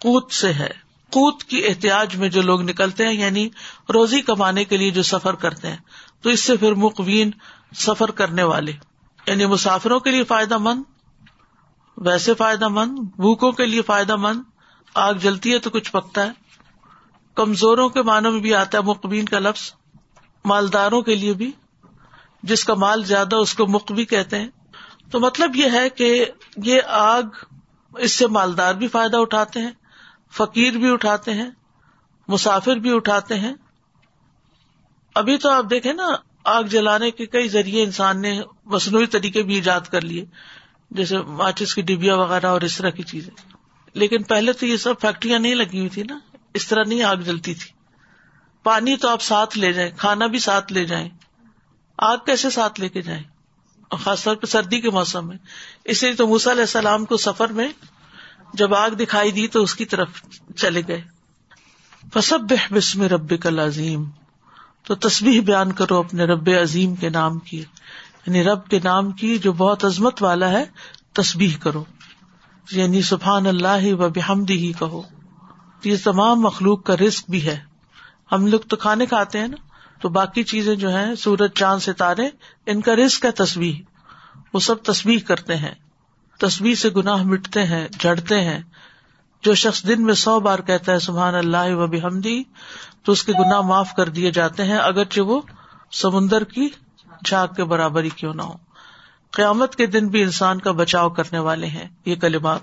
کوت 0.00 0.32
سے 0.32 0.52
ہے۔ 0.52 0.70
کوت 1.04 1.44
کی 1.44 1.66
احتیاط 1.66 2.14
میں 2.14 2.28
جو 2.28 2.42
لوگ 2.42 2.62
نکلتے 2.62 3.06
ہیں 3.06 3.14
یعنی 3.14 3.48
روزی 3.94 4.20
کمانے 4.20 4.64
کے 4.64 4.76
لیے 4.76 4.90
جو 4.90 5.02
سفر 5.02 5.34
کرتے 5.34 5.68
ہیں، 5.68 5.76
تو 6.22 6.30
اس 6.30 6.40
سے 6.40 6.56
پھر 6.56 6.74
مقبین 6.74 7.30
سفر 7.76 8.10
کرنے 8.10 8.42
والے۔ 8.42 8.72
یعنی 9.26 9.46
مسافروں 9.46 10.00
کے 10.00 10.10
لیے 10.10 10.24
فائدہ 10.24 10.58
مند، 10.58 10.82
ویسے 11.96 12.34
فائدہ 12.34 12.68
مند، 12.68 12.98
بھوکوں 12.98 13.52
کے 13.52 13.66
لیے 13.66 13.82
فائدہ 13.82 14.16
مند، 14.16 14.40
آگ 14.94 15.14
جلتی 15.14 15.52
ہے 15.52 15.58
تو 15.58 15.70
کچھ 15.70 15.92
پکتا 15.92 16.26
ہے۔ 16.26 16.43
کمزوروں 17.34 17.88
کے 17.88 18.02
معنوں 18.02 18.32
میں 18.32 18.40
بھی 18.40 18.54
آتا 18.54 18.78
ہے 18.78 18.82
مقبین 18.82 19.24
کا 19.24 19.38
لفظ، 19.38 19.72
مالداروں 20.44 21.02
کے 21.02 21.14
لیے 21.14 21.32
بھی، 21.32 21.52
جس 22.42 22.64
کا 22.64 22.74
مال 22.74 23.04
زیادہ 23.04 23.36
اس 23.36 23.54
کو 23.54 23.66
مقبی 23.66 24.04
کہتے 24.04 24.38
ہیں۔ 24.38 24.48
تو 25.10 25.20
مطلب 25.20 25.56
یہ 25.56 25.66
ہے 25.72 25.90
کہ 25.90 26.24
یہ 26.56 26.80
آگ 26.86 27.22
اس 27.98 28.12
سے 28.12 28.26
مالدار 28.26 28.74
بھی 28.74 28.88
فائدہ 28.88 29.16
اٹھاتے 29.16 29.60
ہیں، 29.60 29.70
فقیر 30.32 30.72
بھی 30.72 30.92
اٹھاتے 30.92 31.34
ہیں، 31.34 31.50
مسافر 32.28 32.76
بھی 32.76 32.94
اٹھاتے 32.94 33.38
ہیں۔ 33.38 33.54
ابھی 35.14 35.36
تو 35.36 35.50
آپ 35.50 35.64
دیکھیں 35.70 35.92
نا، 35.92 36.08
آگ 36.44 36.62
جلانے 36.62 37.10
کے 37.10 37.26
کئی 37.26 37.48
ذریعے 37.48 37.82
انسان 37.82 38.22
نے 38.22 38.40
مصنوعی 38.64 39.06
طریقے 39.06 39.42
بھی 39.42 39.54
ایجاد 39.54 39.80
کر 39.80 40.00
لیے، 40.00 40.24
جیسے 40.90 41.18
ماچس 41.18 41.74
کی 41.74 41.82
ڈبیا 41.82 42.16
وغیرہ 42.16 42.46
اور 42.46 42.60
اس 42.60 42.76
طرح 42.76 42.90
کی 42.90 43.02
چیزیں۔ 43.02 43.52
لیکن 43.94 44.22
پہلے 44.22 44.52
تو 44.52 44.66
یہ 44.66 44.76
سب 44.76 44.94
فیکٹریاں 45.00 45.38
نہیں 45.38 45.54
لگی 45.54 45.78
ہوئی 45.78 45.88
تھی 45.88 46.02
نا۔ 46.02 46.18
اس 46.54 46.66
طرح 46.68 46.84
نہیں 46.86 47.02
آگ 47.02 47.16
جلتی 47.16 47.54
تھی۔ 47.54 47.70
پانی 48.62 48.96
تو 48.96 49.08
آپ 49.08 49.22
ساتھ 49.22 49.58
لے 49.58 49.72
جائیں، 49.72 49.90
کھانا 49.98 50.26
بھی 50.26 50.38
ساتھ 50.38 50.72
لے 50.72 50.84
جائیں۔ 50.84 51.08
آگ 51.98 52.16
کیسے 52.26 52.50
ساتھ 52.50 52.80
لے 52.80 52.88
کے 52.88 53.02
جائیں؟ 53.02 53.22
اور 53.88 53.98
خاص 53.98 54.24
طور 54.24 54.36
پہ 54.36 54.46
سردی 54.46 54.80
کے 54.80 54.90
موسم 54.90 55.28
میں۔ 55.28 55.36
اس 55.84 56.02
لیے 56.02 56.14
تو 56.14 56.26
موسا 56.26 56.50
علیہ 56.50 56.60
السلام 56.60 57.04
کو 57.04 57.16
سفر 57.16 57.52
میں 57.52 57.68
جب 58.54 58.74
آگ 58.74 58.90
دکھائی 58.90 59.30
دی 59.30 59.48
تو 59.48 59.62
اس 59.62 59.74
کی 59.74 59.84
طرف 59.84 60.08
چلے 60.56 60.82
گئے۔ 60.88 61.02
فسب 62.14 62.54
بسم 62.70 63.02
رب 63.02 63.42
کل 63.42 63.58
عظیم 63.58 64.04
تو 64.86 64.94
تصویر 64.94 65.40
بیان 65.40 65.72
کرو 65.72 65.98
اپنے 65.98 66.24
رب 66.24 66.48
عظیم 66.62 66.94
کے 66.94 67.08
نام 67.08 67.38
کی۔ 67.38 67.58
یعنی 68.26 68.44
رب 68.44 68.68
کے 68.68 68.80
نام 68.84 69.10
کی 69.10 69.38
جو 69.38 69.52
بہت 69.52 69.84
عظمت 69.84 70.22
والا 70.22 70.50
ہے 70.50 70.64
تصبیح 71.12 71.56
کرو۔ 71.62 71.84
یعنی 72.70 73.02
سبحان 73.02 73.46
اللہ 73.46 73.94
و 73.94 74.08
بحمدی 74.08 74.56
ہی 74.56 74.72
کہو۔ 74.72 75.02
یہ 75.86 75.96
تمام 76.04 76.40
مخلوق 76.40 76.84
کا 76.84 76.96
رسک 76.96 77.30
بھی 77.30 77.46
ہے۔ 77.46 77.60
ہم 78.32 78.46
لوگ 78.46 78.60
تو 78.60 78.76
کھانے 78.76 79.06
کھاتے 79.06 79.38
ہیں 79.38 79.48
نا، 79.48 79.56
تو 80.00 80.08
باقی 80.08 80.42
چیزیں 80.42 80.74
جو 80.74 80.96
ہیں، 80.96 81.14
سورج، 81.14 81.50
چاند، 81.54 81.80
ستارے، 81.80 82.28
ان 82.66 82.80
کا 82.80 82.96
رسک 82.96 83.24
ہے 83.24 83.30
تصویر 83.30 83.74
وہ 84.54 84.60
سب 84.60 84.82
تصویر 84.82 85.18
کرتے 85.26 85.56
ہیں۔ 85.56 85.74
تصویر 86.40 86.74
سے 86.74 86.90
گناہ 86.90 87.22
مٹتے 87.22 87.64
ہیں 87.64 87.88
جڑتے 87.98 88.40
ہیں۔ 88.40 88.62
جو 89.42 89.54
شخص 89.54 89.86
دن 89.86 90.02
میں 90.02 90.14
سو 90.14 90.40
بار 90.40 90.58
کہتا 90.58 90.92
ہے، 90.92 90.98
سبحان 90.98 91.34
اللہ 91.34 91.74
و 91.74 91.86
بحمدی، 91.86 92.42
تو 93.02 93.12
اس 93.12 93.24
کے 93.24 93.32
گناہ 93.32 93.60
معاف 93.60 93.94
کر 93.96 94.08
دیے 94.08 94.30
جاتے 94.30 94.64
ہیں، 94.64 94.76
اگرچہ 94.76 95.20
وہ 95.20 95.40
سمندر 95.92 96.44
کی 96.44 96.68
جھاگ 97.24 97.48
کے 97.56 97.64
برابر 97.64 98.02
ہی 98.02 98.08
کیوں 98.08 98.34
نہ 98.34 98.42
ہو۔ 98.42 98.54
قیامت 99.30 99.76
کے 99.76 99.86
دن 99.86 100.08
بھی 100.08 100.22
انسان 100.22 100.60
کا 100.60 100.72
بچاؤ 100.72 101.08
کرنے 101.08 101.38
والے 101.38 101.66
ہیں، 101.66 101.88
یہ 102.04 102.16
کلمات۔ 102.16 102.60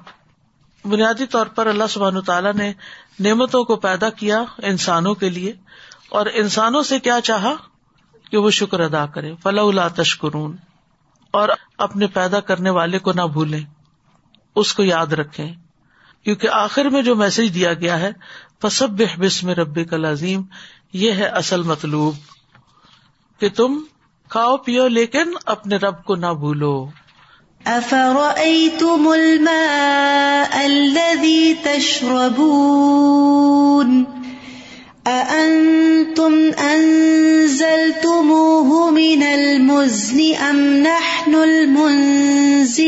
بنیادی 0.86 1.26
طور 1.26 1.46
پر 1.46 1.68
اللہ 1.68 1.84
سبحان 1.90 2.22
تعالیٰ 2.22 2.54
نے 2.54 2.74
نعمتوں 3.20 3.64
کو 3.64 3.76
پیدا 3.76 4.10
کیا 4.10 4.44
انسانوں 4.58 5.16
کے 5.16 5.30
لیے 5.30 5.54
اور 6.10 6.26
انسانوں 6.34 6.84
سے 6.84 7.00
کیا 7.00 7.22
چاہا 7.24 7.54
کہ 8.32 8.38
وہ 8.38 8.52
شکر 8.52 8.80
ادا 8.80 9.06
کرے۔ 9.06 9.36
فلاح 9.44 9.88
تشکرون۔ 9.88 10.56
اور 11.32 11.50
اپنے 11.78 12.08
پیدا 12.08 12.40
کرنے 12.40 12.70
والے 12.70 13.00
کو 13.00 13.12
نہ 13.12 13.22
بھولیں۔ 13.22 13.66
اس 14.56 14.74
کو 14.74 14.84
یاد 14.84 15.08
رکھے 15.08 15.52
کیونکہ 16.24 16.50
آخر 16.52 16.86
میں 16.86 17.02
جو 17.02 17.16
میسج 17.16 17.54
دیا 17.54 17.74
گیا 17.74 18.00
ہے 18.00 18.12
فصب 18.62 19.02
بسم 19.20 19.50
رب 19.50 19.90
کل 19.90 20.06
عظیم 20.06 20.42
یہ 20.94 21.12
ہے 21.12 21.24
اصل 21.24 21.64
مطلوب 21.64 22.16
کہ 23.40 23.50
تم 23.50 23.84
کھاؤ 24.30 24.58
پیو 24.58 24.88
لیکن 24.88 25.34
اپنے 25.46 25.76
رب 25.76 26.04
کو 26.04 26.16
نہ 26.16 26.26
بھولو۔ 26.26 26.88
أفرأيتم 27.68 29.14
الماء 29.14 30.66
الذي 30.66 31.58
تشربون؟ 31.66 33.02
أأنتم 35.08 36.52
أنزلتموه 36.74 38.12
من 38.92 39.24
المزن 39.24 40.36
أم 40.36 40.84
نحن 40.84 41.36
المنزلون؟ 41.36 42.82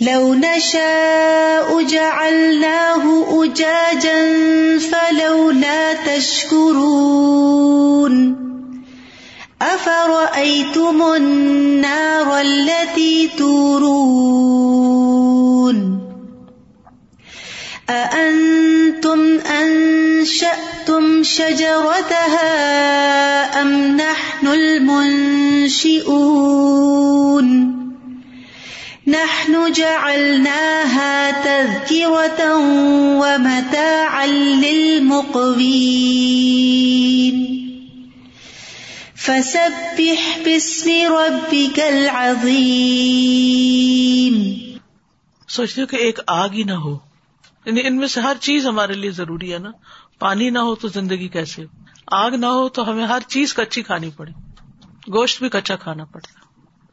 لو 0.00 0.34
نشاء 0.34 1.82
جعلناه 1.82 3.24
أجاجا 3.44 4.38
فلولا 4.78 5.94
تشكرون. 6.16 7.50
افرأيتم 9.62 11.02
النار 11.16 12.40
التي 12.40 13.30
تورون 13.38 14.60
أأنتم 17.90 19.38
أنشأتم 19.40 21.22
شجرتها 21.22 22.50
أم 23.62 23.96
نحن 23.96 24.46
المنشئون 24.46 26.00
نحن 29.06 29.72
جعلناها 29.72 31.30
تذكرة 31.30 32.56
ومتاعا 33.20 34.26
للمقوين 34.26 36.00
فسبح 39.20 40.38
باسم 40.44 40.90
ربك 40.90 41.78
العظيم۔ 41.78 44.54
سوچتے 45.48 45.82
ہو 45.82 45.86
کہ 45.86 45.96
ایک 45.96 46.18
آگ 46.26 46.48
ہی 46.48 46.62
نہ 46.62 46.72
ہو۔ 46.72 46.98
یعنی 47.64 47.80
ان 47.84 47.96
میں 47.96 48.06
سے 48.06 48.20
ہر 48.20 48.36
چیز 48.40 48.66
ہمارے 48.66 48.92
لیے 48.92 49.10
ضروری 49.10 49.52
ہے 49.52 49.58
نا۔ 49.58 49.70
پانی 50.18 50.50
نہ 50.50 50.58
ہو 50.58 50.74
تو 50.74 50.88
زندگی 50.88 51.28
کیسے؟ 51.28 51.64
آگ 52.06 52.30
نہ 52.30 52.46
ہو 52.46 52.68
تو 52.68 52.90
ہمیں 52.90 53.06
ہر 53.06 53.18
چیز 53.28 53.54
کچی 53.54 53.82
کھانی 53.82 54.10
پڑے۔ 54.16 54.32
گوشت 55.12 55.38
بھی 55.38 55.48
کچا 55.48 55.76
کھانا 55.76 56.04
پڑتا۔ 56.04 56.40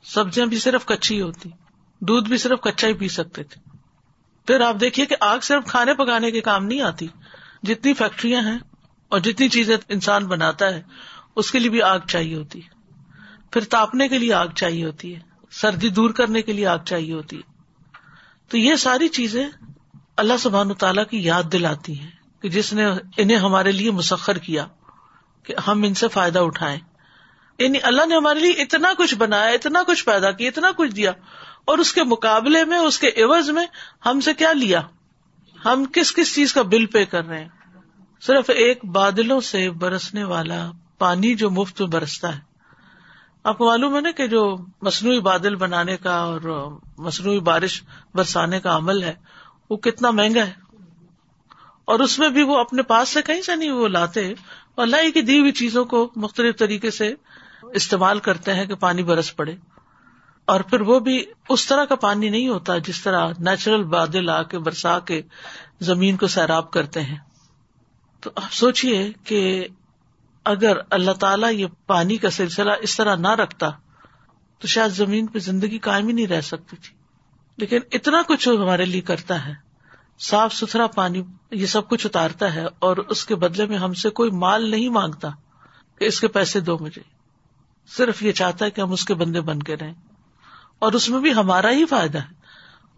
سبزیاں 0.03 0.47
بھی 0.47 0.57
صرف 0.57 0.85
کچی 0.85 1.21
ہوتی۔ 1.21 1.49
دودھ 2.01 2.29
بھی 2.29 2.37
صرف 2.37 2.61
کچا 2.61 2.87
ہی 2.87 2.93
پی 2.93 3.07
سکتے 3.07 3.43
تھے۔ 3.43 3.61
پھر 4.47 4.61
آپ 4.61 4.79
دیکھیے 4.79 5.05
کہ 5.05 5.15
آگ 5.19 5.39
صرف 5.39 5.67
کھانے 5.67 5.93
پکانے 5.93 6.31
کے 6.31 6.41
کام 6.41 6.65
نہیں 6.65 6.81
آتی۔ 6.81 7.07
جتنی 7.63 7.93
فیکٹریاں 7.93 8.41
ہیں 8.41 8.59
اور 9.09 9.19
جتنی 9.19 9.49
چیزیں 9.49 9.77
انسان 9.89 10.25
بناتا 10.25 10.73
ہے 10.73 10.81
اس 11.37 11.51
کے 11.51 11.59
لیے 11.59 11.69
بھی 11.69 11.81
آگ 11.81 11.99
چاہیے 11.99 12.35
ہوتی 12.35 12.59
ہے۔ 12.59 12.91
پھر 13.51 13.63
تاپنے 13.63 14.07
کے 14.07 14.19
لیے 14.19 14.33
آگ 14.33 14.47
چاہیے 14.55 14.85
ہوتی 14.85 15.15
ہے۔ 15.15 15.19
سردی 15.51 15.89
دور 15.89 16.09
کرنے 16.09 16.41
کے 16.41 16.53
لیے 16.53 16.67
آگ 16.67 16.77
چاہیے 16.85 17.13
ہوتی 17.13 17.37
ہے۔ 17.37 17.63
تو 18.49 18.57
یہ 18.57 18.75
ساری 18.75 19.07
چیزیں 19.07 19.49
اللہ 20.17 20.33
سبحان 20.39 20.73
تعالیٰ 20.73 21.03
کی 21.05 21.19
یاد 21.19 21.43
دلاتی 21.51 21.99
ہیں 21.99 22.11
کہ 22.41 22.49
جس 22.49 22.73
نے 22.73 22.85
انہیں 23.17 23.37
ہمارے 23.37 23.71
لیے 23.71 23.91
مسخر 23.91 24.37
کیا 24.37 24.67
کہ 25.43 25.55
ہم 25.67 25.83
ان 25.83 25.93
سے 25.93 26.07
فائدہ 26.07 26.39
اٹھائیں۔ 26.39 26.79
یعنی 27.59 27.79
اللہ 27.83 28.05
نے 28.05 28.15
ہمارے 28.15 28.39
لیے 28.39 28.51
اتنا 28.51 28.93
کچھ 28.97 29.15
بنایا، 29.15 29.49
اتنا 29.49 29.83
کچھ 29.87 30.05
پیدا 30.05 30.31
کیا، 30.31 30.47
اتنا 30.47 30.71
کچھ 30.77 30.91
دیا۔ 30.91 31.11
اور 31.65 31.77
اس 31.77 31.93
کے 31.93 32.03
مقابلے 32.03 32.65
میں، 32.65 32.77
اس 32.77 32.99
کے 32.99 33.07
عوض 33.07 33.49
میں 33.49 33.65
ہم 34.05 34.19
سے 34.19 34.33
کیا 34.33 34.53
لیا؟ 34.53 34.81
ہم 35.65 35.85
کس 35.85 36.15
کس 36.15 36.35
چیز 36.35 36.53
کا 36.53 36.61
بل 36.61 36.85
پے 36.85 37.05
کر 37.05 37.25
رہے 37.25 37.41
ہیں؟ 37.41 37.49
صرف 38.21 38.49
ایک 38.49 38.85
بادلوں 38.85 39.41
سے 39.41 39.69
برسنے 39.69 40.23
والا 40.23 40.71
پانی 40.97 41.35
جو 41.35 41.49
مفت 41.49 41.81
میں 41.81 41.89
برستا 41.89 42.35
ہے۔ 42.35 42.39
آپ 43.43 43.57
کو 43.57 43.65
معلوم 43.65 43.95
ہے 43.95 44.01
نا 44.01 44.11
کہ 44.11 44.27
جو 44.27 44.57
مصنوعی 44.81 45.19
بادل 45.19 45.55
بنانے 45.55 45.97
کا 45.97 46.15
اور 46.15 46.71
مصنوعی 46.97 47.39
بارش 47.39 47.83
برسانے 48.13 48.59
کا 48.59 48.75
عمل 48.75 49.03
ہے، 49.03 49.13
وہ 49.69 49.77
کتنا 49.77 50.11
مہنگا 50.11 50.45
ہے۔ 50.45 50.53
اور 51.85 51.99
اس 51.99 52.19
میں 52.19 52.29
بھی 52.29 52.43
وہ 52.43 52.59
اپنے 52.59 52.81
پاس 52.81 53.09
سے 53.09 53.21
کہیں 53.21 53.41
سے 53.41 53.55
نہیں، 53.55 53.71
وہ 53.71 53.87
لاتے۔ 53.87 54.33
اللہ 54.77 55.11
کی 55.13 55.21
دی 55.21 55.39
ہوئی 55.39 55.51
چیزوں 55.51 55.85
کو 55.85 56.11
مختلف 56.15 56.57
طریقے 56.57 56.91
سے 56.91 57.13
استعمال 57.61 58.19
کرتے 58.19 58.53
ہیں 58.53 58.65
کہ 58.65 58.75
پانی 58.75 59.03
برس 59.03 59.35
پڑے۔ 59.35 59.55
اور 60.45 60.59
پھر 60.59 60.81
وہ 60.81 60.99
بھی 60.99 61.25
اس 61.49 61.65
طرح 61.65 61.85
کا 61.85 61.95
پانی 61.95 62.29
نہیں 62.29 62.47
ہوتا 62.47 62.77
جس 62.77 63.01
طرح 63.01 63.27
نیچرل 63.39 63.83
بادل 63.83 64.29
آ 64.29 64.43
کے 64.43 64.59
برسا 64.59 64.99
کے 64.99 65.21
زمین 65.79 66.17
کو 66.17 66.27
سیراب 66.27 66.71
کرتے 66.71 67.01
ہیں۔ 67.01 67.17
تو 68.21 68.29
آپ 68.35 68.53
سوچیے 68.53 69.11
کہ 69.23 69.67
اگر 70.47 70.77
اللہ 70.89 71.11
تعالیٰ 71.11 71.51
یہ 71.51 71.67
پانی 71.87 72.17
کا 72.17 72.29
سلسلہ 72.29 72.71
اس 72.81 72.97
طرح 72.97 73.15
نہ 73.15 73.27
رکھتا، 73.27 73.69
تو 74.59 74.67
شاید 74.67 74.91
زمین 74.91 75.27
پہ 75.27 75.39
زندگی 75.39 75.79
قائم 75.79 76.07
ہی 76.07 76.13
نہیں 76.13 76.27
رہ 76.27 76.41
سکتی 76.41 76.75
تھی۔ 76.75 76.95
لیکن 77.57 77.79
اتنا 77.91 78.21
کچھ 78.27 78.49
ہمارے 78.49 78.85
لیے 78.85 79.01
کرتا 79.01 79.45
ہے۔ 79.45 79.53
صاف 80.19 80.53
ستھرا 80.53 80.87
پانی، 80.87 81.23
یہ 81.51 81.65
سب 81.65 81.89
کچھ 81.89 82.05
اتارتا 82.05 82.53
ہے 82.53 82.65
اور 82.79 82.97
اس 82.97 83.25
کے 83.25 83.35
بدلے 83.35 83.65
میں 83.65 83.77
ہم 83.77 83.93
سے 83.93 84.09
کوئی 84.09 84.31
مال 84.31 84.71
نہیں 84.71 84.89
مانگتا 84.89 85.29
کہ 85.99 86.05
اس 86.05 86.19
کے 86.19 86.27
پیسے 86.27 86.59
دو 86.59 86.77
مجھے۔ 86.77 87.01
صرف 87.97 88.23
یہ 88.23 88.31
چاہتا 88.31 88.65
ہے 88.65 88.71
کہ 88.71 88.81
ہم 88.81 88.91
اس 88.91 89.05
کے 89.05 89.13
بندے 89.13 89.41
بن 89.41 89.59
کے 89.59 89.75
رہیں۔ 89.75 89.93
اور 90.79 90.93
اس 90.93 91.09
میں 91.09 91.19
بھی 91.19 91.33
ہمارا 91.33 91.71
ہی 91.71 91.85
فائدہ 91.85 92.17
ہے۔ 92.17 92.33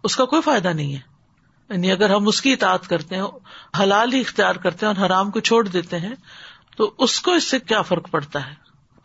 اس 0.04 0.16
کا 0.16 0.24
کوئی 0.24 0.42
فائدہ 0.42 0.68
نہیں 0.68 0.94
ہے۔ 0.94 1.00
یعنی 1.70 1.92
اگر 1.92 2.10
ہم 2.10 2.28
اس 2.28 2.42
کی 2.42 2.52
اطاعت 2.52 2.88
کرتے 2.88 3.16
ہیں، 3.16 3.22
حلال 3.82 4.12
ہی 4.12 4.20
اختیار 4.20 4.54
کرتے 4.54 4.86
ہیں 4.86 4.94
اور 4.94 5.06
حرام 5.06 5.30
کو 5.30 5.40
چھوڑ 5.40 5.68
دیتے 5.68 5.98
ہیں 5.98 6.14
تو 6.80 6.94
اس 6.98 7.20
کو 7.20 7.32
اس 7.32 7.44
سے 7.44 7.58
کیا 7.58 7.82
فرق 7.82 8.10
پڑتا 8.10 8.46
ہے؟ 8.46 8.54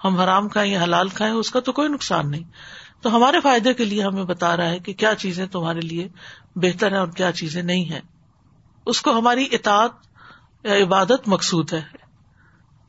ہم 0.03 0.19
حرام 0.19 0.49
کھائیں 0.49 0.73
یا 0.73 0.83
حلال 0.83 1.09
کھائیں، 1.09 1.33
اس 1.33 1.51
کا 1.51 1.59
تو 1.59 1.71
کوئی 1.71 1.89
نقصان 1.89 2.31
نہیں۔ 2.31 2.43
تو 3.01 3.15
ہمارے 3.15 3.39
فائدے 3.39 3.73
کے 3.73 3.85
لیے 3.85 4.03
ہمیں 4.03 4.23
بتا 4.23 4.57
رہا 4.57 4.69
ہے 4.69 4.79
کہ 4.79 4.93
کیا 4.93 5.15
چیزیں 5.15 5.45
تمہارے 5.45 5.79
لیے 5.79 6.07
بہتر 6.55 6.91
ہیں 6.91 6.99
اور 6.99 7.07
کیا 7.07 7.31
چیزیں 7.31 7.63
نہیں 7.63 7.85
ہیں۔ 7.85 8.01
اس 8.85 9.01
کو 9.01 9.17
ہماری 9.17 9.47
اطاعت 9.51 9.91
یا 10.63 10.85
عبادت 10.85 11.27
مقصود 11.27 11.73
ہے۔ 11.73 11.81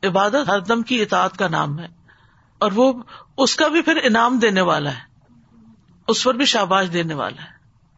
عبادت 0.07 0.47
ہر 0.47 0.59
دم 0.59 0.81
کی 0.81 1.01
اطاعت 1.01 1.37
کا 1.37 1.47
نام 1.47 1.79
ہے۔ 1.79 1.87
اور 2.59 2.71
وہ 2.75 2.93
اس 3.37 3.55
کا 3.55 3.67
بھی 3.67 3.81
پھر 3.81 3.99
انعام 4.03 4.39
دینے 4.39 4.61
والا 4.61 4.91
ہے۔ 4.91 5.33
اس 6.07 6.23
پر 6.23 6.33
بھی 6.33 6.45
شاباش 6.45 6.87
دینے 6.93 7.13
والا 7.13 7.43
ہے۔ 7.43 7.49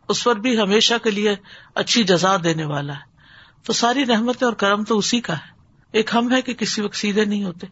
اس 0.10 0.24
پر 0.24 0.36
بھی 0.36 0.60
ہمیشہ 0.60 0.94
کے 1.04 1.12
لیے 1.12 1.36
اچھی 1.76 2.04
جزا 2.04 2.36
دینے 2.44 2.66
والا 2.66 2.94
ہے۔ 2.94 3.18
تو 3.64 3.74
ساری 3.74 4.06
رحمت 4.06 4.44
اور 4.44 4.54
کرم 4.54 4.84
تو 4.84 4.98
اسی 4.98 5.22
کا 5.22 5.34
ہے۔ 5.34 5.59
ایک 5.92 6.10
ہم 6.14 6.34
ہے 6.34 6.42
کہ 6.42 6.54
کسی 6.54 6.82
وقت 6.82 6.96
سیدھے 6.96 7.26
نہیں 7.26 7.44
ہوتے۔ 7.44 7.68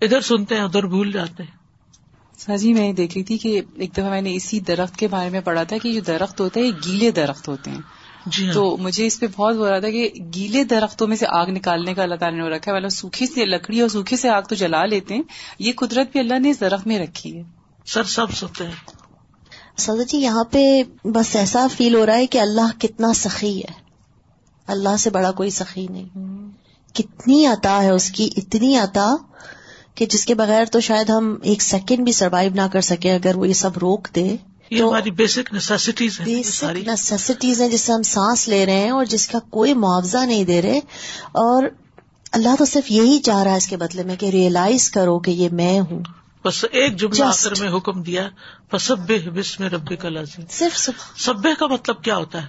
ادھر 0.00 0.20
سنتے 0.20 0.54
ہیں 0.54 0.62
ادھر 0.62 0.86
بھول 0.86 1.12
جاتے 1.12 1.42
ہیں۔ 1.42 1.60
سر 2.38 2.56
جی 2.56 2.72
میں 2.72 2.92
دیکھ 2.92 3.14
رہی 3.16 3.24
تھی 3.24 3.38
کہ 3.38 3.60
ایک 3.74 3.92
دفعہ 3.92 4.10
میں 4.10 4.20
نے 4.20 4.34
اسی 4.34 4.60
درخت 4.60 4.96
کے 4.96 5.08
بارے 5.08 5.30
میں 5.30 5.40
پڑھا 5.40 5.62
تھا 5.62 5.78
کہ 5.78 5.92
جو 5.92 6.00
درخت 6.00 6.40
ہوتے 6.40 6.60
ہیں 6.60 6.66
یہ 6.66 6.72
گیلے 6.86 7.10
درخت 7.10 7.48
ہوتے 7.48 7.70
ہیں۔ 7.70 7.78
جی 8.26 8.46
ہاں۔ 8.46 8.52
تو 8.52 8.76
مجھے 8.76 9.06
اس 9.06 9.20
پہ 9.20 9.26
بہت 9.36 9.54
ہو 9.54 9.70
رہا 9.70 9.78
تھا 9.78 9.90
کہ 9.90 10.10
گیلے 10.34 10.64
درختوں 10.64 11.06
میں 11.06 11.16
سے 11.16 11.26
آگ 11.28 11.46
نکالنے 11.46 11.94
کا 11.94 12.02
اللہ 12.02 12.14
تعالیٰ 12.14 12.38
نے 12.38 12.56
رکھا 12.56 12.72
ہے۔ 12.72 12.76
مطلب 12.76 12.90
سوکھی 12.90 13.26
سے 13.26 13.44
لکڑی 13.44 13.80
اور 13.80 13.88
سوکھے 13.88 14.16
سے 14.16 14.28
آگ 14.28 14.42
تو 14.42 14.54
جلا 14.54 14.84
لیتے 14.84 15.14
ہیں۔ 15.14 15.22
یہ 15.58 15.72
قدرت 15.76 16.12
بھی 16.12 16.20
اللہ 16.20 16.38
نے 16.38 16.50
اس 16.50 16.60
درخت 16.60 16.86
میں 16.86 16.98
رکھی 16.98 17.36
ہے۔ 17.36 17.42
سر 17.86 18.02
سب 18.02 18.32
سوتے 18.32 18.64
ہیں۔ 18.64 18.72
سر 19.76 20.02
جی 20.08 20.18
یہاں 20.18 20.44
پہ 20.44 20.82
بس 21.04 21.36
ایسا 21.36 21.66
فیل 21.76 21.94
ہو 21.94 22.06
رہا 22.06 22.16
ہے 22.16 22.26
کہ 22.26 22.38
اللہ 22.38 22.80
کتنا 22.80 23.12
سخی 23.12 23.58
ہے۔ 23.58 23.72
اللہ 24.66 24.96
سے 24.96 25.10
بڑا 25.10 25.30
کوئی 25.30 25.50
سخی 25.50 25.86
نہیں۔ 25.90 26.08
کتنی 26.94 27.46
عطا 27.46 27.82
ہے 27.82 27.90
اس 27.90 28.10
کی 28.10 28.30
اتنی 28.36 28.76
عطا 28.76 29.16
کہ 29.94 30.06
جس 30.06 30.26
کے 30.26 30.34
بغیر 30.34 30.64
تو 30.64 30.80
شاید 30.80 31.10
ہم 31.10 31.36
ایک 31.42 31.62
سیکنڈ 31.62 32.04
بھی 32.04 32.12
سروائو 32.12 32.50
نہ 32.54 32.60
کر 32.72 32.80
سکے 32.80 33.12
اگر 33.12 33.36
وہ 33.36 33.48
یہ 33.48 33.52
سب 33.52 33.78
روک 33.78 34.08
دے۔ 34.14 34.36
یہ 34.70 34.82
ہماری 34.82 35.10
بیسک 35.10 35.52
نیسیسٹیز 35.52 36.20
ہیں 36.20 36.26
بیسک 36.26 36.64
نیسیسٹیز 36.64 37.62
ہیں 37.62 37.68
جس 37.68 37.80
سے 37.80 37.92
ہم 37.92 38.02
سانس 38.02 38.48
لے 38.48 38.66
رہے 38.66 38.80
ہیں 38.80 38.90
اور 38.90 39.04
جس 39.04 39.28
کا 39.28 39.38
کوئی 39.50 39.74
معاوضہ 39.74 40.18
نہیں 40.18 40.44
دے 40.44 40.62
رہے۔ 40.62 40.78
اور 41.32 41.62
اللہ 42.32 42.56
تو 42.58 42.64
صرف 42.64 42.90
یہی 42.90 43.18
چاہ 43.18 43.42
رہا 43.42 43.50
ہے 43.50 43.56
اس 43.56 43.66
کے 43.66 43.76
بدلے 43.76 44.02
میں 44.02 44.16
کہ 44.16 44.26
ریئلائز 44.26 44.90
کرو 44.90 45.18
کہ 45.18 45.30
یہ 45.30 45.48
میں 45.52 45.80
ہوں۔ 45.80 46.02
بس 46.44 46.64
ایک 46.72 46.96
جملہ 46.96 47.24
آخر 47.24 47.52
میں 47.60 47.76
حکم 47.76 48.02
دیا 48.02 48.28
سب 48.80 48.98
بسم 49.34 49.64
ربی 49.64 49.96
کا 49.96 50.08
لازم 50.08 50.42
صرف 50.50 50.90
سب 51.16 51.42
کا 51.58 51.66
مطلب 51.66 52.02
کیا 52.02 52.16
ہوتا 52.16 52.42
ہے؟ 52.42 52.46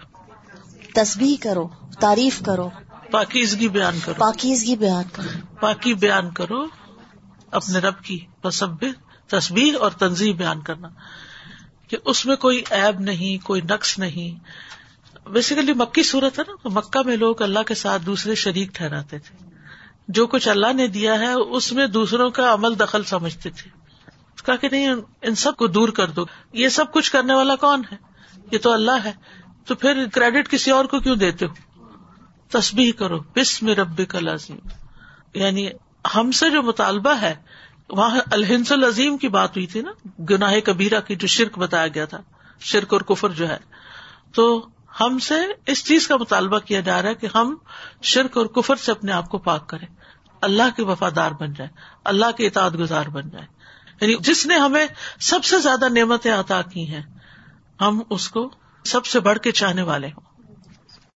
تسبیح 0.96 1.36
کرو 1.42 1.68
تعریف 2.00 2.42
کرو۔ 2.46 2.70
پاکیزگی 3.12 3.68
بیان 3.68 4.00
کرو۔ 4.06 4.16
پاکیزگی 4.18 4.76
بیان 4.76 5.04
کرو۔ 5.14 5.56
پاکی 5.62 5.94
بیان 5.94 6.32
کرو 6.32 6.66
اپنے 7.52 7.80
رب 7.80 8.04
کی 8.04 8.26
سب 8.54 8.68
تصبیح 9.28 9.74
اور 9.80 9.92
تنظیم 9.92 10.36
بیان 10.36 10.62
کرنا۔ 10.62 10.90
کہ 11.88 11.98
اس 12.06 12.26
میں 12.26 12.36
کوئی 12.36 12.64
ایب 12.70 13.00
نہیں 13.00 13.46
کوئی 13.46 13.62
نقص 13.62 14.00
نہیں۔ 14.00 14.44
بیسیکلی 15.30 15.74
مکی 15.74 16.04
صورت 16.04 16.40
ہے 16.40 16.44
نا 16.48 16.56
تو 16.64 16.70
مکہ 16.70 17.08
میں 17.08 17.18
لوگ 17.18 17.42
اللہ 17.42 17.60
کے 17.68 17.76
ساتھ 17.76 18.02
دوسرے 18.02 18.36
شریک 18.36 18.74
ٹھہراتے 18.74 19.20
تھے۔ 19.20 19.50
جو 20.08 20.28
کچھ 20.28 20.48
اللہ 20.48 20.74
نے 20.74 20.88
دیا 20.88 21.20
ہے 21.20 21.34
اس 21.34 21.72
میں 21.72 21.88
دوسروں 21.88 22.30
کا 22.30 22.54
عمل 22.54 22.80
دخل 22.80 23.04
سمجھتے 23.04 23.50
تھے۔ 23.50 23.70
کہا 24.46 24.56
کہ 24.56 24.70
نہیں 24.72 24.88
ان 25.22 25.36
سب 25.36 25.56
کو 25.56 25.68
دور 25.68 25.90
کر 25.90 26.08
دو۔ 26.08 26.26
یہ 26.54 26.70
سب 26.70 26.92
کچھ 26.94 27.12
کرنے 27.12 27.34
والا 27.34 27.56
کون 27.56 27.82
ہے؟ 27.92 27.98
یہ 28.52 28.58
تو 28.58 28.72
اللہ 28.72 29.06
ہے۔ 29.06 29.12
تو 29.66 29.76
پھر 29.76 30.06
کریڈٹ 30.14 30.50
کسی 30.50 30.72
اور 30.72 30.86
کو 30.86 31.00
کیوں 31.00 31.16
دیتے 31.16 31.46
ہو؟ 31.46 31.71
تسبیح 32.52 32.92
کرو، 32.92 33.20
بسم 33.20 33.68
رب 33.68 34.02
کا 34.08 34.20
لازم 34.20 34.56
یعنی 35.34 35.70
ہم 36.16 36.32
سے 36.32 36.50
جو 36.50 36.64
مطالبہ 36.64 37.14
ہے، 37.22 37.36
وہاں 37.90 38.20
الحنس 38.32 38.72
العظیم 38.72 39.18
کی 39.18 39.28
بات 39.28 39.50
ہوئی 39.50 39.68
تھی 39.68 39.82
نا، 39.82 39.92
گناہ 40.30 40.60
کبیرہ 40.60 41.00
کی 41.00 41.16
جو 41.16 41.28
شرک 41.28 41.58
بتایا 41.58 41.88
گیا 41.88 42.06
تھا، 42.06 42.18
شرک 42.60 42.94
اور 42.94 43.02
کفر 43.02 43.30
جو 43.30 43.50
ہے۔ 43.50 43.58
تو 44.36 44.68
ہم 45.00 45.20
سے 45.20 45.36
اس 45.66 45.86
چیز 45.86 46.08
کا 46.08 46.18
مطالبہ 46.18 46.60
کیا 46.60 46.80
جا 46.80 47.02
رہا 47.02 47.10
ہے 47.10 47.16
کہ 47.16 47.28
ہم 47.36 47.56
شرک 48.02 48.38
اور 48.38 48.46
کفر 48.46 48.76
سے 48.76 48.92
اپنے 48.92 49.12
آپ 49.12 49.30
کو 49.30 49.38
پاک 49.38 49.70
کریں۔ 49.70 49.88
اللہ 50.42 50.76
کے 50.76 50.84
وفادار 50.84 51.32
بن 51.32 51.54
جائیں، 51.54 51.72
اللہ 52.04 52.32
کے 52.38 52.48
اطاعت 52.48 52.74
گزار 52.80 53.06
بن 53.06 53.30
جائیں۔ 53.30 53.48
یعنی 54.02 54.14
جس 54.20 54.46
نے 54.46 54.56
ہمیں 54.56 54.88
سب 55.20 55.44
سے 55.44 55.60
زیادہ 55.60 55.90
نعمتیں 55.90 56.34
عطا 56.34 56.62
کی 56.62 56.88
ہیں، 56.88 57.02
ہم 57.82 58.02
اس 58.10 58.30
کو 58.30 58.52
سب 58.86 59.06
سے 59.06 59.20
بڑھ 59.20 59.40
کے 59.40 59.52
چاہنے 59.52 59.82
والے 59.82 60.08
ہوں۔ 60.08 60.31